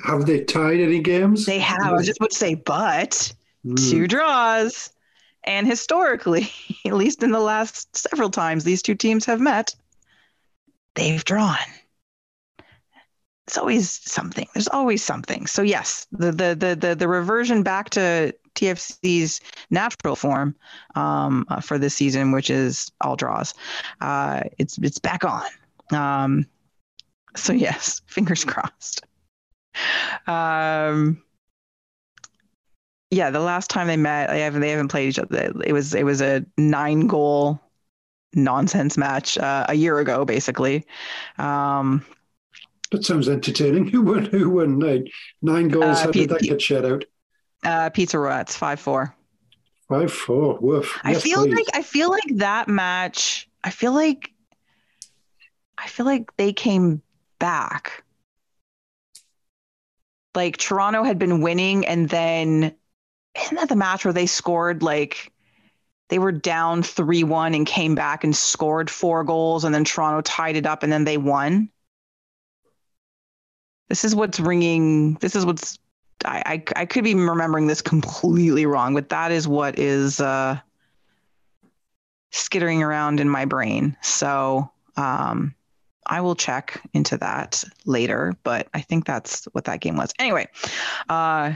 [0.05, 1.45] Have they tied any games?
[1.45, 1.81] they have.
[1.83, 3.33] I was just about to say, but
[3.65, 3.75] Hmm.
[3.75, 4.89] two draws.
[5.43, 6.49] And historically,
[6.85, 9.75] at least in the last several times these two teams have met,
[10.95, 11.57] they've drawn.
[13.47, 14.47] It's always something.
[14.53, 15.47] There's always something.
[15.47, 20.55] So yes, the the the the, the reversion back to TFC's natural form
[20.95, 23.53] um, uh, for this season, which is all draws,
[24.01, 25.43] uh, it's it's back on.
[25.91, 26.45] Um,
[27.35, 29.01] so yes, fingers crossed.
[30.27, 31.21] Um,
[33.13, 35.51] yeah, the last time they met, they haven't they haven't played each other.
[35.65, 37.59] It was it was a nine goal
[38.35, 40.85] nonsense match uh, a year ago, basically.
[41.37, 42.05] Um,
[42.91, 43.87] That sounds entertaining.
[43.91, 44.25] Who won?
[44.25, 44.79] Who won?
[44.79, 45.07] Nine,
[45.41, 45.99] nine goals.
[45.99, 47.05] Uh, How Pete- did that get shed out?
[47.63, 49.15] uh, Pizza Rats five four.
[49.89, 50.57] Five four.
[50.59, 50.99] Woof.
[51.03, 51.55] I Yes, feel please.
[51.55, 53.49] like I feel like that match.
[53.63, 54.31] I feel like
[55.77, 57.01] I feel like they came
[57.39, 58.03] back.
[60.35, 62.75] Like Toronto had been winning, and then
[63.41, 65.31] isn't that the match where they scored like
[66.09, 70.21] they were down three one and came back and scored four goals, and then Toronto
[70.21, 71.69] tied it up, and then they won.
[73.89, 75.15] This is what's ringing.
[75.15, 75.79] This is what's.
[76.25, 80.59] I, I I could be remembering this completely wrong, but that is what is uh,
[82.31, 83.97] skittering around in my brain.
[84.01, 85.55] So um,
[86.05, 90.13] I will check into that later, but I think that's what that game was.
[90.19, 90.47] Anyway,
[91.09, 91.53] uh,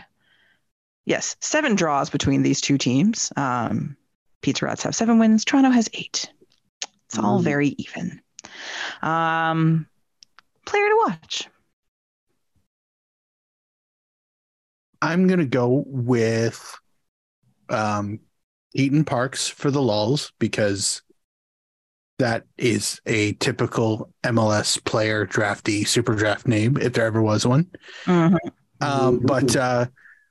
[1.07, 3.31] yes, seven draws between these two teams.
[3.35, 3.95] Um,
[4.41, 5.43] Pizza Rats have seven wins.
[5.43, 6.31] Toronto has eight.
[7.07, 7.43] It's all Mm.
[7.43, 8.21] very even.
[9.01, 9.87] Um,
[10.65, 11.47] player to watch.
[15.01, 16.77] I'm gonna go with
[17.69, 18.19] um
[18.75, 21.01] Keaton Parks for the lulls because
[22.19, 27.69] that is a typical MLS player drafty super draft name if there ever was one.
[28.05, 28.37] Mhm.
[28.81, 29.85] Um, but uh,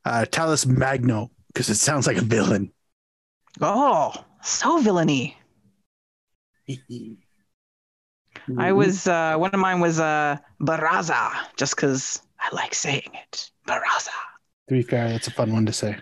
[0.07, 2.73] uh, Talles Magno because it sounds like a villain.
[3.61, 5.37] Oh, so villainy.
[8.59, 13.51] I was uh, one of mine was uh, Barraza, just because I like saying it.
[13.67, 14.11] Barraza.
[14.69, 15.97] To be fair, that's a fun one to say.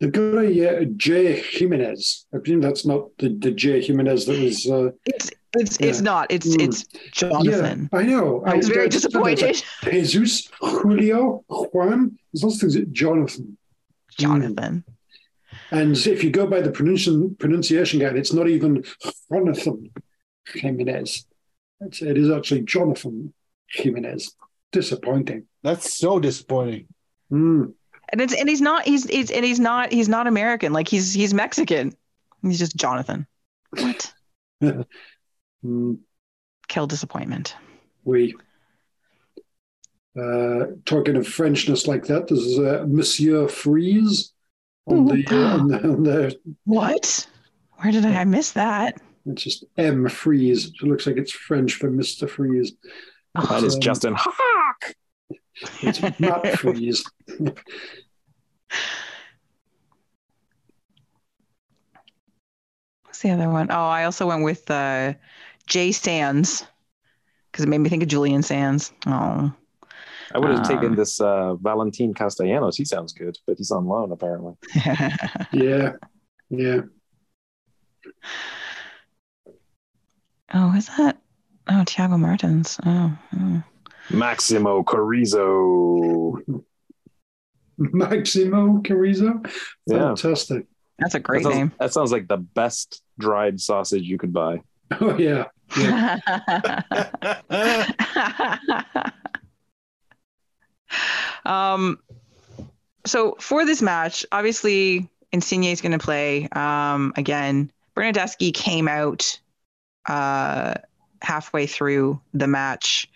[0.00, 2.26] They've got a uh, J Jimenez.
[2.34, 4.66] I presume that's not the, the J Jimenez that was.
[4.66, 6.26] Uh, It's It's it's not.
[6.30, 6.60] It's Mm.
[6.68, 7.88] it's Jonathan.
[7.92, 8.42] Yeah, I know.
[8.44, 9.62] I was very I- disappointed.
[9.84, 12.18] Jesus, Julio, Juan.
[12.32, 12.86] There's lots of things.
[12.92, 13.56] Jonathan.
[14.18, 14.84] Jonathan.
[15.70, 18.84] And if you go by the pronunciation pronunciation guide, it's not even
[19.30, 19.90] Jonathan
[20.54, 21.26] Jimenez.
[21.80, 23.32] It's, it is actually Jonathan
[23.70, 24.34] Jimenez.
[24.72, 25.44] Disappointing.
[25.62, 26.88] That's so disappointing.
[27.32, 27.72] Mm.
[28.10, 30.72] And it's and he's not he's, he's and he's not he's not American.
[30.74, 31.94] Like he's he's Mexican.
[32.42, 33.26] He's just Jonathan.
[33.70, 34.12] What?
[35.64, 35.98] Mm.
[36.68, 37.54] Kill disappointment.
[38.04, 38.34] We
[40.18, 42.28] uh, talking of Frenchness like that.
[42.28, 44.32] There's uh, Monsieur Freeze
[44.86, 47.26] on the, uh, on the on the What?
[47.76, 49.00] Where did I, I miss that?
[49.26, 50.66] it's just M Freese.
[50.66, 52.72] It looks like it's French for Mister Freeze.
[53.34, 54.96] That is Um, Justin Haak.
[55.82, 57.04] It's Matt Freese.
[63.04, 63.70] What's the other one?
[63.70, 65.14] Oh, I also went with uh,
[65.68, 66.66] Jay Sands
[67.52, 68.92] because it made me think of Julian Sands.
[69.06, 69.52] Oh,
[70.34, 72.76] I would have Um, taken this uh, Valentin Castellanos.
[72.76, 74.54] He sounds good, but he's on loan apparently.
[75.52, 75.92] Yeah,
[76.50, 76.80] yeah.
[80.54, 81.18] oh, is that?
[81.68, 82.78] Oh, Thiago Martins.
[82.84, 83.62] Oh, oh.
[84.10, 86.38] Maximo Carrizo.
[87.78, 89.40] Maximo Carrizo.
[89.86, 89.98] Yeah.
[90.14, 90.66] Fantastic.
[90.98, 91.72] that's a That great sounds, name.
[91.78, 94.62] that sounds like the best dried sausage you could buy.
[95.00, 95.44] Oh yeah.
[101.44, 101.98] um,
[103.06, 106.48] so for this match, obviously Insigne is going to play.
[106.52, 109.38] Um, again, Bernardeschi came out
[110.06, 110.74] uh,
[111.22, 113.08] halfway through the match.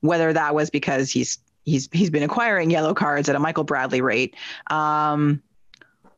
[0.00, 4.00] Whether that was because he's he's he's been acquiring yellow cards at a Michael Bradley
[4.00, 4.36] rate,
[4.68, 5.42] um,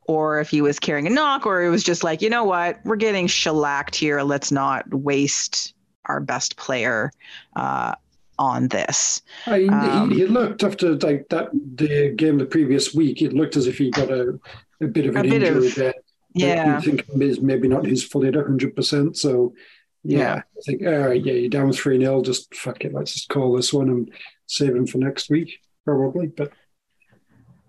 [0.03, 2.79] or if he was carrying a knock, or it was just like, you know what,
[2.83, 4.21] we're getting shellacked here.
[4.21, 5.73] Let's not waste
[6.09, 7.11] our best player
[7.55, 7.93] uh,
[8.37, 9.21] on this.
[9.45, 13.21] I mean, Um, he, he looked after like that the game the previous week.
[13.21, 14.39] It looked as if he got a,
[14.81, 15.93] a bit of an injury of- there.
[16.33, 16.77] Yeah.
[16.77, 19.17] I think is maybe not his fully at hundred percent.
[19.17, 19.53] So
[20.03, 20.35] yeah, Yeah.
[20.35, 22.93] I think all right, yeah, you're down three 0 Just fuck it.
[22.93, 24.11] Let's just call this one and
[24.45, 26.27] save him for next week, probably.
[26.27, 26.51] But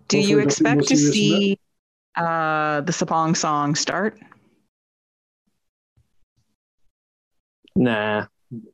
[0.08, 1.58] Do you expect to see
[2.16, 4.18] uh, the Sapong song start?
[7.76, 8.26] Nah.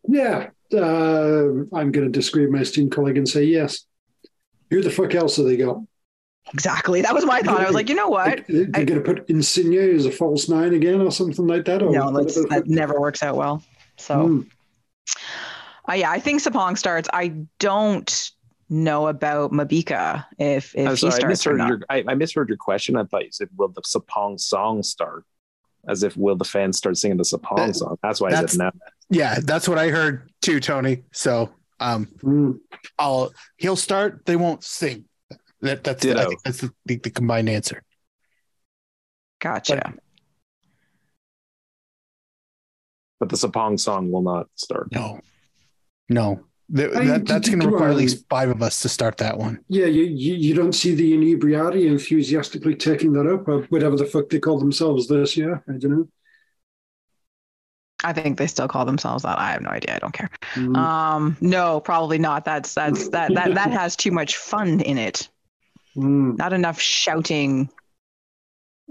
[0.08, 0.78] yeah, uh,
[1.72, 3.84] I'm going to disagree with my esteemed colleague and say yes.
[4.70, 5.78] Who the fuck else have they got?
[6.52, 7.02] Exactly.
[7.02, 7.60] That was my thought.
[7.60, 8.38] I was like, you know what?
[8.38, 11.82] Like, They're going to put Insigne as a false nine again or something like that.
[11.82, 13.62] Or No, that's, that never works out well.
[13.96, 14.40] So, Hmm.
[15.88, 17.08] uh, yeah, I think Sapong starts.
[17.12, 18.30] I don't
[18.68, 21.68] know about Mabika if if I'm he sorry, I starts or misheard not.
[21.68, 22.96] your I, I misheard your question.
[22.96, 25.24] I thought you said will the Sapong song start?
[25.88, 27.96] As if will the fans start singing the Sapong That- song?
[28.02, 28.70] That's why I that's- said no.
[29.08, 31.04] Yeah, that's what I heard too, Tony.
[31.12, 31.50] So
[31.80, 32.52] um Hmm.
[32.98, 35.04] I'll he'll start, they won't sing.
[35.60, 37.82] That that's I think that's the, the, the combined answer.
[39.40, 39.94] Gotcha.
[43.20, 44.88] But the Sapong song will not start.
[44.92, 45.20] No.
[46.08, 46.45] No.
[46.74, 49.38] Th- I- that, that's going to require at least five of us to start that
[49.38, 49.60] one.
[49.68, 54.06] Yeah, you, you you don't see the inebriati enthusiastically taking that up, or whatever the
[54.06, 55.62] fuck they call themselves this year.
[55.68, 56.08] I don't know.
[58.04, 59.38] I think they still call themselves that.
[59.38, 59.96] I have no idea.
[59.96, 60.30] I don't care.
[60.54, 60.76] Hmm.
[60.76, 62.44] Um, no, probably not.
[62.44, 65.28] That's that's that that that has too much fun in it.
[65.94, 66.34] Hmm.
[66.36, 67.70] Not enough shouting.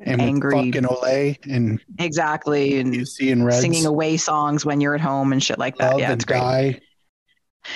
[0.01, 0.51] And Angry.
[0.51, 2.79] fucking Olay and Exactly.
[2.79, 5.77] And you see in Reds, singing away songs when you're at home and shit like
[5.77, 5.91] that.
[5.91, 6.37] love yeah, it's great.
[6.39, 6.81] die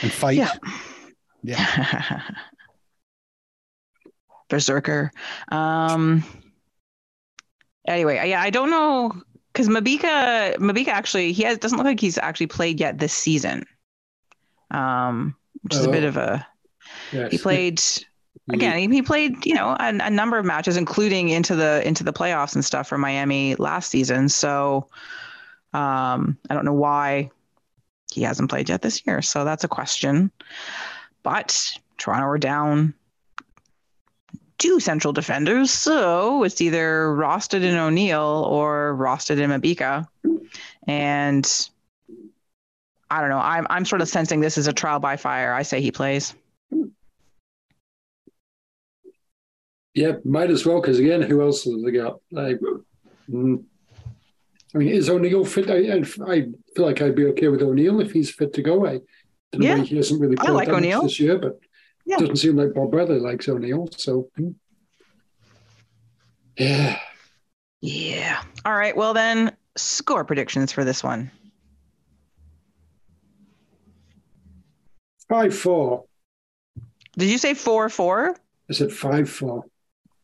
[0.02, 0.38] and fight.
[0.38, 0.52] Yeah.
[1.44, 2.22] Yeah.
[4.50, 5.12] Berserker.
[5.52, 6.24] Um.
[7.88, 9.14] Anyway, yeah, I don't know
[9.54, 13.66] because Mabika, Mabika actually, he has doesn't look like he's actually played yet this season.
[14.72, 16.08] Um, which is a bit Oh.
[16.10, 16.48] of a.
[17.12, 17.32] Yes.
[17.32, 17.82] He played
[18.52, 18.78] again.
[18.78, 22.14] He, he played, you know, a, a number of matches, including into the into the
[22.14, 24.30] playoffs and stuff for Miami last season.
[24.30, 24.88] So,
[25.74, 27.32] um, I don't know why
[28.12, 29.22] he hasn't played yet this year.
[29.22, 30.32] So that's a question.
[31.24, 32.94] But Toronto are down
[34.58, 40.08] two central defenders, so it's either Rosted and O'Neill or Rosted and Mabika.
[40.88, 41.70] And
[43.10, 43.40] I don't know.
[43.40, 45.54] I'm I'm sort of sensing this is a trial by fire.
[45.54, 46.36] I say he plays.
[49.96, 52.20] Yeah, might as well because again, who else have they got?
[52.32, 52.60] Like,
[53.30, 53.64] mm.
[54.74, 55.70] I mean, is O'Neill fit?
[55.70, 58.86] I, I, feel like I'd be okay with O'Neill if he's fit to go.
[58.86, 59.00] I
[59.52, 59.78] don't know Yeah.
[59.78, 61.02] why he hasn't really played like that much O'Neill.
[61.04, 61.60] this year, but
[62.06, 62.18] Yeah.
[62.18, 63.90] it doesn't seem like Bob Bradley likes O'Neill.
[63.98, 64.30] So,
[66.58, 67.00] yeah,
[67.82, 68.44] Yeah.
[68.66, 68.96] All right.
[68.96, 71.32] Well then, score predictions for this one.
[75.30, 76.06] Five four.
[77.18, 78.36] Did you say four four?
[78.70, 79.64] I said five four.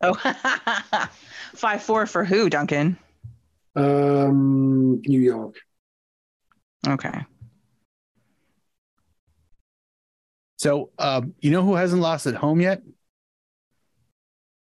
[0.01, 0.13] Oh,
[1.55, 2.97] five four for who, Duncan?
[3.75, 5.55] Um, New York.
[6.87, 7.25] Okay.
[10.57, 12.81] So, um, you know who hasn't lost at home yet?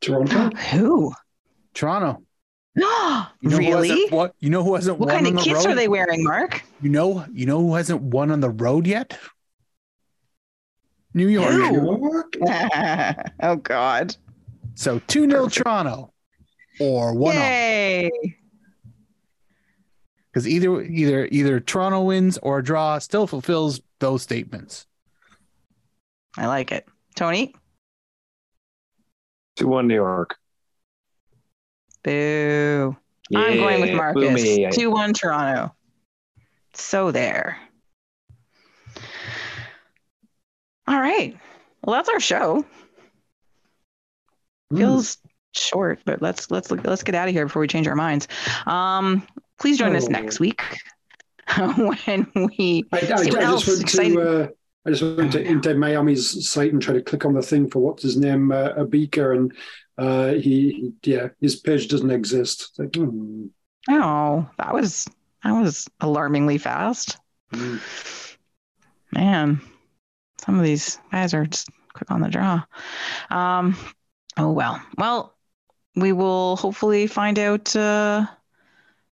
[0.01, 0.55] Toronto.
[0.71, 1.13] Who?
[1.73, 2.23] Toronto.
[2.75, 3.89] No, you know really?
[3.89, 5.73] hasn't you know who hasn't What won kind on of the kits road?
[5.73, 6.63] are they wearing, Mark?
[6.81, 9.17] You know, you know who hasn't won on the road yet?
[11.13, 11.51] New York.
[11.51, 12.37] New York.
[13.43, 14.15] oh God!
[14.75, 16.13] So two 0 Toronto,
[16.79, 18.09] or one Yay!
[20.31, 24.87] Because either either either Toronto wins or a draw still fulfills those statements.
[26.37, 27.53] I like it, Tony.
[29.57, 30.37] Two one New York.
[32.03, 32.95] Boo!
[33.35, 34.75] I'm going with Marcus.
[34.75, 35.75] Two one Toronto.
[36.73, 37.57] So there.
[40.87, 41.37] All right.
[41.83, 42.65] Well, that's our show.
[44.69, 44.77] Hmm.
[44.77, 45.17] Feels
[45.53, 48.27] short, but let's let's let's get out of here before we change our minds.
[48.65, 49.27] Um,
[49.61, 50.11] please join us Oh.
[50.11, 50.61] next week
[51.57, 54.15] when we I, I, I see what else just went exciting.
[54.15, 54.47] to uh,
[54.85, 57.79] I just went to Inter Miami's site and tried to click on the thing for
[57.79, 59.53] what's his name, uh, Mabika, and
[59.97, 62.69] uh, he, he yeah his page doesn't exist.
[62.71, 63.45] It's like, hmm,
[63.89, 65.07] Oh, that was
[65.43, 67.17] that was alarmingly fast.
[67.53, 67.77] hmm.
[69.13, 69.61] Man,
[70.43, 72.63] some of these guys are just quick on the draw.
[73.29, 73.75] Um,
[74.37, 74.81] oh well.
[74.97, 75.35] Well,
[75.95, 78.25] we will hopefully find out uh,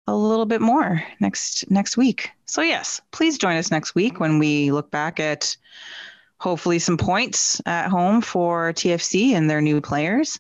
[0.10, 2.32] a little bit more next next week.
[2.46, 5.56] So yes, please join us next week when we look back at
[6.40, 10.40] hopefully some points at home for TFC and their new players.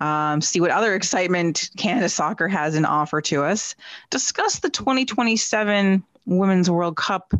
[0.00, 3.74] Um, see what other excitement Canada Soccer has in offer to us.
[4.10, 7.34] Discuss the 2027 Women's World Cup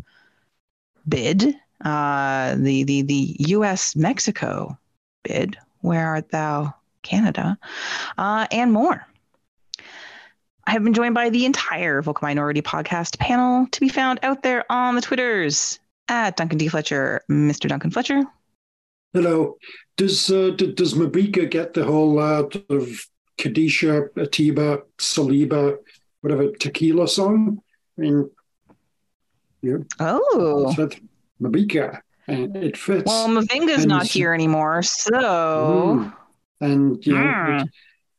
[1.08, 1.54] bid,
[1.84, 3.96] uh, the the the U.S.
[3.96, 4.76] Mexico
[5.22, 5.56] bid.
[5.80, 7.58] Where art thou, Canada,
[8.16, 9.04] uh, and more.
[10.66, 14.43] I have been joined by the entire Vocal Minority podcast panel to be found out
[14.43, 16.68] there on the Twitters at Duncan D.
[16.68, 17.68] Fletcher, Mr.
[17.68, 18.22] Duncan Fletcher.
[19.12, 19.56] Hello.
[19.97, 22.89] Does uh, d- does Mabika get the whole uh, sort of
[23.39, 25.76] Kadisha, Atiba, Saliba,
[26.20, 27.60] whatever tequila song?
[27.98, 28.30] I mean,
[29.60, 29.76] yeah.
[30.01, 30.74] Oh,
[31.40, 33.05] Mabika, and it fits.
[33.06, 36.16] well, Mavinga's And not here anymore, so Mm.
[36.60, 37.56] and you know, Hmm.
[37.59, 37.68] it-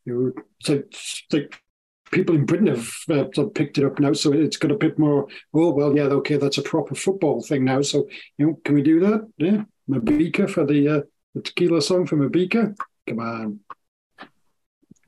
[0.04, 0.34] you
[0.68, 0.82] know,
[1.32, 1.60] like
[2.14, 3.24] people in Britain have uh,
[3.54, 5.26] picked it up now, so it's got a bit more.
[5.52, 7.82] Oh well, yeah, okay, that's a proper football thing now.
[7.82, 8.08] So
[8.38, 9.28] you know, can we do that?
[9.36, 11.00] Yeah, Mabika for the uh,
[11.34, 12.74] the tequila song for Mabika.
[13.06, 13.60] Come on,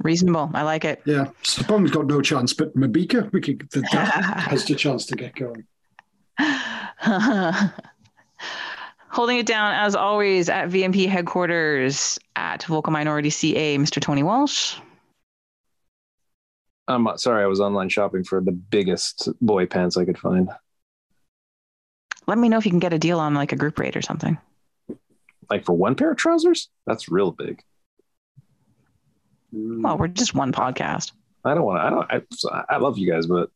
[0.00, 0.50] reasonable.
[0.52, 1.00] I like it.
[1.06, 3.86] yeah, Sapong's got no chance, but Mabika, we could that
[4.50, 5.64] has the chance to get going.
[9.08, 13.98] Holding it down as always at VMP headquarters at Vocal Minority CA, Mr.
[13.98, 14.76] Tony Walsh.
[16.88, 20.50] I'm sorry, I was online shopping for the biggest boy pants I could find.
[22.26, 24.02] Let me know if you can get a deal on like a group rate or
[24.02, 24.38] something.
[25.50, 26.68] Like for one pair of trousers?
[26.86, 27.62] That's real big.
[29.52, 31.12] Well, we're just one podcast.
[31.44, 31.86] I don't want to.
[31.86, 32.52] I don't.
[32.52, 33.50] I, I love you guys, but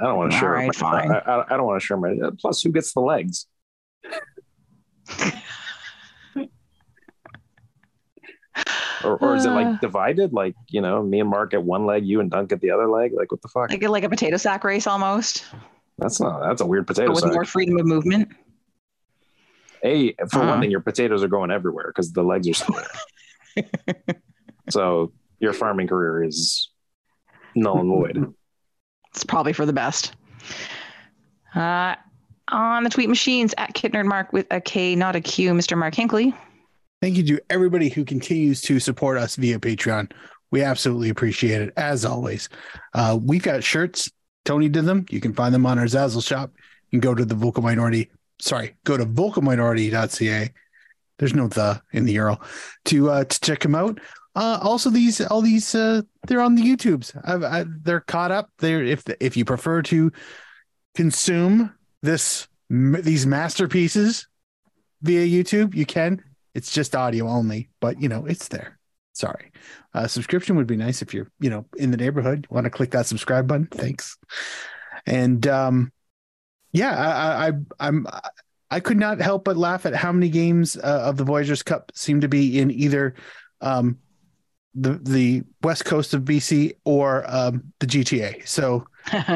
[0.00, 0.52] I don't want to share.
[0.52, 1.12] right, my, fine.
[1.12, 2.14] I, I don't want to share my.
[2.38, 3.46] Plus, who gets the legs?
[9.04, 10.32] or, or is it like divided?
[10.32, 12.88] Like you know, me and Mark get one leg, you and Dunk get the other
[12.88, 13.12] leg.
[13.14, 13.70] Like what the fuck?
[13.70, 15.44] Like like a potato sack race almost,
[15.98, 16.40] That's not.
[16.40, 17.32] That's a weird but potato with sack.
[17.32, 18.28] more freedom of movement.
[19.84, 20.48] A for Uh.
[20.48, 22.76] one thing, your potatoes are going everywhere because the legs are still
[23.56, 23.66] there.
[24.70, 26.70] so your farming career is
[27.54, 28.34] null and void.
[29.14, 30.14] It's probably for the best.
[31.54, 31.94] Uh,
[32.48, 35.78] on the tweet machines at Kittner Mark with a K, not a Q, Mr.
[35.78, 36.34] Mark Hinkley.
[37.04, 40.10] Thank you to everybody who continues to support us via Patreon.
[40.50, 42.48] We absolutely appreciate it as always.
[42.94, 44.10] Uh, we've got shirts.
[44.46, 45.04] Tony did them.
[45.10, 46.52] You can find them on our Zazzle shop.
[46.90, 48.10] You can go to the vocal minority.
[48.40, 50.50] Sorry, go to vocalminority.ca.
[51.18, 52.42] There's no the in the URL
[52.86, 54.00] to uh, to check them out.
[54.34, 57.20] Uh, also, these all these uh, they're on the YouTubes.
[57.22, 58.48] I've, I, they're caught up.
[58.60, 60.10] They're if if you prefer to
[60.94, 61.70] consume
[62.02, 64.26] this these masterpieces
[65.02, 66.24] via YouTube, you can.
[66.54, 68.78] It's just audio only, but you know, it's there.
[69.12, 69.52] Sorry.
[69.92, 72.46] Uh, subscription would be nice if you're, you know, in the neighborhood.
[72.50, 73.66] Want to click that subscribe button.
[73.66, 74.18] Thanks.
[75.06, 75.92] And um,
[76.72, 78.06] yeah, I, I, I, I'm,
[78.70, 81.92] I could not help but laugh at how many games uh, of the Voyageurs Cup
[81.94, 83.14] seem to be in either
[83.60, 83.98] um,
[84.74, 88.46] the the west coast of BC or um, the GTA.
[88.48, 88.86] So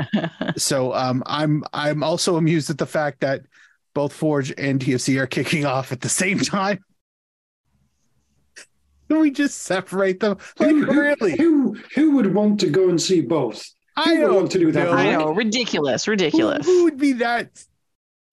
[0.56, 3.42] so um, I'm I'm also amused at the fact that
[3.94, 6.84] both Forge and TFC are kicking off at the same time.
[9.08, 10.38] Can we just separate them?
[10.58, 11.36] Like who, who- really?
[11.36, 13.64] who who would want to go and see both?
[13.96, 14.84] I Who would don't want to do that?
[14.84, 14.92] know.
[14.92, 16.64] I know, ridiculous, ridiculous.
[16.66, 17.64] who would be that?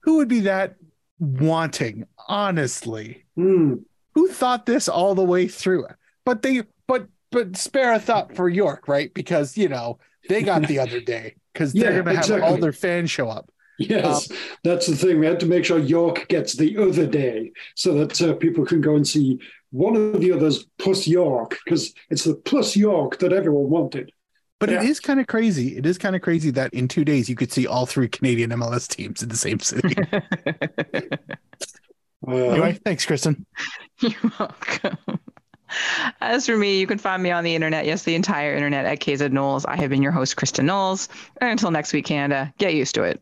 [0.03, 0.75] Who would be that
[1.19, 2.05] wanting?
[2.27, 3.75] Honestly, Hmm.
[4.13, 5.85] who thought this all the way through?
[6.25, 9.13] But they, but but spare a thought for York, right?
[9.13, 9.97] Because you know
[10.29, 13.29] they got the other day because they're Yeah, going to have all their fans show
[13.29, 13.49] up.
[13.77, 14.29] Yes,
[14.63, 15.19] that's the thing.
[15.19, 18.79] We had to make sure York gets the other day so that uh, people can
[18.81, 19.37] go and see
[19.75, 24.11] one of the others plus York because it's the plus York that everyone wanted.
[24.59, 24.89] But it Yeah.
[24.89, 25.77] is kind of crazy.
[25.77, 28.51] It is kind of crazy that in two days you could see all three Canadian
[28.51, 29.95] MLS teams in the same city.
[32.27, 33.45] Uh, anyway, thanks, Kristin.
[33.99, 34.97] You're welcome.
[36.19, 38.99] As for me, you can find me on the internet, yes, the entire internet at
[38.99, 39.63] KZ Knowles.
[39.65, 41.07] I have been your host, Kristin Knowles.
[41.39, 43.21] And until next week, Canada, get used to it.